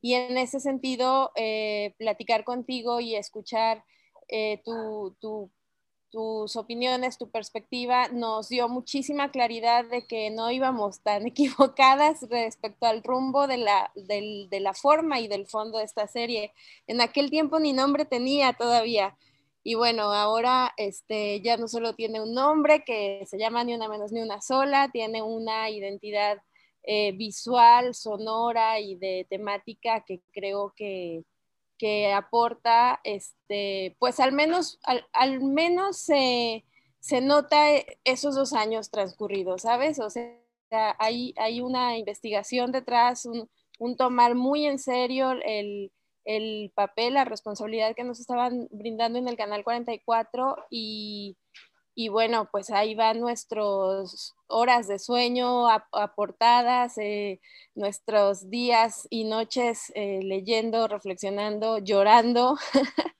y 0.00 0.14
en 0.14 0.38
ese 0.38 0.60
sentido, 0.60 1.32
eh, 1.34 1.96
platicar 1.98 2.44
contigo 2.44 3.00
y 3.00 3.16
escuchar 3.16 3.84
eh, 4.28 4.62
tus 4.62 6.54
opiniones, 6.54 7.18
tu 7.18 7.32
perspectiva, 7.32 8.06
nos 8.10 8.48
dio 8.48 8.68
muchísima 8.68 9.32
claridad 9.32 9.86
de 9.86 10.06
que 10.06 10.30
no 10.30 10.52
íbamos 10.52 11.00
tan 11.00 11.26
equivocadas 11.26 12.24
respecto 12.30 12.86
al 12.86 13.02
rumbo 13.02 13.48
de 13.48 13.56
la, 13.56 13.90
de 13.96 14.60
la 14.60 14.72
forma 14.72 15.18
y 15.18 15.26
del 15.26 15.48
fondo 15.48 15.78
de 15.78 15.84
esta 15.84 16.06
serie. 16.06 16.52
En 16.86 17.00
aquel 17.00 17.28
tiempo 17.28 17.58
ni 17.58 17.72
nombre 17.72 18.04
tenía 18.04 18.52
todavía. 18.52 19.16
Y 19.66 19.76
bueno, 19.76 20.12
ahora 20.12 20.74
este, 20.76 21.40
ya 21.40 21.56
no 21.56 21.68
solo 21.68 21.94
tiene 21.94 22.20
un 22.20 22.34
nombre 22.34 22.84
que 22.84 23.24
se 23.26 23.38
llama 23.38 23.64
Ni 23.64 23.74
una 23.74 23.88
menos 23.88 24.12
ni 24.12 24.20
una 24.20 24.42
sola, 24.42 24.90
tiene 24.92 25.22
una 25.22 25.70
identidad 25.70 26.38
eh, 26.82 27.12
visual, 27.12 27.94
sonora 27.94 28.78
y 28.78 28.96
de 28.96 29.26
temática 29.30 30.04
que 30.04 30.20
creo 30.32 30.74
que, 30.76 31.24
que 31.78 32.12
aporta, 32.12 33.00
este, 33.04 33.96
pues 33.98 34.20
al 34.20 34.32
menos, 34.32 34.78
al, 35.14 35.40
menos 35.40 35.96
se, 35.96 36.66
se, 37.00 37.22
nota 37.22 37.56
esos 38.04 38.34
dos 38.34 38.52
años 38.52 38.90
transcurridos, 38.90 39.62
¿sabes? 39.62 39.98
O 39.98 40.10
sea, 40.10 40.36
hay, 40.98 41.32
hay 41.38 41.62
una 41.62 41.96
investigación 41.96 42.70
detrás, 42.70 43.24
un, 43.24 43.48
un 43.78 43.96
tomar 43.96 44.34
muy 44.34 44.66
en 44.66 44.78
serio 44.78 45.32
el, 45.42 45.90
el, 46.24 46.72
papel, 46.74 47.14
la 47.14 47.24
responsabilidad 47.24 47.94
que 47.94 48.04
nos 48.04 48.20
estaban 48.20 48.68
brindando 48.70 49.18
en 49.18 49.28
el 49.28 49.36
Canal 49.36 49.64
44 49.64 50.66
y, 50.70 51.36
y 51.94 52.08
bueno, 52.08 52.48
pues 52.50 52.70
ahí 52.70 52.94
van 52.94 53.20
nuestros 53.20 54.34
horas 54.46 54.86
de 54.86 54.98
sueño 54.98 55.68
aportadas, 55.68 56.98
eh, 56.98 57.40
nuestros 57.74 58.50
días 58.50 59.06
y 59.10 59.24
noches 59.24 59.92
eh, 59.94 60.20
leyendo, 60.22 60.86
reflexionando, 60.86 61.78
llorando. 61.78 62.56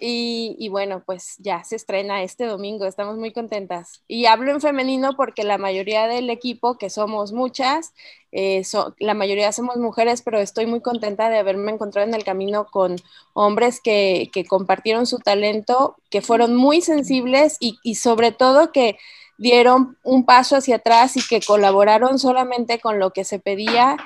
y, 0.00 0.68
bueno, 0.70 1.02
pues 1.04 1.36
ya 1.38 1.64
se 1.64 1.76
estrena 1.76 2.22
este 2.22 2.46
domingo, 2.46 2.86
estamos 2.86 3.18
muy 3.18 3.32
contentas. 3.32 4.02
Y 4.08 4.26
hablo 4.26 4.52
en 4.52 4.60
femenino 4.60 5.14
porque 5.16 5.44
la 5.44 5.58
mayoría 5.58 6.06
del 6.06 6.30
equipo, 6.30 6.78
que 6.78 6.90
somos 6.90 7.32
muchas, 7.32 7.92
eh, 8.30 8.62
la 8.98 9.14
mayoría 9.14 9.52
somos 9.52 9.76
mujeres, 9.76 10.22
pero 10.22 10.38
estoy 10.38 10.66
muy 10.66 10.80
contenta 10.80 11.28
de 11.28 11.38
haberme 11.38 11.72
encontrado 11.72 12.06
en 12.06 12.14
el 12.14 12.24
camino 12.24 12.66
con 12.70 12.96
hombres 13.34 13.80
que, 13.80 14.30
compartieron 14.48 15.06
su 15.06 15.18
talento, 15.18 15.96
que 16.10 16.22
fueron 16.22 16.54
muy 16.56 16.80
sensibles 16.80 17.56
y 17.60 17.94
sobre 17.96 18.32
todo 18.32 18.72
que 18.72 18.96
dieron 19.38 19.96
un 20.02 20.24
paso 20.24 20.56
hacia 20.56 20.76
atrás 20.76 21.16
y 21.16 21.26
que 21.26 21.40
colaboraron 21.40 22.18
solamente 22.18 22.80
con 22.80 22.98
lo 22.98 23.12
que 23.12 23.24
se 23.24 23.38
pedía, 23.38 23.96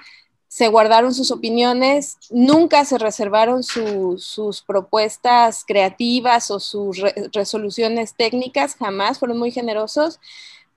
se 0.47 0.69
guardaron 0.69 1.15
sus 1.15 1.31
opiniones, 1.31 2.19
nunca 2.31 2.85
se 2.85 2.99
reservaron 2.99 3.63
sus 3.63 4.63
propuestas 4.67 5.65
creativas 5.67 6.51
o 6.51 6.61
sus 6.61 7.01
resoluciones 7.33 8.15
técnicas, 8.15 8.77
jamás, 8.77 9.19
fueron 9.19 9.39
muy 9.39 9.51
generosos, 9.51 10.21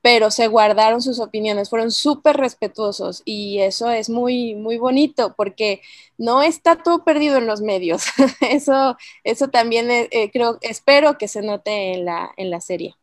pero 0.01 0.31
se 0.31 0.47
guardaron 0.47 1.01
sus 1.01 1.19
opiniones, 1.19 1.69
fueron 1.69 1.91
súper 1.91 2.37
respetuosos 2.37 3.21
y 3.25 3.59
eso 3.59 3.89
es 3.89 4.09
muy, 4.09 4.55
muy 4.55 4.77
bonito 4.77 5.33
porque 5.35 5.81
no 6.17 6.43
está 6.43 6.81
todo 6.81 7.03
perdido 7.03 7.37
en 7.37 7.47
los 7.47 7.61
medios. 7.61 8.05
eso, 8.41 8.97
eso 9.23 9.49
también 9.49 9.91
eh, 9.91 10.07
eh, 10.11 10.31
creo, 10.31 10.57
espero 10.61 11.17
que 11.17 11.27
se 11.27 11.41
note 11.41 11.93
en 11.95 12.05
la, 12.05 12.31
en 12.37 12.49
la 12.51 12.61
serie. 12.61 12.95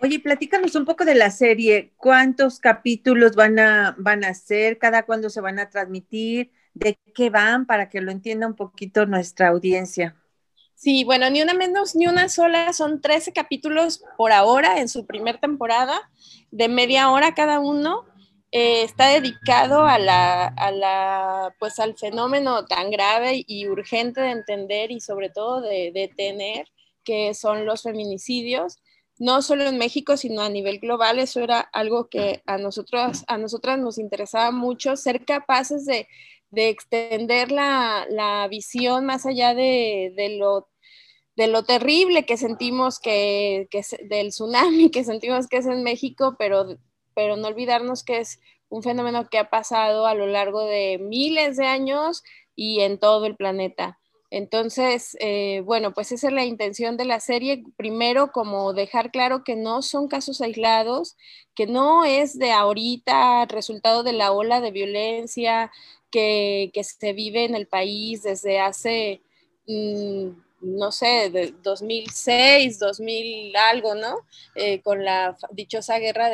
Oye, 0.00 0.20
platícanos 0.20 0.74
un 0.74 0.84
poco 0.84 1.06
de 1.06 1.14
la 1.14 1.30
serie. 1.30 1.92
¿Cuántos 1.96 2.58
capítulos 2.58 3.34
van 3.34 3.58
a, 3.58 3.94
van 3.98 4.22
a 4.24 4.34
ser? 4.34 4.78
¿Cada 4.78 5.04
cuándo 5.04 5.30
se 5.30 5.40
van 5.40 5.58
a 5.58 5.70
transmitir? 5.70 6.50
¿De 6.74 6.98
qué 7.14 7.30
van? 7.30 7.64
Para 7.64 7.88
que 7.88 8.02
lo 8.02 8.10
entienda 8.10 8.46
un 8.46 8.54
poquito 8.54 9.06
nuestra 9.06 9.48
audiencia. 9.48 10.14
Sí, 10.74 11.04
bueno, 11.04 11.30
ni 11.30 11.40
una 11.40 11.54
menos 11.54 11.96
ni 11.96 12.06
una 12.06 12.28
sola, 12.28 12.72
son 12.74 13.00
13 13.00 13.32
capítulos 13.32 14.04
por 14.18 14.32
ahora 14.32 14.80
en 14.80 14.88
su 14.90 15.06
primer 15.06 15.38
temporada, 15.38 16.10
de 16.50 16.68
media 16.68 17.10
hora 17.10 17.34
cada 17.34 17.60
uno. 17.60 18.04
Eh, 18.52 18.82
está 18.82 19.08
dedicado 19.08 19.86
a 19.86 19.98
la, 19.98 20.46
a 20.46 20.70
la, 20.70 21.54
pues 21.58 21.78
al 21.78 21.96
fenómeno 21.96 22.66
tan 22.66 22.90
grave 22.90 23.42
y 23.46 23.66
urgente 23.68 24.20
de 24.20 24.32
entender 24.32 24.90
y 24.90 25.00
sobre 25.00 25.30
todo 25.30 25.62
de 25.62 25.92
detener, 25.94 26.66
que 27.04 27.32
son 27.32 27.64
los 27.64 27.82
feminicidios 27.82 28.78
no 29.18 29.42
solo 29.42 29.64
en 29.64 29.78
México, 29.78 30.16
sino 30.16 30.42
a 30.42 30.48
nivel 30.48 30.78
global. 30.80 31.18
Eso 31.18 31.40
era 31.40 31.60
algo 31.60 32.08
que 32.08 32.42
a 32.46 32.58
nosotros, 32.58 33.24
a 33.26 33.38
nosotras 33.38 33.78
nos 33.78 33.98
interesaba 33.98 34.50
mucho, 34.50 34.96
ser 34.96 35.24
capaces 35.24 35.86
de, 35.86 36.08
extender 36.56 37.50
la, 37.50 38.46
visión 38.48 39.06
más 39.06 39.26
allá 39.26 39.54
de, 39.54 40.36
lo, 40.38 40.68
de 41.36 41.48
lo 41.48 41.64
terrible 41.64 42.26
que 42.26 42.36
sentimos 42.36 43.00
que, 43.00 43.66
que 43.70 43.82
del 44.04 44.28
tsunami 44.28 44.90
que 44.90 45.02
sentimos 45.04 45.48
que 45.48 45.58
es 45.58 45.66
en 45.66 45.82
México, 45.82 46.36
pero, 46.38 46.78
pero 47.14 47.36
no 47.36 47.48
olvidarnos 47.48 48.04
que 48.04 48.18
es 48.20 48.38
un 48.68 48.82
fenómeno 48.82 49.28
que 49.28 49.38
ha 49.38 49.50
pasado 49.50 50.06
a 50.06 50.14
lo 50.14 50.26
largo 50.26 50.60
de 50.64 50.98
miles 50.98 51.56
de 51.56 51.66
años 51.66 52.22
y 52.54 52.80
en 52.80 52.98
todo 52.98 53.26
el 53.26 53.36
planeta. 53.36 53.98
Entonces, 54.36 55.16
eh, 55.20 55.62
bueno, 55.64 55.94
pues 55.94 56.10
esa 56.10 56.26
es 56.26 56.32
la 56.32 56.44
intención 56.44 56.96
de 56.96 57.04
la 57.04 57.20
serie. 57.20 57.62
Primero, 57.76 58.32
como 58.32 58.72
dejar 58.72 59.12
claro 59.12 59.44
que 59.44 59.54
no 59.54 59.80
son 59.80 60.08
casos 60.08 60.40
aislados, 60.40 61.16
que 61.54 61.68
no 61.68 62.04
es 62.04 62.36
de 62.36 62.50
ahorita 62.50 63.46
resultado 63.46 64.02
de 64.02 64.12
la 64.12 64.32
ola 64.32 64.60
de 64.60 64.72
violencia 64.72 65.70
que, 66.10 66.72
se 66.82 67.12
vive 67.12 67.44
en 67.44 67.54
el 67.54 67.68
país 67.68 68.24
desde 68.24 68.58
hace, 68.58 69.22
mm, 69.68 70.30
no 70.62 70.90
sé, 70.90 71.30
de 71.30 71.54
2006, 71.62 72.80
2000 72.80 73.56
algo, 73.56 73.94
¿no? 73.94 74.16
Eh, 74.56 74.80
con 74.82 75.04
la 75.04 75.36
dichosa 75.52 76.00
guerra 76.00 76.30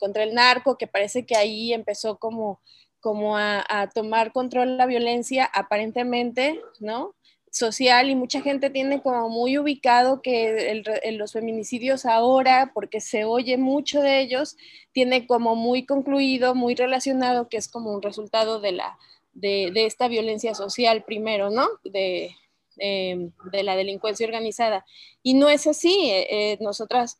contra 0.00 0.24
el 0.24 0.34
narco, 0.34 0.76
que 0.76 0.88
parece 0.88 1.24
que 1.24 1.36
ahí 1.36 1.72
empezó 1.72 2.18
como 2.18 2.58
como 3.04 3.36
a, 3.36 3.90
tomar 3.92 4.32
control 4.32 4.78
la 4.78 4.86
violencia 4.86 5.44
aparentemente, 5.52 6.62
¿no? 6.80 7.14
social 7.50 8.08
y 8.08 8.16
mucha 8.16 8.40
gente 8.40 8.70
tiene 8.70 9.02
como 9.02 9.28
muy 9.28 9.58
ubicado 9.58 10.22
que 10.22 10.82
los 11.12 11.32
feminicidios 11.34 12.06
ahora, 12.06 12.72
porque 12.72 13.02
se 13.02 13.24
oye 13.24 13.58
mucho 13.58 14.00
de 14.00 14.20
ellos, 14.20 14.56
tiene 14.92 15.26
como 15.26 15.54
muy 15.54 15.84
concluido, 15.84 16.54
muy 16.54 16.74
relacionado 16.74 17.50
que 17.50 17.58
es 17.58 17.68
como 17.68 17.92
un 17.92 18.00
resultado 18.00 18.58
de, 18.58 18.72
la, 18.72 18.98
de, 19.34 19.70
esta 19.84 20.08
violencia 20.08 20.54
social 20.54 21.04
primero, 21.04 21.50
¿no? 21.50 21.68
De, 21.84 22.34
em, 22.78 23.32
de 23.52 23.62
la 23.62 23.76
delincuencia 23.76 24.26
organizada. 24.26 24.86
Y 25.22 25.34
no 25.34 25.50
es 25.50 25.66
así. 25.66 26.10
Eh, 26.10 26.26
eh, 26.30 26.58
nosotras 26.60 27.18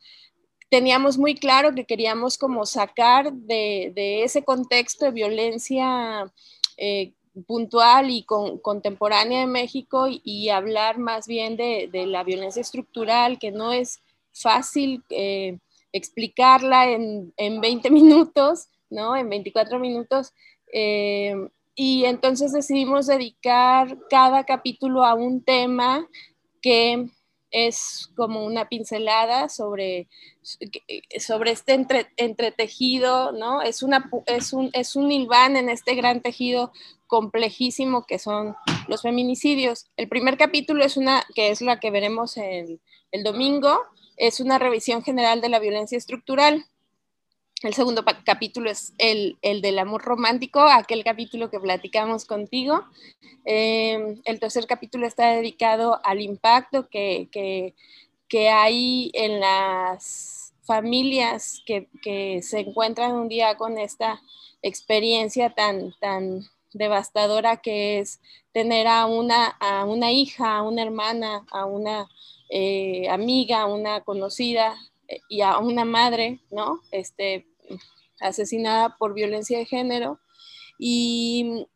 teníamos 0.69 1.19
muy 1.19 1.35
claro 1.35 1.75
que 1.75 1.85
queríamos 1.85 2.39
como 2.39 2.67
sacar 2.67 3.33
de, 3.33 4.23
ese 4.25 4.45
contexto 4.45 5.05
de 5.05 5.11
violencia 5.13 6.33
eh, 6.77 7.13
puntual 7.47 8.11
y 8.11 8.25
contemporánea 8.25 9.41
de 9.41 9.47
México 9.47 10.07
y, 10.09 10.49
hablar 10.49 10.99
más 10.99 11.27
bien 11.27 11.57
de, 11.57 11.89
la 12.07 12.25
violencia 12.25 12.61
estructural, 12.61 13.39
que 13.39 13.51
no 13.51 13.73
es 13.73 14.01
fácil 14.33 15.03
eh, 15.11 15.59
explicarla 15.93 16.91
en, 16.91 17.33
en 17.37 17.61
20 17.61 17.91
minutos, 17.91 18.69
¿no? 18.91 19.17
En 19.17 19.29
24 19.29 19.79
minutos. 19.79 20.33
Eh, 20.73 21.35
y 21.77 22.05
entonces 22.05 22.53
decidimos 22.53 23.07
dedicar 23.07 23.99
cada 24.09 24.45
capítulo 24.45 25.05
a 25.05 25.15
un 25.15 25.43
tema 25.43 26.09
que 26.63 27.09
es 27.55 28.11
como 28.17 28.45
una 28.45 28.69
pincelada 28.69 29.49
sobre, 29.49 30.09
sobre 31.21 31.53
este 31.53 31.87
entretejido, 32.17 33.31
¿no? 33.31 33.63
Es, 33.63 33.85
una, 33.85 34.11
es, 34.27 34.53
un, 34.53 34.71
es 34.73 34.97
un 34.97 35.09
en 35.13 35.69
este 35.69 35.95
gran 35.95 36.21
tejido 36.21 36.73
complejísimo 37.07 38.07
que 38.07 38.19
son 38.19 38.57
los 38.89 39.03
feminicidios. 39.03 39.87
El 39.97 40.09
primer 40.09 40.37
capítulo 40.37 40.85
es 40.85 40.97
una, 40.97 41.23
que 41.37 41.51
es 41.53 41.61
la 41.61 41.79
que 41.79 41.93
veremos 41.93 42.37
el, 42.39 42.81
el 43.13 43.23
domingo, 43.23 43.79
es 44.17 44.41
una 44.41 44.59
revisión 44.59 45.05
general 45.05 45.41
de 45.41 45.49
la 45.49 45.61
violencia 45.61 45.97
estructural. 45.97 46.67
El 47.65 47.73
segundo 47.73 48.05
capítulo 48.25 48.71
es 48.71 48.93
el, 48.99 49.39
del 49.41 49.79
amor 49.79 50.03
romántico, 50.03 50.61
aquel 50.61 51.03
capítulo 51.03 51.49
que 51.49 51.59
platicamos 51.59 52.27
contigo. 52.27 52.85
Em, 53.47 54.21
el 54.27 54.39
tercer 54.39 54.67
capítulo 54.67 55.07
está 55.07 55.31
dedicado 55.31 55.99
al 56.05 56.21
impacto 56.21 56.91
que, 56.91 57.73
hay 58.53 59.11
en 59.15 59.41
las 59.41 60.53
familias 60.65 61.63
que, 61.65 62.41
se 62.43 62.61
encuentran 62.61 63.13
un 63.13 63.31
día 63.31 63.57
con 63.57 63.79
esta 63.79 64.21
experiencia 64.61 65.49
tan, 65.49 65.95
tan 66.01 66.43
devastadora 66.75 67.63
que 67.63 67.99
es 67.99 68.21
tener 68.53 68.87
a 68.87 69.07
una, 69.07 69.57
hija, 70.13 70.59
a 70.59 70.63
una 70.63 70.83
hermana, 70.83 71.47
a 71.51 71.65
una 71.65 72.11
eh, 72.51 73.09
amiga, 73.09 73.63
a 73.63 73.67
una 73.67 74.03
conocida 74.03 74.77
eh, 75.09 75.21
y 75.31 75.41
a 75.41 75.57
una 75.57 75.87
madre, 75.87 76.41
¿no? 76.51 76.81
Este, 76.91 77.47
asesinada 78.21 78.97
por 78.97 79.15
violencia 79.15 79.59
de 79.59 79.67
género. 79.67 80.19
Y 80.79 81.67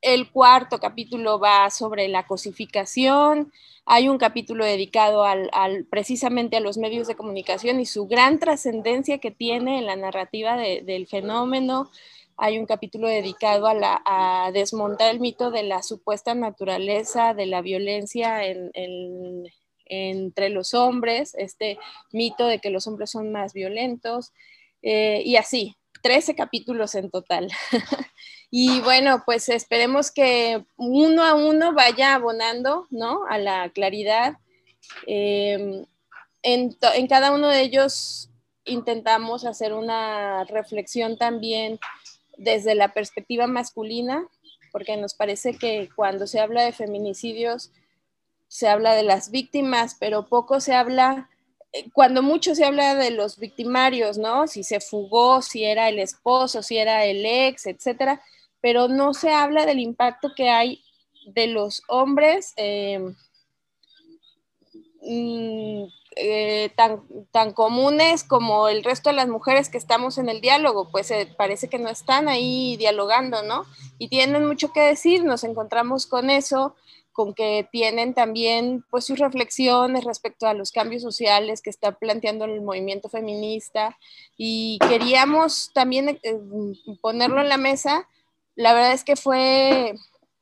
el 0.00 0.30
cuarto 0.30 0.78
capítulo 0.78 1.38
va 1.38 1.70
sobre 1.70 2.08
la 2.08 2.26
cosificación. 2.26 3.52
Hay 3.84 4.08
un 4.08 4.18
capítulo 4.18 4.64
dedicado 4.64 5.24
al, 5.24 5.86
precisamente 5.90 6.56
a 6.56 6.60
los 6.60 6.78
medios 6.78 7.08
de 7.08 7.16
comunicación 7.16 7.80
y 7.80 7.86
su 7.86 8.06
gran 8.06 8.38
trascendencia 8.38 9.18
que 9.18 9.30
tiene 9.30 9.78
en 9.78 9.86
la 9.86 9.96
narrativa 9.96 10.56
del 10.56 11.06
fenómeno. 11.06 11.90
Hay 12.36 12.58
un 12.58 12.66
capítulo 12.66 13.08
dedicado 13.08 13.66
a, 13.66 13.74
la, 13.74 14.00
a, 14.04 14.52
desmontar 14.52 15.10
el 15.10 15.20
mito 15.20 15.50
de 15.50 15.64
la 15.64 15.82
supuesta 15.82 16.34
naturaleza 16.34 17.34
de 17.34 17.46
la 17.46 17.62
violencia 17.62 18.42
entre 19.86 20.50
los 20.50 20.74
hombres, 20.74 21.34
este 21.36 21.78
mito 22.12 22.46
de 22.46 22.60
que 22.60 22.70
los 22.70 22.86
hombres 22.86 23.10
son 23.10 23.32
más 23.32 23.54
violentos. 23.54 24.32
Eh, 24.82 25.22
y 25.24 25.36
así, 25.36 25.76
13 26.02 26.34
capítulos 26.34 26.94
en 26.94 27.10
total. 27.10 27.48
y 28.50 28.80
bueno, 28.80 29.22
pues 29.24 29.48
esperemos 29.48 30.10
que 30.10 30.64
uno 30.76 31.24
a 31.24 31.34
uno 31.34 31.72
vaya 31.72 32.14
abonando, 32.14 32.86
¿no? 32.90 33.24
A 33.28 33.38
la 33.38 33.70
claridad. 33.70 34.38
Em, 35.06 35.84
en, 36.42 36.76
en, 36.94 37.06
cada 37.08 37.32
uno 37.32 37.48
de 37.48 37.60
ellos 37.62 38.30
intentamos 38.64 39.44
hacer 39.44 39.72
una 39.72 40.44
reflexión 40.44 41.18
también 41.18 41.78
desde 42.36 42.74
la 42.74 42.94
perspectiva 42.94 43.46
masculina, 43.46 44.26
porque 44.70 44.96
nos 44.96 45.14
parece 45.14 45.54
que 45.54 45.88
cuando 45.94 46.26
se 46.26 46.40
habla 46.40 46.62
de 46.62 46.72
feminicidios, 46.72 47.72
se 48.46 48.68
habla 48.68 48.94
de 48.94 49.02
las 49.02 49.30
víctimas, 49.30 49.96
pero 49.98 50.26
poco 50.26 50.60
se 50.60 50.74
habla 50.74 51.28
cuando 51.92 52.22
mucho 52.22 52.54
se 52.54 52.64
habla 52.64 52.94
de 52.94 53.10
los 53.10 53.38
victimarios, 53.38 54.18
¿no? 54.18 54.46
Si 54.46 54.64
se 54.64 54.80
fugó, 54.80 55.42
si 55.42 55.64
era 55.64 55.88
el 55.88 55.98
esposo, 55.98 56.62
si 56.62 56.78
era 56.78 57.04
el 57.04 57.24
ex, 57.24 57.66
etcétera, 57.66 58.22
pero 58.60 58.88
no 58.88 59.14
se 59.14 59.32
habla 59.32 59.66
del 59.66 59.78
impacto 59.78 60.32
que 60.34 60.48
hay 60.48 60.82
de 61.26 61.46
los 61.48 61.82
hombres 61.88 62.54
em, 62.56 63.14
mm, 65.02 65.84
eh, 66.16 66.70
tan, 66.74 67.02
tan 67.30 67.52
comunes 67.52 68.24
como 68.24 68.68
el 68.68 68.82
resto 68.82 69.10
de 69.10 69.16
las 69.16 69.28
mujeres 69.28 69.68
que 69.68 69.78
estamos 69.78 70.18
en 70.18 70.28
el 70.28 70.40
diálogo, 70.40 70.90
pues 70.90 71.10
eh, 71.10 71.32
parece 71.36 71.68
que 71.68 71.78
no 71.78 71.90
están 71.90 72.28
ahí 72.28 72.76
dialogando, 72.76 73.42
¿no? 73.42 73.66
Y 73.98 74.08
tienen 74.08 74.46
mucho 74.46 74.72
que 74.72 74.80
decir, 74.80 75.22
nos 75.24 75.44
encontramos 75.44 76.06
con 76.06 76.30
eso 76.30 76.74
con 77.18 77.34
que 77.34 77.66
tienen 77.72 78.14
también 78.14 78.84
pues 78.92 79.04
sus 79.04 79.18
reflexiones 79.18 80.04
respecto 80.04 80.46
a 80.46 80.54
los 80.54 80.70
cambios 80.70 81.02
sociales 81.02 81.62
que 81.62 81.68
está 81.68 81.90
planteando 81.90 82.44
el 82.44 82.60
movimiento 82.60 83.08
feminista 83.08 83.98
y 84.36 84.78
queríamos 84.88 85.72
también 85.74 86.10
eh, 86.10 86.38
ponerlo 87.00 87.40
en 87.40 87.48
la 87.48 87.56
mesa. 87.56 88.06
La 88.54 88.72
verdad 88.72 88.92
es 88.92 89.02
que 89.02 89.16
fue, 89.16 89.94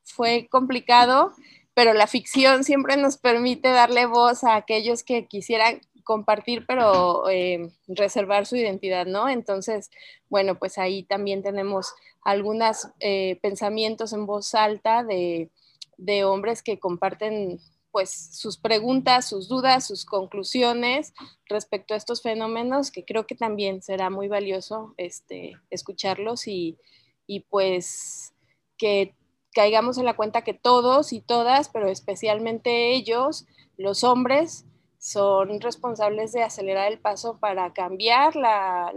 fue 0.04 0.48
complicado, 0.50 1.32
pero 1.72 1.94
la 1.94 2.06
ficción 2.06 2.62
siempre 2.62 2.98
nos 2.98 3.16
permite 3.16 3.70
darle 3.70 4.04
voz 4.04 4.44
a 4.44 4.56
aquellos 4.56 5.02
que 5.02 5.24
quisieran 5.24 5.80
compartir, 6.04 6.66
pero 6.66 7.30
eh, 7.30 7.70
reservar 7.88 8.44
su 8.44 8.56
identidad, 8.56 9.06
¿no? 9.06 9.30
Entonces, 9.30 9.90
bueno, 10.28 10.56
pues 10.56 10.76
ahí 10.76 11.04
también 11.04 11.42
tenemos 11.42 11.94
algunos 12.22 12.88
eh, 13.00 13.38
pensamientos 13.40 14.12
en 14.12 14.26
voz 14.26 14.54
alta 14.54 15.04
de 15.04 15.48
de 15.96 16.24
hombres 16.24 16.62
que 16.62 16.78
comparten 16.78 17.60
pues 17.90 18.36
sus 18.38 18.58
preguntas, 18.58 19.26
sus 19.26 19.48
dudas, 19.48 19.86
sus 19.86 20.04
conclusiones 20.04 21.14
respecto 21.48 21.94
a 21.94 21.96
estos 21.96 22.20
fenómenos, 22.20 22.90
que 22.90 23.06
creo 23.06 23.26
que 23.26 23.34
también 23.34 23.80
será 23.80 24.10
muy 24.10 24.28
valioso 24.28 24.92
este, 24.98 25.54
escucharlos 25.70 26.46
y, 26.46 26.76
y 27.26 27.40
pues 27.48 28.34
que 28.76 29.14
caigamos 29.54 29.96
en 29.96 30.04
la 30.04 30.14
cuenta 30.14 30.44
que 30.44 30.52
todos 30.52 31.14
y 31.14 31.22
todas, 31.22 31.70
pero 31.70 31.88
especialmente 31.88 32.92
ellos, 32.92 33.46
los 33.78 34.04
hombres, 34.04 34.66
son 35.06 35.60
responsables 35.60 36.32
de 36.32 36.42
acelerar 36.42 36.90
el 36.90 36.98
paso 36.98 37.38
para 37.38 37.72
cambiar 37.72 38.34
la, 38.34 38.90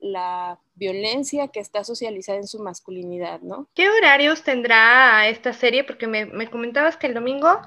la, 0.00 0.58
violencia 0.76 1.46
que 1.46 1.60
está 1.60 1.84
socializada 1.84 2.38
en 2.38 2.48
su 2.48 2.58
masculinidad, 2.58 3.40
¿no? 3.42 3.68
¿Qué 3.72 3.88
horarios 3.88 4.42
tendrá 4.42 5.28
esta 5.28 5.52
serie? 5.52 5.84
Porque 5.84 6.08
me, 6.08 6.26
me, 6.26 6.50
comentabas 6.50 6.96
que 6.96 7.06
el 7.06 7.14
domingo 7.14 7.60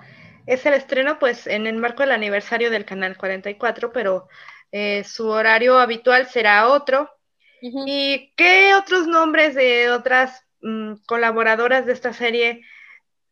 es 0.46 0.66
el 0.66 0.74
estreno, 0.74 1.18
pues, 1.18 1.48
en 1.48 1.66
el 1.68 1.78
marco 1.78 2.04
del 2.04 2.12
aniversario 2.12 2.70
del 2.70 2.84
Canal 2.84 3.16
44, 3.16 3.94
pero 3.94 4.28
eh, 4.74 5.06
su 5.06 5.30
horario 5.30 5.78
habitual 5.78 6.28
será 6.28 6.68
otro. 6.68 7.10
¿Y 7.62 8.34
qué 8.36 8.76
otros 8.76 9.08
nombres 9.08 9.56
de 9.56 9.90
otras 9.92 10.46
mm, 10.62 10.96
colaboradoras 11.06 11.86
de 11.86 11.94
esta 11.94 12.12
serie 12.12 12.66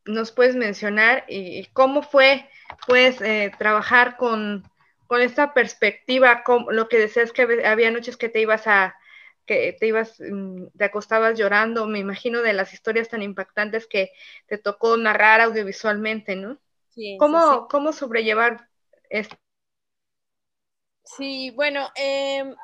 nos 0.06 0.32
puedes 0.32 0.56
mencionar? 0.56 1.26
¿Y 1.28 1.66
cómo 1.74 2.02
fue 2.02 2.50
pues 2.88 3.22
eh, 3.22 3.52
trabajar 3.58 4.18
con, 4.18 4.64
esta 5.22 5.54
perspectiva, 5.54 6.44
como 6.44 6.72
lo 6.72 6.90
que 6.90 6.98
decías 6.98 7.32
que 7.32 7.64
había 7.66 7.90
noches 7.90 8.18
que 8.18 8.28
te 8.28 8.42
ibas 8.42 8.68
a, 8.68 8.96
que 9.46 9.76
te 9.80 9.88
ibas, 9.88 10.20
mm, 10.20 10.68
te 10.78 10.86
acostabas 10.86 11.38
llorando, 11.38 11.88
me 11.88 12.00
imagino 12.00 12.42
de 12.42 12.54
las 12.54 12.74
historias 12.74 13.08
tan 13.08 13.22
impactantes 13.22 13.88
que 13.88 14.12
te 14.48 14.58
tocó 14.58 14.98
narrar 14.98 15.40
audiovisualmente, 15.40 16.36
¿no? 16.36 16.58
Sí, 16.90 17.16
¿Cómo, 17.18 17.68
¿Cómo 17.70 17.94
sobrellevar 17.94 18.68
esto? 19.10 19.38
Sí, 21.06 21.52
bueno, 21.52 21.90
eh, 21.96 22.56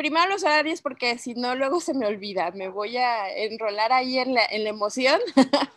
primero 0.00 0.30
los 0.30 0.44
horarios 0.44 0.80
porque 0.80 1.18
si 1.18 1.34
no 1.34 1.54
luego 1.54 1.78
se 1.78 1.92
me 1.92 2.06
olvida, 2.06 2.52
me 2.52 2.70
voy 2.70 2.96
a 2.96 3.28
enrolar 3.36 3.92
ahí 3.92 4.18
en 4.18 4.32
la, 4.32 4.46
emoción. 4.50 5.20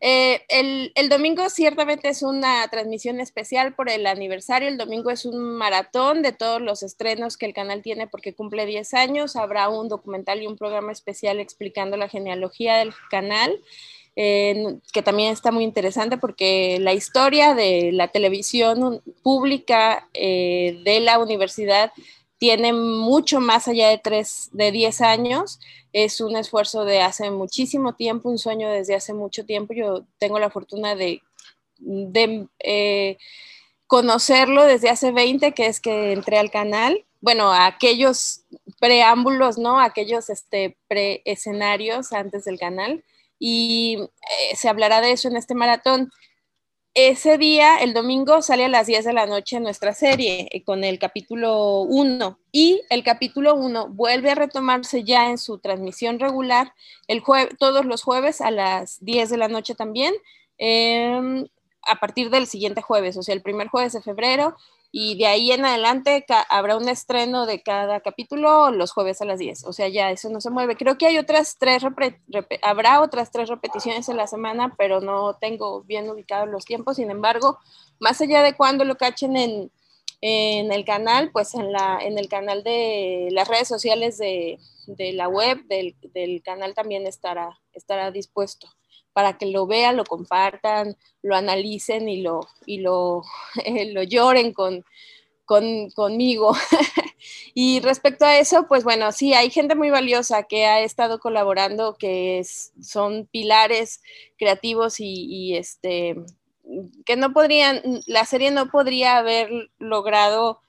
Eh, 0.00 0.42
el, 0.48 1.08
domingo 1.08 1.48
ciertamente 1.48 2.08
es 2.08 2.22
una 2.22 2.66
transmisión 2.68 3.20
especial 3.20 3.74
por 3.74 3.88
el 3.88 4.06
aniversario, 4.06 4.66
el 4.66 4.76
domingo 4.76 5.10
es 5.10 5.24
un 5.24 5.38
maratón 5.38 6.22
de 6.22 6.32
todos 6.32 6.60
los 6.60 6.82
estrenos 6.82 7.36
que 7.36 7.46
el 7.46 7.54
canal 7.54 7.82
tiene 7.82 8.08
porque 8.08 8.34
cumple 8.34 8.66
10 8.66 8.94
años, 8.94 9.36
habrá 9.36 9.68
un 9.68 9.88
documental 9.88 10.42
y 10.42 10.48
un 10.48 10.56
programa 10.56 10.90
especial 10.90 11.38
explicando 11.38 11.96
la 11.96 12.08
genealogía 12.08 12.78
del 12.78 12.92
canal. 13.10 13.60
Que 14.14 15.02
también 15.04 15.32
está 15.32 15.52
muy 15.52 15.64
interesante 15.64 16.18
porque 16.18 16.78
la 16.80 16.92
historia 16.92 17.54
de 17.54 17.92
la 17.92 18.08
televisión 18.08 19.00
pública 19.22 20.08
eh, 20.12 20.80
de 20.84 21.00
la 21.00 21.18
universidad 21.20 21.92
tiene 22.42 22.72
mucho 22.72 23.38
más 23.38 23.68
allá 23.68 23.88
de 23.90 23.98
tres, 23.98 24.48
de 24.50 24.72
10 24.72 25.00
años. 25.02 25.60
Es 25.92 26.20
un 26.20 26.34
esfuerzo 26.34 26.84
de 26.84 27.00
hace 27.00 27.30
muchísimo 27.30 27.94
tiempo, 27.94 28.28
un 28.28 28.38
sueño 28.38 28.68
desde 28.68 28.96
hace 28.96 29.14
mucho 29.14 29.46
tiempo. 29.46 29.74
Yo 29.74 30.06
tengo 30.18 30.40
la 30.40 30.50
fortuna 30.50 30.96
de, 30.96 31.22
eh, 32.58 33.16
conocerlo 33.86 34.64
desde 34.64 34.90
hace 34.90 35.12
20, 35.12 35.52
que 35.52 35.66
es 35.66 35.78
que 35.78 36.10
entré 36.10 36.36
al 36.36 36.50
canal. 36.50 37.04
Bueno, 37.20 37.52
aquellos 37.52 38.40
preámbulos, 38.80 39.56
¿no? 39.56 39.78
Aquellos 39.78 40.28
este, 40.28 40.76
pre-escenarios 40.88 42.12
antes 42.12 42.44
del 42.44 42.58
canal. 42.58 43.04
Y 43.38 43.98
eh, 44.00 44.56
se 44.56 44.68
hablará 44.68 45.00
de 45.00 45.12
eso 45.12 45.28
en 45.28 45.36
este 45.36 45.54
maratón 45.54 46.10
ese 46.94 47.38
día, 47.38 47.78
el 47.78 47.94
domingo, 47.94 48.42
sale 48.42 48.66
a 48.66 48.68
las 48.68 48.86
10 48.86 49.06
de 49.06 49.12
la 49.14 49.24
noche 49.24 49.60
nuestra 49.60 49.94
serie 49.94 50.48
eh, 50.50 50.62
con 50.62 50.84
el 50.84 50.98
capítulo 50.98 51.80
1 51.80 52.38
y 52.52 52.82
el 52.90 53.02
capítulo 53.02 53.54
1 53.54 53.88
vuelve 53.88 54.30
a 54.30 54.34
retomarse 54.34 55.02
ya 55.02 55.30
en 55.30 55.38
su 55.38 55.58
transmisión 55.58 56.20
regular 56.20 56.74
el 57.08 57.22
todos 57.58 57.86
los 57.86 58.02
jueves 58.02 58.42
a 58.42 58.50
las 58.50 59.02
10 59.02 59.30
de 59.30 59.36
la 59.38 59.48
noche 59.48 59.74
también, 59.74 60.12
em, 60.58 61.46
a 61.82 61.96
partir 61.96 62.28
del 62.28 62.46
siguiente 62.46 62.82
jueves, 62.82 63.16
o 63.16 63.22
sea, 63.22 63.34
el 63.34 63.42
primer 63.42 63.68
jueves 63.68 63.94
de 63.94 64.02
febrero 64.02 64.54
y 64.94 65.16
de 65.16 65.24
ahí 65.24 65.50
en 65.52 65.64
adelante 65.64 66.26
habrá 66.50 66.76
un 66.76 66.86
estreno 66.86 67.46
de 67.46 67.62
cada 67.62 68.00
capítulo 68.00 68.70
los 68.70 68.92
jueves 68.92 69.22
a 69.22 69.24
las 69.24 69.38
10. 69.38 69.64
O 69.64 69.72
sea, 69.72 69.88
ya 69.88 70.10
eso 70.10 70.28
no 70.28 70.42
se 70.42 70.50
mueve. 70.50 70.76
Creo 70.76 70.98
que 70.98 71.06
hay 71.06 71.16
otras 71.16 71.56
tres, 71.58 71.82
habrá 72.60 73.00
otras 73.00 73.30
tres 73.30 73.48
repeticiones 73.48 74.10
en 74.10 74.18
la 74.18 74.26
semana, 74.26 74.74
pero 74.76 75.00
no 75.00 75.34
tengo 75.40 75.82
bien 75.84 76.10
ubicados 76.10 76.46
los 76.50 76.66
tiempos. 76.66 76.96
Sin 76.96 77.10
embargo, 77.10 77.58
más 78.00 78.20
allá 78.20 78.42
de 78.42 78.54
cuando 78.54 78.84
lo 78.84 78.98
cachen 78.98 79.34
en, 79.38 79.72
en 80.20 80.70
el 80.70 80.84
canal, 80.84 81.30
pues 81.32 81.54
en, 81.54 81.72
la, 81.72 81.98
en 82.02 82.18
el 82.18 82.28
canal 82.28 82.62
de 82.62 83.28
las 83.32 83.48
redes 83.48 83.68
sociales 83.68 84.18
de, 84.18 84.58
de 84.86 85.14
la 85.14 85.26
web 85.26 85.64
del, 85.68 85.96
del, 86.12 86.42
canal 86.42 86.74
también 86.74 87.06
estará, 87.06 87.58
estará 87.72 88.10
dispuesto 88.10 88.68
para 89.12 89.38
que 89.38 89.46
lo 89.46 89.66
vean, 89.66 89.96
lo 89.96 90.04
compartan, 90.04 90.96
lo 91.22 91.36
analicen 91.36 92.08
y 92.08 92.22
lo, 92.22 92.48
y 92.66 92.78
lo, 92.78 93.22
lo 93.92 94.02
lloren 94.02 94.52
con, 94.52 94.84
con, 95.44 95.90
conmigo. 95.90 96.54
y 97.54 97.80
respecto 97.80 98.24
a 98.24 98.38
eso, 98.38 98.66
pues 98.68 98.84
bueno, 98.84 99.12
sí, 99.12 99.34
hay 99.34 99.50
gente 99.50 99.74
muy 99.74 99.90
valiosa 99.90 100.44
que 100.44 100.66
ha 100.66 100.80
estado 100.80 101.18
colaborando, 101.18 101.94
que 101.94 102.42
son 102.44 103.26
pilares 103.26 104.02
creativos 104.38 104.96
y, 104.98 105.56
este, 105.56 106.16
que 107.04 107.16
no 107.16 107.32
podrían, 107.32 107.82
la 108.06 108.24
serie 108.24 108.50
no 108.50 108.70
podría 108.70 109.18
haber 109.18 109.50
logrado 109.78 110.60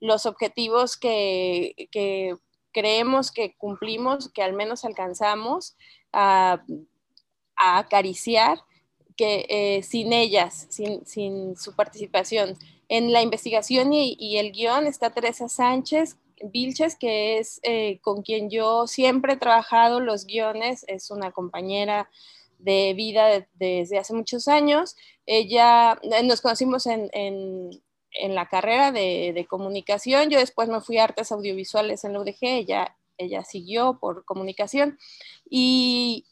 los 0.00 0.24
objetivos 0.24 0.96
que, 0.96 1.88
que 1.92 2.34
creemos 2.72 3.30
que 3.30 3.54
cumplimos, 3.56 4.30
que 4.30 4.42
al 4.42 4.52
menos 4.52 4.84
alcanzamos. 4.84 5.76
A 7.60 7.78
acariciar 7.78 8.58
que 9.20 9.44
eh, 9.50 9.82
sin 9.82 10.14
ellas, 10.14 10.66
sin, 10.70 11.54
su 11.54 11.76
participación. 11.76 12.56
En 12.88 13.12
la 13.12 13.20
investigación 13.20 13.92
y, 13.92 14.38
el 14.38 14.50
guion 14.50 14.86
está 14.86 15.10
Teresa 15.10 15.46
Sánchez 15.48 16.16
Vilches, 16.42 16.96
que 16.96 17.38
es 17.38 17.60
eh, 17.62 17.98
con 18.00 18.22
quien 18.22 18.48
yo 18.48 18.86
siempre 18.86 19.34
he 19.34 19.36
trabajado 19.36 20.00
los 20.00 20.24
guiones, 20.24 20.86
es 20.88 21.10
una 21.10 21.32
compañera 21.32 22.08
de 22.58 22.94
vida 22.94 23.46
desde 23.54 23.98
hace 23.98 24.14
muchos 24.14 24.48
años. 24.48 24.96
Ella, 25.26 25.98
eh, 26.02 26.22
nos 26.22 26.40
conocimos 26.40 26.86
en, 26.86 27.70
la 28.30 28.48
carrera 28.48 28.90
de, 28.90 29.46
comunicación, 29.50 30.30
yo 30.30 30.38
después 30.38 30.70
me 30.70 30.80
fui 30.80 30.96
a 30.96 31.04
artes 31.04 31.30
audiovisuales 31.30 32.04
en 32.04 32.14
la 32.14 32.20
UDG, 32.20 32.38
ella, 32.40 32.96
ella 33.18 33.44
siguió 33.44 33.98
por 34.00 34.24
comunicación 34.24 34.98
y, 35.48 36.24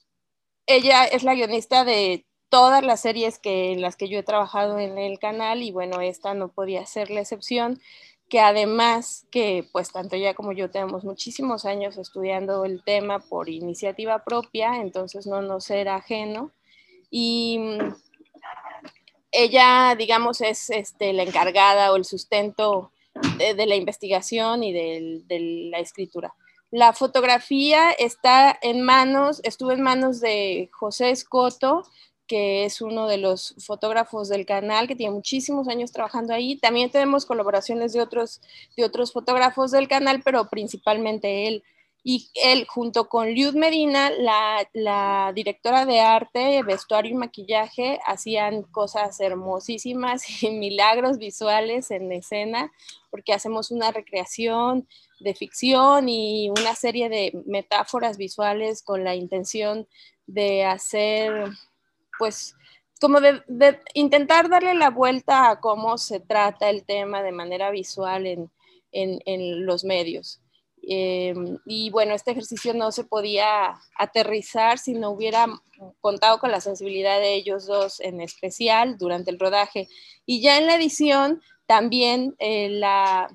ella 0.69 1.05
es 1.07 1.25
la 1.25 1.35
guionista 1.35 1.85
de 1.85 2.27
todas 2.51 2.85
las 2.85 3.01
series 3.01 3.39
que, 3.39 3.73
en 3.73 3.81
las 3.83 3.97
que 3.97 4.09
yo 4.09 4.19
he 4.19 4.23
trabajado 4.23 4.79
en 4.79 4.99
el 4.99 5.19
canal 5.19 5.63
y 5.63 5.73
bueno, 5.73 6.01
esta 6.01 6.35
no 6.35 6.49
podía 6.49 6.87
ser 6.87 7.11
la 7.11 7.21
excepción, 7.21 7.81
que 8.29 8.41
además 8.41 9.27
que 9.31 9.67
pues 9.73 9.91
tanto 9.91 10.17
ella 10.17 10.35
como 10.35 10.53
yo 10.53 10.71
tenemos 10.71 11.05
muchísimos 11.05 11.65
años 11.65 11.97
estudiando 11.97 12.67
el 12.67 12.85
tema 12.85 13.19
por 13.19 13.49
iniciativa 13.49 14.23
propia, 14.25 14.77
entonces 14.77 15.27
no 15.27 15.41
nos 15.41 15.71
era 15.71 15.97
ajeno 15.97 16.53
y 17.11 17.59
mm, 17.59 17.95
ella 19.33 19.95
digamos 19.97 20.43
es 20.43 20.69
este, 20.69 21.15
la 21.15 21.23
encargada 21.23 21.93
o 21.93 21.97
el 21.97 22.05
sustento 22.05 22.93
de, 23.39 23.67
la 23.67 23.75
investigación 23.75 24.63
y 24.63 24.73
de 24.73 25.69
la 25.71 25.79
escritura. 25.79 26.35
La 26.71 26.93
fotografía 26.93 27.93
está 27.93 28.59
en 28.61 28.83
manos, 28.83 29.41
estuvo 29.43 29.73
en 29.73 29.81
manos 29.81 30.21
de 30.21 30.69
José 30.73 31.11
Escoto, 31.11 31.83
que 32.27 32.67
es 32.67 32.83
uno 32.83 33.09
de 33.09 33.17
los 33.17 33.55
fotógrafos 33.59 34.29
del 34.29 34.45
canal, 34.45 34.87
que 34.87 34.95
tiene 34.95 35.15
muchísimos 35.15 35.67
años 35.67 35.93
trabajando 35.93 36.35
ahí. 36.35 36.57
También 36.59 36.91
tenemos 36.91 37.25
colaboraciones 37.25 37.95
de 37.95 38.03
otros, 38.03 38.43
de 38.77 38.85
otros 38.85 39.13
fotógrafos 39.13 39.71
del 39.71 39.89
canal, 39.89 40.21
pero 40.23 40.49
principalmente 40.51 41.49
él. 41.49 41.65
Y 42.05 42.31
él, 42.35 42.67
junto 42.67 43.09
con 43.09 43.29
Liud 43.29 43.55
Medina, 43.55 44.11
la, 44.11 45.33
directora 45.35 45.85
de 45.85 46.01
arte, 46.01 46.63
vestuario 46.63 47.13
y 47.13 47.15
maquillaje, 47.15 47.99
hacían 48.07 48.63
cosas 48.63 49.21
hermosísimas 49.21 50.25
y 50.43 50.51
milagros 50.51 51.19
visuales 51.19 51.91
en 51.91 52.11
escena, 52.13 52.73
porque 53.11 53.33
hacemos 53.33 53.71
una 53.71 53.91
recreación 53.91 54.89
de 55.21 55.35
ficción 55.35 56.09
y 56.09 56.51
una 56.51 56.75
serie 56.75 57.09
de 57.09 57.33
metáforas 57.47 58.17
visuales 58.17 58.83
con 58.83 59.05
la 59.05 59.15
intención 59.15 59.89
de 60.27 60.65
hacer, 60.65 61.49
pues, 62.19 62.55
como 63.01 63.21
de, 63.21 63.43
intentar 63.95 64.49
darle 64.49 64.75
la 64.75 64.91
vuelta 64.91 65.51
a 65.51 65.61
cómo 65.61 65.99
se 65.99 66.21
trata 66.21 66.71
el 66.71 66.85
tema 66.85 67.23
de 67.23 67.33
manera 67.33 67.71
visual 67.71 68.27
en, 68.27 69.67
los 69.67 69.85
medios. 69.85 70.41
Em, 70.91 71.59
y 71.67 71.91
bueno, 71.91 72.15
este 72.15 72.31
ejercicio 72.31 72.73
no 72.73 72.93
se 72.93 73.05
podía 73.05 73.79
aterrizar 73.95 74.79
si 74.79 74.95
no 74.95 75.11
hubiera 75.11 75.47
contado 76.01 76.39
con 76.39 76.51
la 76.51 76.63
sensibilidad 76.63 77.21
de 77.21 77.35
ellos 77.35 77.67
dos 77.67 78.01
en 78.01 78.23
especial 78.23 78.97
durante 78.97 79.31
el 79.31 79.39
rodaje. 79.39 79.87
Y 80.25 80.41
ya 80.41 80.57
en 80.57 80.67
la 80.67 80.77
edición 80.77 81.43
también 81.67 82.37
eh, 82.39 82.71
la, 82.71 83.29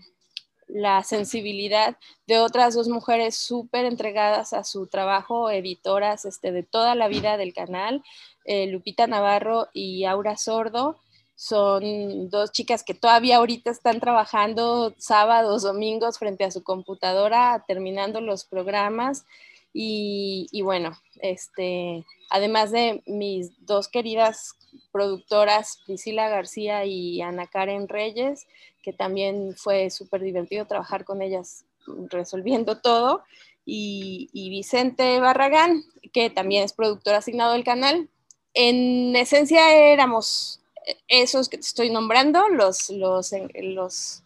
la 0.68 1.04
sensibilidad 1.04 1.96
de 2.26 2.40
otras 2.40 2.74
dos 2.74 2.88
mujeres 2.88 3.36
súper 3.36 3.86
entregadas 3.86 4.54
a 4.54 4.64
su 4.64 4.88
trabajo, 4.88 5.52
editoras 5.52 6.26
este, 6.26 6.52
de 6.52 6.64
toda 6.64 6.96
la 6.96 7.08
vida 7.08 7.38
del 7.38 7.54
canal, 7.54 8.04
eh, 8.46 8.66
Lupita 8.66 9.06
Navarro 9.06 9.68
y 9.74 10.06
Aura 10.06 10.38
Sordo. 10.38 11.03
Son 11.44 12.30
dos 12.30 12.54
chicas 12.54 12.86
que 12.86 12.94
todavía 12.94 13.36
ahorita 13.36 13.70
están 13.70 14.00
trabajando 14.00 14.94
sábados, 14.98 15.64
domingos 15.64 16.18
frente 16.18 16.46
a 16.46 16.52
su 16.52 16.64
computadora, 16.64 17.66
terminando 17.68 18.22
los 18.22 18.46
programas. 18.46 19.26
Y, 19.74 20.48
y 20.54 20.62
bueno, 20.62 20.98
este, 21.20 22.06
además 22.30 22.72
de 22.72 23.04
mis 23.08 23.52
dos 23.66 23.90
queridas 23.90 24.54
productoras, 24.94 25.82
Priscila 25.86 26.30
García 26.30 26.86
y 26.86 27.22
Ana 27.22 27.48
Karen 27.48 27.90
Reyes, 27.90 28.48
que 28.82 28.94
también 28.94 29.54
fue 29.58 29.90
súper 29.90 30.22
divertido 30.22 30.66
trabajar 30.66 31.04
con 31.04 31.22
ellas 31.22 31.66
resolviendo 32.10 32.80
todo, 32.80 33.22
y, 33.66 34.30
Vicente 34.34 35.20
Barragán, 35.20 35.84
que 36.14 36.30
también 36.30 36.64
es 36.64 36.72
productor 36.72 37.16
asignado 37.16 37.52
del 37.52 37.66
canal. 37.66 38.08
En 38.54 39.14
esencia 39.18 39.76
éramos 39.92 40.63
esos 41.08 41.50
que 41.50 41.58
te 41.58 41.62
estoy 41.62 41.90
nombrando, 41.90 42.50
los, 42.50 42.90
los, 42.90 43.32
los 43.62 44.24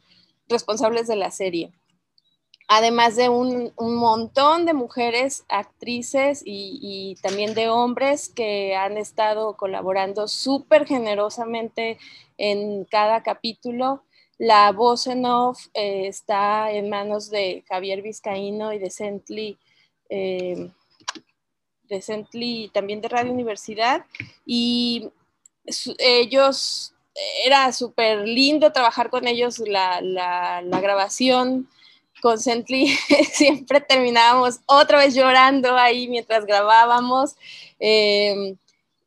responsables 0.47 1.07
de 1.07 1.15
la 1.15 1.31
serie. 1.31 1.71
Además 2.69 3.15
de 3.15 3.29
un, 3.29 3.71
un 3.77 3.95
montón 3.95 4.65
de 4.65 4.73
mujeres 4.73 5.45
actrices 5.47 6.41
y, 6.43 6.79
y, 6.81 7.15
también 7.21 7.53
de 7.53 7.69
hombres 7.69 8.27
que 8.27 8.75
han 8.75 8.97
estado 8.97 9.55
colaborando 9.55 10.27
súper 10.27 10.85
generosamente 10.85 11.97
en 12.37 12.83
cada 12.83 13.23
capítulo 13.23 14.03
la 14.37 14.71
voz 14.71 15.07
en 15.07 15.25
off 15.25 15.67
eh, 15.73 16.07
está 16.07 16.71
en 16.71 16.89
manos 16.89 17.29
de 17.29 17.63
Javier 17.67 18.01
Vizcaíno 18.03 18.71
y 18.71 18.77
de 18.77 18.91
Cently, 18.91 19.57
eh, 20.09 20.69
también 22.71 23.01
de 23.01 23.07
Radio 23.07 23.31
Universidad. 23.31 24.05
Y 24.45 25.09
ellos, 25.99 26.93
era 27.45 27.71
súper 27.71 28.27
lindo 28.27 28.71
trabajar 28.71 29.09
con 29.09 29.27
ellos 29.27 29.59
la, 29.59 30.61
grabación 30.81 31.67
con 32.21 32.39
Cently 32.39 32.87
siempre 33.31 33.79
terminábamos 33.79 34.59
otra 34.65 34.97
vez 34.97 35.13
llorando 35.13 35.75
ahí 35.77 36.07
mientras 36.07 36.45
grabábamos. 36.45 37.35
Eh, 37.79 38.55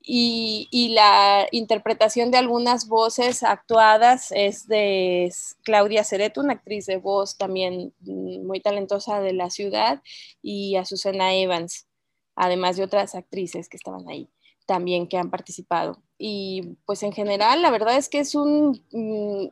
y, 0.02 0.92
la 0.94 1.46
interpretación 1.52 2.30
de 2.30 2.38
algunas 2.38 2.88
voces 2.88 3.42
actuadas 3.42 4.32
es 4.32 4.66
de 4.66 5.32
Claudia 5.62 6.02
Cereto, 6.04 6.40
una 6.40 6.54
actriz 6.54 6.86
de 6.86 6.96
voz 6.96 7.36
también 7.36 7.92
muy 8.00 8.60
talentosa 8.60 9.20
de 9.20 9.34
la 9.34 9.50
ciudad, 9.50 10.02
y 10.42 10.76
Azucena 10.76 11.34
Evans, 11.34 11.86
además 12.34 12.76
de 12.76 12.84
otras 12.84 13.14
actrices 13.14 13.68
que 13.68 13.76
estaban 13.76 14.08
ahí 14.08 14.28
también 14.70 15.08
que 15.08 15.16
han 15.16 15.30
participado. 15.30 16.00
Y 16.22 16.76
pues 16.84 17.02
en 17.02 17.12
general, 17.12 17.62
la 17.62 17.70
verdad 17.70 17.96
es 17.96 18.10
que 18.10 18.18
es 18.18 18.34
un, 18.34 18.84
mm, 18.92 19.46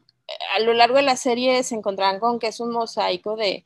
a 0.55 0.61
lo 0.61 0.75
largo 0.75 0.97
de 0.97 1.03
la 1.03 1.17
serie 1.17 1.63
se 1.63 1.75
encontrarán 1.75 2.21
con 2.21 2.39
que 2.39 2.49
es 2.49 2.61
un 2.61 2.73
mosaico 2.73 3.37
de, 3.37 3.65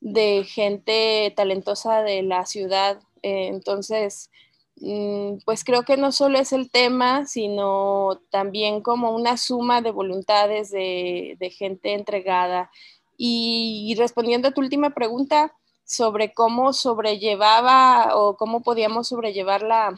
de 0.00 0.44
gente 0.44 1.32
talentosa 1.36 2.02
de 2.02 2.22
la 2.22 2.46
ciudad. 2.46 3.00
Eh, 3.22 3.48
entonces, 3.48 4.30
mm, 4.76 5.38
pues 5.44 5.64
creo 5.64 5.82
que 5.82 5.96
no 5.96 6.12
solo 6.12 6.38
es 6.38 6.52
el 6.52 6.70
tema, 6.70 7.26
sino 7.26 8.20
también 8.30 8.82
como 8.82 9.10
una 9.10 9.36
suma 9.36 9.82
de 9.82 9.90
voluntades 9.90 10.70
de, 10.70 11.36
gente 11.58 11.94
entregada. 11.94 12.70
Y, 13.16 13.94
respondiendo 13.98 14.48
a 14.48 14.52
tu 14.52 14.60
última 14.60 14.90
pregunta 14.90 15.54
sobre 15.84 16.32
cómo 16.34 16.72
sobrellevaba 16.72 18.16
o 18.16 18.36
cómo 18.36 18.62
podíamos 18.62 19.08
sobrellevar 19.08 19.62
la, 19.62 19.94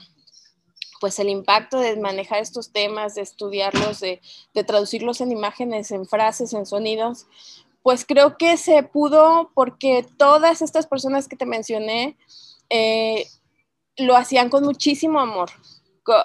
pues 1.01 1.19
el 1.19 1.29
impacto 1.29 1.79
de 1.79 1.97
manejar 1.97 2.41
estos 2.41 2.73
temas, 2.73 3.15
de 3.15 3.23
estudiarlos, 3.23 4.01
de, 4.01 4.21
traducirlos 4.67 5.21
en 5.21 5.33
imágenes, 5.33 5.91
en 5.91 6.07
frases, 6.07 6.53
en 6.53 6.67
sonidos, 6.67 7.27
pues 7.83 8.05
creo 8.05 8.37
que 8.37 8.57
se 8.57 8.83
pudo 8.83 9.51
porque 9.55 10.07
todas 10.17 10.63
estas 10.63 10.87
personas 10.87 11.29
que 11.29 11.37
te 11.37 11.47
mencioné 11.47 12.17
eh, 12.71 13.27
lo 13.97 14.17
hacían 14.17 14.49
con 14.49 14.65
muchísimo 14.65 15.21
amor. 15.21 15.51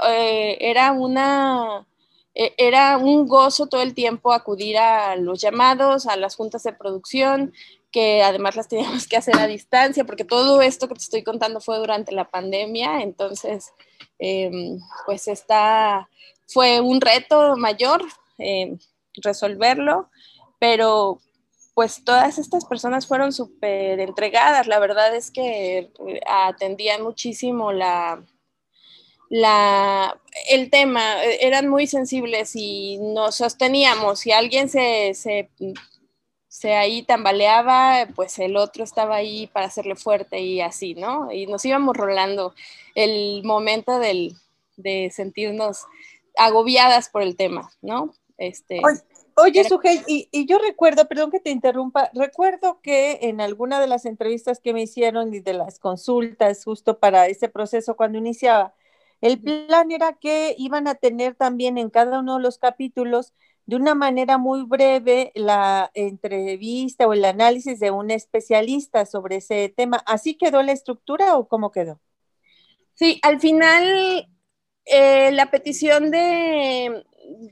Eh, 0.08 0.58
era 0.60 0.92
una 0.92 1.86
e, 2.34 2.54
era 2.58 2.98
un 2.98 3.28
gozo 3.28 3.68
todo 3.68 3.82
el 3.82 3.94
tiempo 3.94 4.34
acudir 4.34 4.78
a 4.78 5.16
los 5.16 5.42
llamados, 5.42 6.08
a 6.08 6.16
las 6.16 6.36
juntas 6.36 6.64
de 6.64 6.74
producción, 6.74 7.54
que 7.92 8.24
además 8.24 8.56
las 8.56 8.68
teníamos 8.68 9.08
que 9.08 9.18
hacer 9.18 9.38
a 9.38 9.48
distancia, 9.48 10.06
porque 10.06 10.26
todo 10.26 10.62
esto 10.62 10.88
que 10.88 10.96
te 10.96 11.02
estoy 11.02 11.24
contando 11.24 11.60
fue 11.60 11.78
durante 11.78 12.14
la 12.14 12.30
pandemia, 12.30 13.02
entonces, 13.02 13.74
em, 14.20 14.80
pues 15.06 15.28
está, 15.28 16.10
fue 16.48 16.80
un 16.82 17.02
reto 17.02 17.56
mayor 17.58 18.04
em, 18.38 18.78
resolverlo, 19.18 20.10
pero 20.60 21.20
pues 21.74 22.04
todas 22.04 22.38
estas 22.38 22.66
personas 22.66 23.08
fueron 23.08 23.32
súper 23.32 24.00
entregadas, 24.00 24.68
la 24.68 24.80
verdad 24.80 25.16
es 25.16 25.32
que 25.32 25.92
atendían 26.28 27.02
muchísimo 27.02 27.72
la, 27.72 28.24
la, 29.30 30.20
el 30.50 30.70
tema, 30.70 31.24
eran 31.24 31.70
muy 31.70 31.88
sensibles 31.88 32.56
y 32.56 32.98
nos 33.00 33.36
sosteníamos, 33.36 34.20
si 34.20 34.32
alguien 34.32 34.70
se, 34.70 35.14
se 35.14 35.50
se 36.52 36.76
ahí 36.76 37.04
tambaleaba, 37.04 38.10
pues 38.14 38.38
el 38.38 38.58
otro 38.58 38.84
estaba 38.84 39.16
ahí 39.16 39.48
para 39.48 39.68
hacerle 39.68 39.96
fuerte 39.96 40.42
y 40.42 40.60
así, 40.60 40.96
¿no? 40.96 41.32
Y 41.32 41.48
nos 41.48 41.64
íbamos 41.64 41.96
rolando 41.96 42.54
el 42.96 43.44
momento 43.44 44.00
del, 44.00 44.36
de 44.78 45.12
sentirnos 45.12 45.86
agobiadas 46.38 47.10
por 47.10 47.22
el 47.22 47.36
tema, 47.36 47.70
¿no? 47.82 48.14
Este, 48.38 48.82
oye, 49.36 49.64
Sujei, 49.64 50.02
y, 50.08 50.28
y, 50.32 50.46
yo 50.46 50.58
recuerdo, 50.58 51.08
perdón 51.08 51.32
que 51.32 51.40
te 51.40 51.52
interrumpa, 51.52 52.10
recuerdo 52.14 52.80
que 52.82 53.20
en 53.22 53.42
alguna 53.42 53.80
de 53.80 53.88
las 53.88 54.06
entrevistas 54.06 54.60
que 54.60 54.74
me 54.74 54.82
hicieron 54.82 55.34
y 55.34 55.40
de 55.40 55.54
las 55.54 55.80
consultas 55.80 56.64
justo 56.64 57.00
para 57.00 57.28
ese 57.28 57.50
proceso 57.50 57.96
cuando 57.96 58.18
iniciaba, 58.18 58.74
el 59.22 59.40
plan 59.40 59.92
era 59.92 60.14
que 60.14 60.56
iban 60.58 60.88
a 60.88 60.96
tener 60.96 61.36
también 61.36 61.78
en 61.78 61.92
cada 61.92 62.20
uno 62.20 62.38
de 62.38 62.42
los 62.42 62.58
capítulos 62.58 63.34
de 63.68 63.76
una 63.76 63.94
manera 63.94 64.40
muy 64.40 64.64
breve 64.64 65.32
la 65.36 65.92
entrevista 65.94 67.08
o 67.08 67.14
el 67.14 67.24
análisis 67.24 67.80
de 67.80 67.92
un 67.92 68.10
especialista 68.10 69.06
sobre 69.06 69.38
ese 69.38 69.70
tema. 69.70 70.02
¿Así 70.08 70.36
quedó 70.36 70.64
la 70.64 70.72
estructura 70.72 71.38
o 71.38 71.48
cómo 71.48 71.72
quedó? 71.72 72.00
Sí, 73.02 73.20
al 73.24 73.40
final 73.40 74.30
eh, 74.86 75.32
la 75.32 75.50
petición 75.50 76.12
de, 76.12 77.04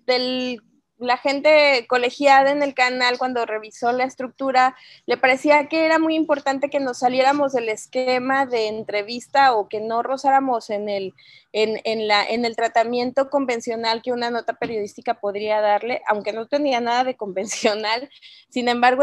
del 0.06 0.62
la 1.00 1.18
gente 1.18 1.88
colegiada 1.88 2.52
en 2.52 2.62
el 2.62 2.76
canal 2.76 3.18
cuando 3.18 3.47
revisó 3.47 3.91
la 3.91 4.04
estructura 4.04 4.76
le 5.08 5.18
parecía 5.18 5.68
que 5.68 5.86
era 5.86 5.97
muy 5.97 6.14
importante 6.14 6.70
que 6.70 6.80
nos 6.80 7.00
saliéramos 7.00 7.54
del 7.54 7.70
esquema 7.70 8.45
de 8.45 8.68
entrevista 8.68 9.56
o 9.56 9.68
que 9.70 9.80
no 9.80 10.04
rozáramos 10.04 10.70
en 10.70 10.88
el, 10.88 11.16
en, 11.52 12.08
la, 12.08 12.24
en 12.24 12.45
el 12.45 12.56
tratamiento 12.56 13.32
convencional 13.32 14.04
que 14.04 14.12
una 14.12 14.30
nota 14.30 14.54
periodística 14.54 15.20
podría 15.20 15.62
darle, 15.62 16.04
aunque 16.08 16.32
no 16.32 16.47
tenía 16.47 16.80
nada 16.80 17.04
de 17.06 17.18
convencional. 17.18 18.08
Sin 18.50 18.70
embargo, 18.70 19.02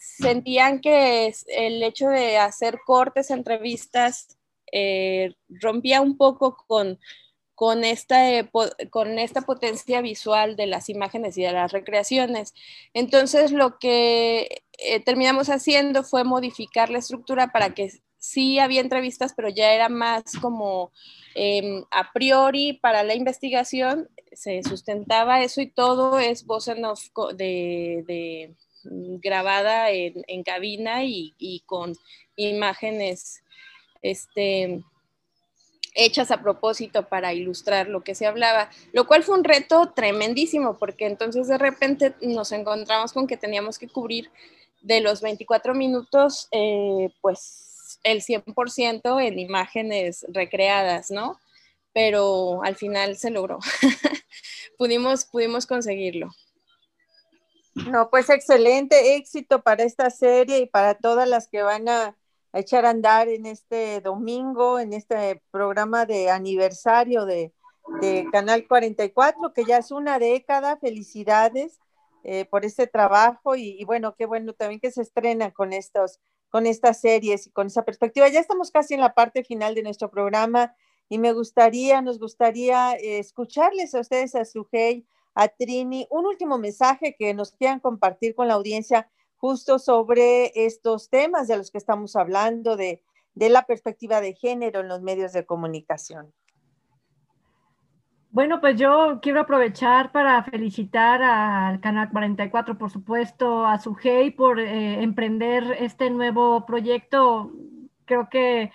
sentían 0.00 0.80
que 0.80 1.32
el 1.56 1.84
hecho 1.84 2.08
de 2.08 2.38
hacer 2.38 2.80
cortes, 2.84 3.30
entrevistas, 3.30 4.38
eh, 4.74 5.34
rompía 5.48 6.00
un 6.00 6.16
poco 6.16 6.56
con 6.66 6.98
con 7.54 7.84
esta, 7.84 8.30
eh, 8.30 8.50
con 8.90 9.18
esta 9.18 9.42
potencia 9.42 10.00
visual 10.00 10.56
de 10.56 10.66
las 10.66 10.88
imágenes 10.88 11.38
y 11.38 11.42
de 11.42 11.52
las 11.52 11.72
recreaciones. 11.72 12.52
Entonces, 12.94 13.52
lo 13.52 13.78
que 13.78 14.64
eh, 14.78 15.00
terminamos 15.00 15.48
haciendo 15.50 16.02
fue 16.02 16.24
modificar 16.24 16.90
la 16.90 16.98
estructura 16.98 17.52
para 17.52 17.74
que 17.74 17.92
sí 18.18 18.58
había 18.58 18.80
entrevistas, 18.80 19.34
pero 19.36 19.48
ya 19.48 19.72
era 19.72 19.88
más 19.88 20.24
como 20.40 20.90
em, 21.34 21.84
a 21.90 22.12
priori 22.12 22.72
para 22.74 23.02
la 23.02 23.14
investigación, 23.14 24.08
se 24.32 24.62
sustentaba 24.62 25.42
eso 25.42 25.60
y 25.60 25.70
todo 25.70 26.18
es 26.18 26.44
voz 26.44 26.68
en 26.68 26.84
off 26.84 27.08
de, 27.34 28.54
mm, 28.84 29.16
grabada 29.18 29.90
en, 29.90 30.42
cabina 30.42 31.04
y, 31.04 31.34
y, 31.38 31.60
con 31.66 31.96
imágenes 32.36 33.43
este, 34.04 34.84
hechas 35.94 36.30
a 36.30 36.42
propósito 36.42 37.08
para 37.08 37.32
ilustrar 37.32 37.88
lo 37.88 38.04
que 38.04 38.14
se 38.14 38.26
hablaba, 38.26 38.68
lo 38.92 39.06
cual 39.06 39.22
fue 39.22 39.36
un 39.36 39.44
reto 39.44 39.92
tremendísimo, 39.94 40.78
porque 40.78 41.06
entonces 41.06 41.48
de 41.48 41.56
repente 41.56 42.14
nos 42.20 42.52
encontramos 42.52 43.12
con 43.12 43.26
que 43.26 43.36
teníamos 43.36 43.78
que 43.78 43.88
cubrir 43.88 44.30
de 44.82 45.00
los 45.00 45.22
24 45.22 45.74
minutos, 45.74 46.48
eh, 46.52 47.08
pues 47.22 47.98
el 48.02 48.20
100% 48.20 49.26
en 49.26 49.38
imágenes 49.38 50.26
recreadas, 50.28 51.10
¿no? 51.10 51.40
Pero 51.94 52.62
al 52.62 52.76
final 52.76 53.16
se 53.16 53.30
logró. 53.30 53.58
pudimos, 54.78 55.24
pudimos 55.24 55.64
conseguirlo. 55.64 56.30
No, 57.74 58.10
pues 58.10 58.28
excelente 58.28 59.16
éxito 59.16 59.62
para 59.62 59.84
esta 59.84 60.10
serie 60.10 60.58
y 60.58 60.66
para 60.66 60.94
todas 60.94 61.26
las 61.28 61.48
que 61.48 61.62
van 61.62 61.88
a 61.88 62.14
a 62.54 62.60
echar 62.60 62.86
a 62.86 62.90
andar 62.90 63.28
en 63.28 63.46
este 63.46 64.00
domingo, 64.00 64.78
en 64.78 64.92
este 64.92 65.42
programa 65.50 66.06
de 66.06 66.30
aniversario 66.30 67.26
de, 67.26 67.52
Canal 68.32 68.66
44, 68.66 69.52
que 69.52 69.64
ya 69.64 69.78
es 69.78 69.90
una 69.90 70.18
década. 70.18 70.78
Felicidades 70.78 71.80
eh, 72.22 72.44
por 72.46 72.64
este 72.64 72.86
trabajo 72.86 73.56
y, 73.56 73.84
bueno, 73.84 74.14
qué 74.16 74.24
bueno 74.24 74.52
también 74.54 74.80
que 74.80 74.90
se 74.90 75.02
estrena 75.02 75.50
con 75.50 75.72
estos 75.72 76.20
con 76.48 76.66
estas 76.66 77.00
series 77.00 77.48
y 77.48 77.50
con 77.50 77.66
esa 77.66 77.84
perspectiva. 77.84 78.28
Ya 78.28 78.38
estamos 78.38 78.70
casi 78.70 78.94
en 78.94 79.00
la 79.00 79.12
parte 79.12 79.42
final 79.42 79.74
de 79.74 79.82
nuestro 79.82 80.08
programa 80.08 80.76
y 81.08 81.18
me 81.18 81.32
gustaría, 81.32 82.00
nos 82.00 82.20
gustaría 82.20 82.94
eh, 82.94 83.18
escucharles 83.18 83.92
a 83.96 84.00
ustedes, 84.00 84.36
a 84.36 84.44
Sujei, 84.44 85.04
a 85.34 85.48
Trini, 85.48 86.06
un 86.10 86.24
último 86.24 86.56
mensaje 86.56 87.16
que 87.18 87.34
nos 87.34 87.50
quieran 87.50 87.80
compartir 87.80 88.36
con 88.36 88.46
la 88.46 88.54
audiencia 88.54 89.10
justo 89.44 89.78
sobre 89.78 90.52
estos 90.54 91.10
temas 91.10 91.48
de 91.48 91.58
los 91.58 91.70
que 91.70 91.76
estamos 91.76 92.16
hablando, 92.16 92.78
de, 92.78 93.02
la 93.34 93.66
perspectiva 93.66 94.22
de 94.22 94.32
género 94.32 94.80
en 94.80 94.88
los 94.88 95.02
medios 95.02 95.34
de 95.34 95.44
comunicación. 95.44 96.32
Bueno, 98.30 98.62
pues 98.62 98.76
yo 98.76 99.18
quiero 99.20 99.42
aprovechar 99.42 100.12
para 100.12 100.42
felicitar 100.44 101.22
al 101.22 101.78
Canal 101.80 102.08
44, 102.08 102.78
por 102.78 102.90
supuesto, 102.90 103.66
a 103.66 103.78
Sujei 103.78 104.30
por 104.30 104.58
eh, 104.58 105.02
emprender 105.02 105.76
este 105.78 106.08
nuevo 106.08 106.64
proyecto. 106.64 107.52
Creo 108.06 108.30
que 108.30 108.72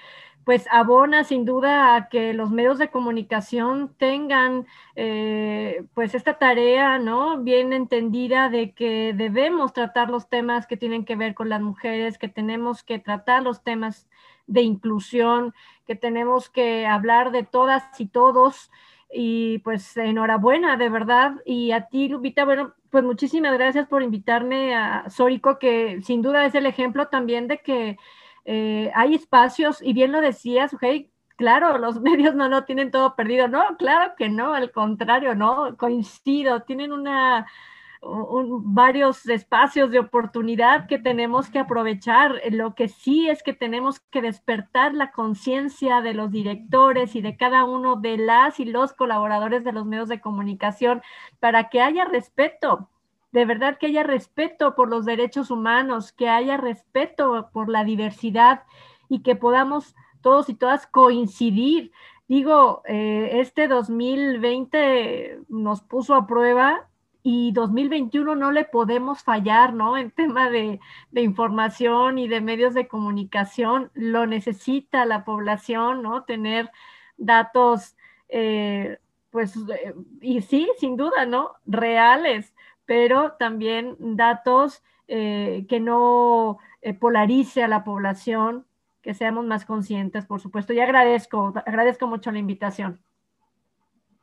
pues 0.50 0.66
abona 0.72 1.26
sin 1.26 1.46
duda 1.46 1.96
a 1.96 2.10
que 2.10 2.34
los 2.34 2.50
medios 2.50 2.80
de 2.80 2.90
comunicación 2.90 3.94
tengan 4.00 4.66
eh, 4.96 5.84
pues 5.94 6.16
esta 6.16 6.40
tarea, 6.40 6.98
¿no? 6.98 7.38
Bien 7.38 7.72
entendida 7.72 8.50
de 8.50 8.74
que 8.74 9.14
debemos 9.16 9.74
tratar 9.74 10.10
los 10.10 10.28
temas 10.28 10.66
que 10.66 10.76
tienen 10.76 11.06
que 11.06 11.16
ver 11.16 11.36
con 11.36 11.50
las 11.50 11.62
mujeres, 11.62 12.18
que 12.18 12.30
tenemos 12.30 12.82
que 12.82 12.98
tratar 12.98 13.44
los 13.44 13.62
temas 13.62 14.10
de 14.48 14.64
inclusión, 14.64 15.54
que 15.86 15.94
tenemos 15.94 16.50
que 16.50 16.88
hablar 16.88 17.30
de 17.32 17.44
todas 17.44 17.84
y 18.00 18.08
todos. 18.08 18.72
Y 19.14 19.60
pues 19.60 19.98
enhorabuena, 19.98 20.78
de 20.78 20.90
verdad. 20.90 21.34
Y 21.46 21.74
a 21.74 21.90
ti, 21.90 22.08
Lupita, 22.08 22.44
bueno, 22.44 22.74
pues 22.90 23.04
muchísimas 23.04 23.54
gracias 23.54 23.88
por 23.88 24.02
invitarme 24.02 24.74
a 24.74 25.12
Sórico, 25.12 25.60
que 25.60 26.02
sin 26.02 26.24
duda 26.24 26.44
es 26.46 26.56
el 26.56 26.66
ejemplo 26.66 27.08
también 27.08 27.48
de 27.48 27.60
que 27.60 28.00
eh, 28.52 28.92
hay 28.96 29.14
espacios, 29.14 29.80
y 29.80 29.94
bien 29.94 30.12
lo 30.12 30.22
decías, 30.22 30.76
hey, 30.82 31.12
claro, 31.36 31.78
los 31.78 32.02
medios 32.02 32.34
no 32.34 32.50
lo 32.50 32.64
tienen 32.64 32.90
todo 32.90 33.16
perdido. 33.16 33.48
No, 33.48 33.78
claro 33.78 34.14
que 34.18 34.28
no, 34.28 34.56
al 34.56 34.72
contrario, 34.72 35.36
no, 35.36 35.78
coincido, 35.78 36.62
tienen 36.64 36.92
una, 36.92 37.46
varios 38.02 39.28
espacios 39.28 39.92
de 39.92 40.00
oportunidad 40.00 40.88
que 40.88 40.98
tenemos 40.98 41.52
que 41.52 41.60
aprovechar. 41.60 42.42
Lo 42.50 42.74
que 42.74 42.88
sí 42.88 43.30
es 43.30 43.44
que 43.44 43.54
tenemos 43.54 44.00
que 44.00 44.24
despertar 44.24 44.96
la 44.96 45.12
conciencia 45.12 46.02
de 46.02 46.16
los 46.16 46.32
directores 46.32 47.16
y 47.16 47.22
de 47.22 47.38
cada 47.38 47.66
uno 47.66 47.98
de 47.98 48.18
las 48.18 48.60
y 48.60 48.66
los 48.66 48.94
colaboradores 48.94 49.64
de 49.64 49.74
los 49.74 49.86
medios 49.86 50.10
de 50.10 50.22
comunicación 50.22 51.04
para 51.40 51.70
que 51.70 51.82
haya 51.82 52.06
respeto 52.06 52.90
de 53.32 53.46
verdad 53.46 53.78
que 53.78 53.88
haya 53.88 54.04
respeto 54.04 54.76
por 54.76 54.90
los 54.90 55.06
derechos 55.06 55.52
humanos, 55.52 56.12
que 56.12 56.30
haya 56.30 56.58
respeto 56.58 57.50
por 57.54 57.70
la 57.70 57.84
diversidad 57.84 58.64
y 59.08 59.22
que 59.22 59.36
podamos 59.36 59.96
todos 60.22 60.50
y 60.50 60.54
todas 60.54 60.88
coincidir 60.88 61.92
digo, 62.30 62.84
eh, 62.86 63.42
este 63.42 63.68
2020 63.68 65.40
nos 65.50 65.82
puso 65.82 66.16
a 66.16 66.28
prueba 66.28 66.88
y 67.24 67.52
2021 67.52 68.36
no 68.36 68.52
le 68.52 68.64
podemos 68.64 69.24
fallar, 69.24 69.74
¿no? 69.74 69.98
En 69.98 70.12
tema 70.12 70.50
de, 70.50 70.80
información 71.12 72.18
y 72.18 72.28
de 72.30 72.40
medios 72.40 72.74
de 72.76 72.88
comunicación, 72.88 73.92
lo 73.94 74.26
necesita 74.26 75.06
la 75.06 75.26
población, 75.26 76.02
¿no? 76.04 76.24
Tener 76.24 76.72
datos, 77.18 77.98
eh, 78.30 79.00
pues, 79.32 79.56
eh, 79.58 79.94
y 80.22 80.42
sí, 80.42 80.70
sin 80.78 80.96
duda, 80.98 81.26
¿no? 81.26 81.54
Reales, 81.66 82.54
pero 82.90 83.34
también 83.34 83.96
datos 84.00 84.82
que 85.08 85.80
no 85.80 86.58
polarice 87.00 87.64
a 87.64 87.68
la 87.68 87.84
población, 87.84 88.66
que 89.04 89.14
seamos 89.14 89.46
más 89.46 89.66
conscientes, 89.66 90.26
por 90.26 90.42
supuesto. 90.42 90.74
Y 90.74 90.80
agradezco, 90.80 91.54
agradezco 91.66 92.08
mucho 92.08 92.32
la 92.32 92.40
invitación. 92.40 93.00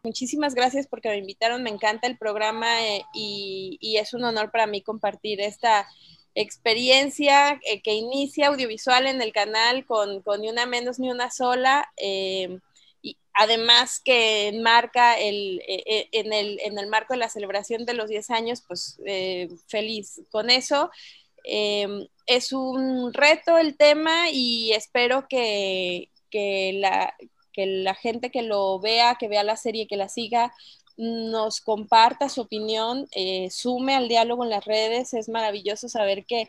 Muchísimas 0.03 0.55
gracias 0.55 0.87
porque 0.87 1.09
me 1.09 1.19
invitaron, 1.19 1.63
me 1.63 1.71
encanta 1.71 2.07
el 2.07 2.17
programa 2.17 2.67
eh, 2.85 3.03
y, 3.15 3.97
es 4.01 4.15
un 4.15 4.25
honor 4.25 4.51
para 4.51 4.67
mí 4.67 4.83
compartir 4.83 5.41
esta 5.41 5.87
experiencia 6.35 7.61
eh, 7.69 7.83
que 7.83 7.95
inicia 7.95 8.49
audiovisual 8.49 9.07
en 9.07 9.23
el 9.23 9.33
canal 9.33 9.85
con, 9.85 10.23
ni 10.41 10.49
una 10.49 10.67
menos 10.67 10.99
ni 10.99 11.11
una 11.11 11.31
sola. 11.31 11.89
Eh, 11.97 12.59
y 13.03 13.17
además 13.35 14.01
que 14.05 14.49
enmarca 14.49 15.19
el, 15.19 15.63
en, 15.67 16.33
el, 16.33 16.59
en, 16.61 16.79
el, 16.79 16.87
marco 16.89 17.15
de 17.15 17.19
la 17.21 17.29
celebración 17.29 17.85
de 17.85 17.95
los 17.95 18.09
10 18.09 18.31
años, 18.31 18.63
pues 18.67 18.99
feliz 19.69 20.21
con 20.31 20.51
eso. 20.51 20.91
Em, 21.47 22.07
es 22.27 22.53
un 22.53 23.13
reto 23.15 23.57
el 23.57 23.77
tema 23.77 24.31
y 24.33 24.73
espero 24.73 25.27
que, 25.29 26.11
la, 26.33 27.15
que 27.53 27.67
la 27.67 27.95
gente 27.95 28.31
que 28.31 28.43
lo 28.43 28.81
vea, 28.81 29.17
que 29.19 29.29
vea 29.29 29.45
la 29.45 29.57
serie, 29.57 29.87
que 29.87 29.97
la 29.97 30.09
siga, 30.09 30.53
nos 30.97 31.61
comparta 31.61 32.29
su 32.29 32.41
opinión, 32.43 33.07
eh, 33.13 33.49
sume 33.51 33.95
al 33.95 34.09
diálogo 34.09 34.45
en 34.45 34.51
las 34.51 34.65
redes. 34.65 35.15
Es 35.15 35.29
maravilloso 35.29 35.89
saber 35.89 36.27
que, 36.27 36.49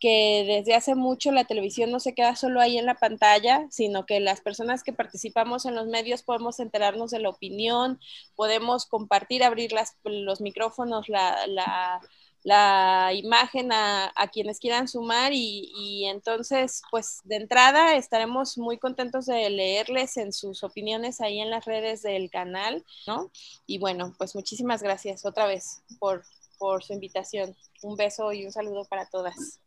que 0.00 0.44
desde 0.46 0.74
hace 0.74 0.94
mucho 0.94 1.32
la 1.32 1.44
televisión 1.44 1.90
no 1.90 2.00
se 2.00 2.14
queda 2.14 2.36
solo 2.36 2.60
ahí 2.60 2.78
en 2.78 2.86
la 2.86 2.94
pantalla, 2.94 3.66
sino 3.70 4.06
que 4.06 4.20
las 4.20 4.40
personas 4.40 4.84
que 4.84 4.92
participamos 4.92 5.66
en 5.66 5.74
los 5.74 5.86
medios 5.86 6.22
podemos 6.22 6.60
enterarnos 6.60 7.10
de 7.10 7.20
la 7.20 7.30
opinión, 7.30 8.00
podemos 8.36 8.86
compartir, 8.86 9.42
abrir 9.44 9.72
los 10.04 10.40
micrófonos, 10.40 11.08
la, 11.08 11.46
la 11.46 12.00
la 12.44 13.12
imagen 13.14 13.72
a, 13.72 14.12
quienes 14.32 14.58
quieran 14.58 14.88
sumar 14.88 15.32
y, 15.34 16.06
entonces, 16.06 16.82
pues 16.90 17.20
de 17.24 17.36
entrada 17.36 17.96
estaremos 17.96 18.58
muy 18.58 18.78
contentos 18.78 19.26
de 19.26 19.50
leerles 19.50 20.16
en 20.16 20.32
sus 20.32 20.62
opiniones 20.62 21.20
ahí 21.20 21.40
en 21.40 21.50
las 21.50 21.64
redes 21.64 22.02
del 22.02 22.30
canal, 22.30 22.84
¿no? 23.06 23.30
Y 23.66 23.78
bueno, 23.78 24.14
pues 24.18 24.34
muchísimas 24.34 24.82
gracias 24.82 25.24
otra 25.24 25.46
vez 25.46 25.82
por, 25.98 26.24
por 26.58 26.82
su 26.84 26.92
invitación. 26.92 27.56
Un 27.82 27.96
beso 27.96 28.32
y 28.32 28.44
un 28.46 28.52
saludo 28.52 28.84
para 28.84 29.06
todas. 29.06 29.60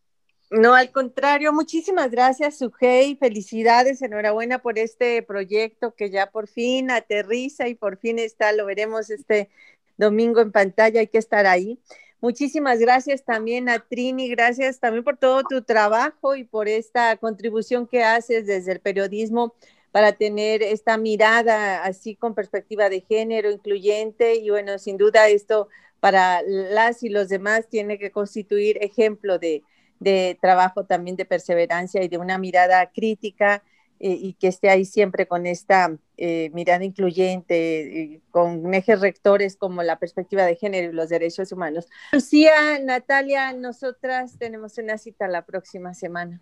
No, 0.52 0.74
al 0.76 0.92
contrario, 0.92 1.54
muchísimas 1.54 2.12
gracias, 2.12 2.58
Sujei. 2.58 3.16
Felicidades, 3.16 4.02
enhorabuena 4.02 4.62
por 4.62 4.78
este 4.78 5.24
proyecto 5.24 5.96
que 5.96 6.10
ya 6.10 6.30
por 6.30 6.50
fin 6.50 6.92
aterriza 6.92 7.70
y 7.70 7.76
por 7.76 7.98
fin 7.98 8.20
está, 8.20 8.52
lo 8.52 8.66
veremos 8.66 9.10
este 9.10 9.50
domingo 9.96 10.42
en 10.42 10.52
pantalla, 10.52 11.00
hay 11.00 11.08
que 11.08 11.20
estar 11.20 11.46
ahí. 11.48 11.80
Muchísimas 12.20 12.80
gracias 12.80 13.24
también 13.24 13.70
a 13.70 13.80
Trini, 13.80 14.28
gracias 14.30 14.80
también 14.82 15.06
por 15.06 15.16
todo 15.18 15.44
tu 15.44 15.62
trabajo 15.64 16.36
y 16.36 16.44
por 16.44 16.68
esta 16.68 17.16
contribución 17.16 17.88
que 17.88 18.04
haces 18.04 18.46
desde 18.46 18.74
el 18.74 18.82
periodismo 18.82 19.56
para 19.92 20.12
tener 20.14 20.64
esta 20.64 20.98
mirada 20.98 21.84
así 21.86 22.16
con 22.18 22.36
perspectiva 22.36 22.90
de 22.90 23.02
género 23.02 23.52
incluyente 23.52 24.36
y 24.36 24.50
bueno, 24.50 24.78
sin 24.80 24.98
duda 24.98 25.30
esto 25.30 25.70
para 26.02 26.42
las 26.44 27.04
y 27.04 27.10
los 27.10 27.30
demás 27.30 27.70
tiene 27.70 27.98
que 27.98 28.12
constituir 28.12 28.78
ejemplo 28.84 29.40
de, 29.40 29.64
de 30.02 30.38
trabajo 30.42 30.84
también 30.84 31.16
de 31.16 31.26
perseverancia 31.26 32.04
y 32.04 32.08
de 32.10 32.18
una 32.18 32.38
mirada 32.38 32.88
crítica 32.88 33.64
eh, 34.00 34.18
y 34.20 34.34
que 34.34 34.48
esté 34.48 34.70
ahí 34.72 34.84
siempre 34.84 35.28
con 35.28 35.46
esta 35.46 35.96
eh, 36.18 36.50
mirada 36.54 36.84
incluyente, 36.84 38.20
con 38.32 38.74
ejes 38.74 39.00
rectores 39.00 39.56
como 39.56 39.84
la 39.84 40.00
perspectiva 40.00 40.44
de 40.44 40.56
género 40.56 40.90
y 40.90 40.96
los 40.96 41.10
derechos 41.10 41.52
humanos. 41.52 41.88
Lucía, 42.12 42.80
Natalia, 42.84 43.54
nosotras 43.54 44.40
tenemos 44.40 44.80
una 44.80 44.98
cita 44.98 45.28
la 45.28 45.44
próxima 45.44 45.94
semana. 45.94 46.42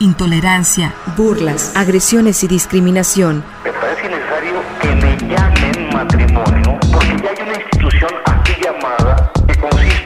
Intolerancia, 0.00 0.94
burlas, 1.18 1.76
agresiones 1.76 2.42
y 2.44 2.48
discriminación. 2.48 3.44
Me 3.62 3.72
parece 3.72 4.08
necesario 4.08 4.62
que 4.80 4.88
me 4.88 5.16
llamen 5.28 5.94
matrimonio 5.94 6.78
porque 6.90 7.22
ya 7.22 7.30
hay 7.30 7.48
una 7.48 7.60
institución 7.60 8.10
aquí 8.24 8.52
llamada 8.62 9.32
que 9.46 9.60
consiste 9.60 10.05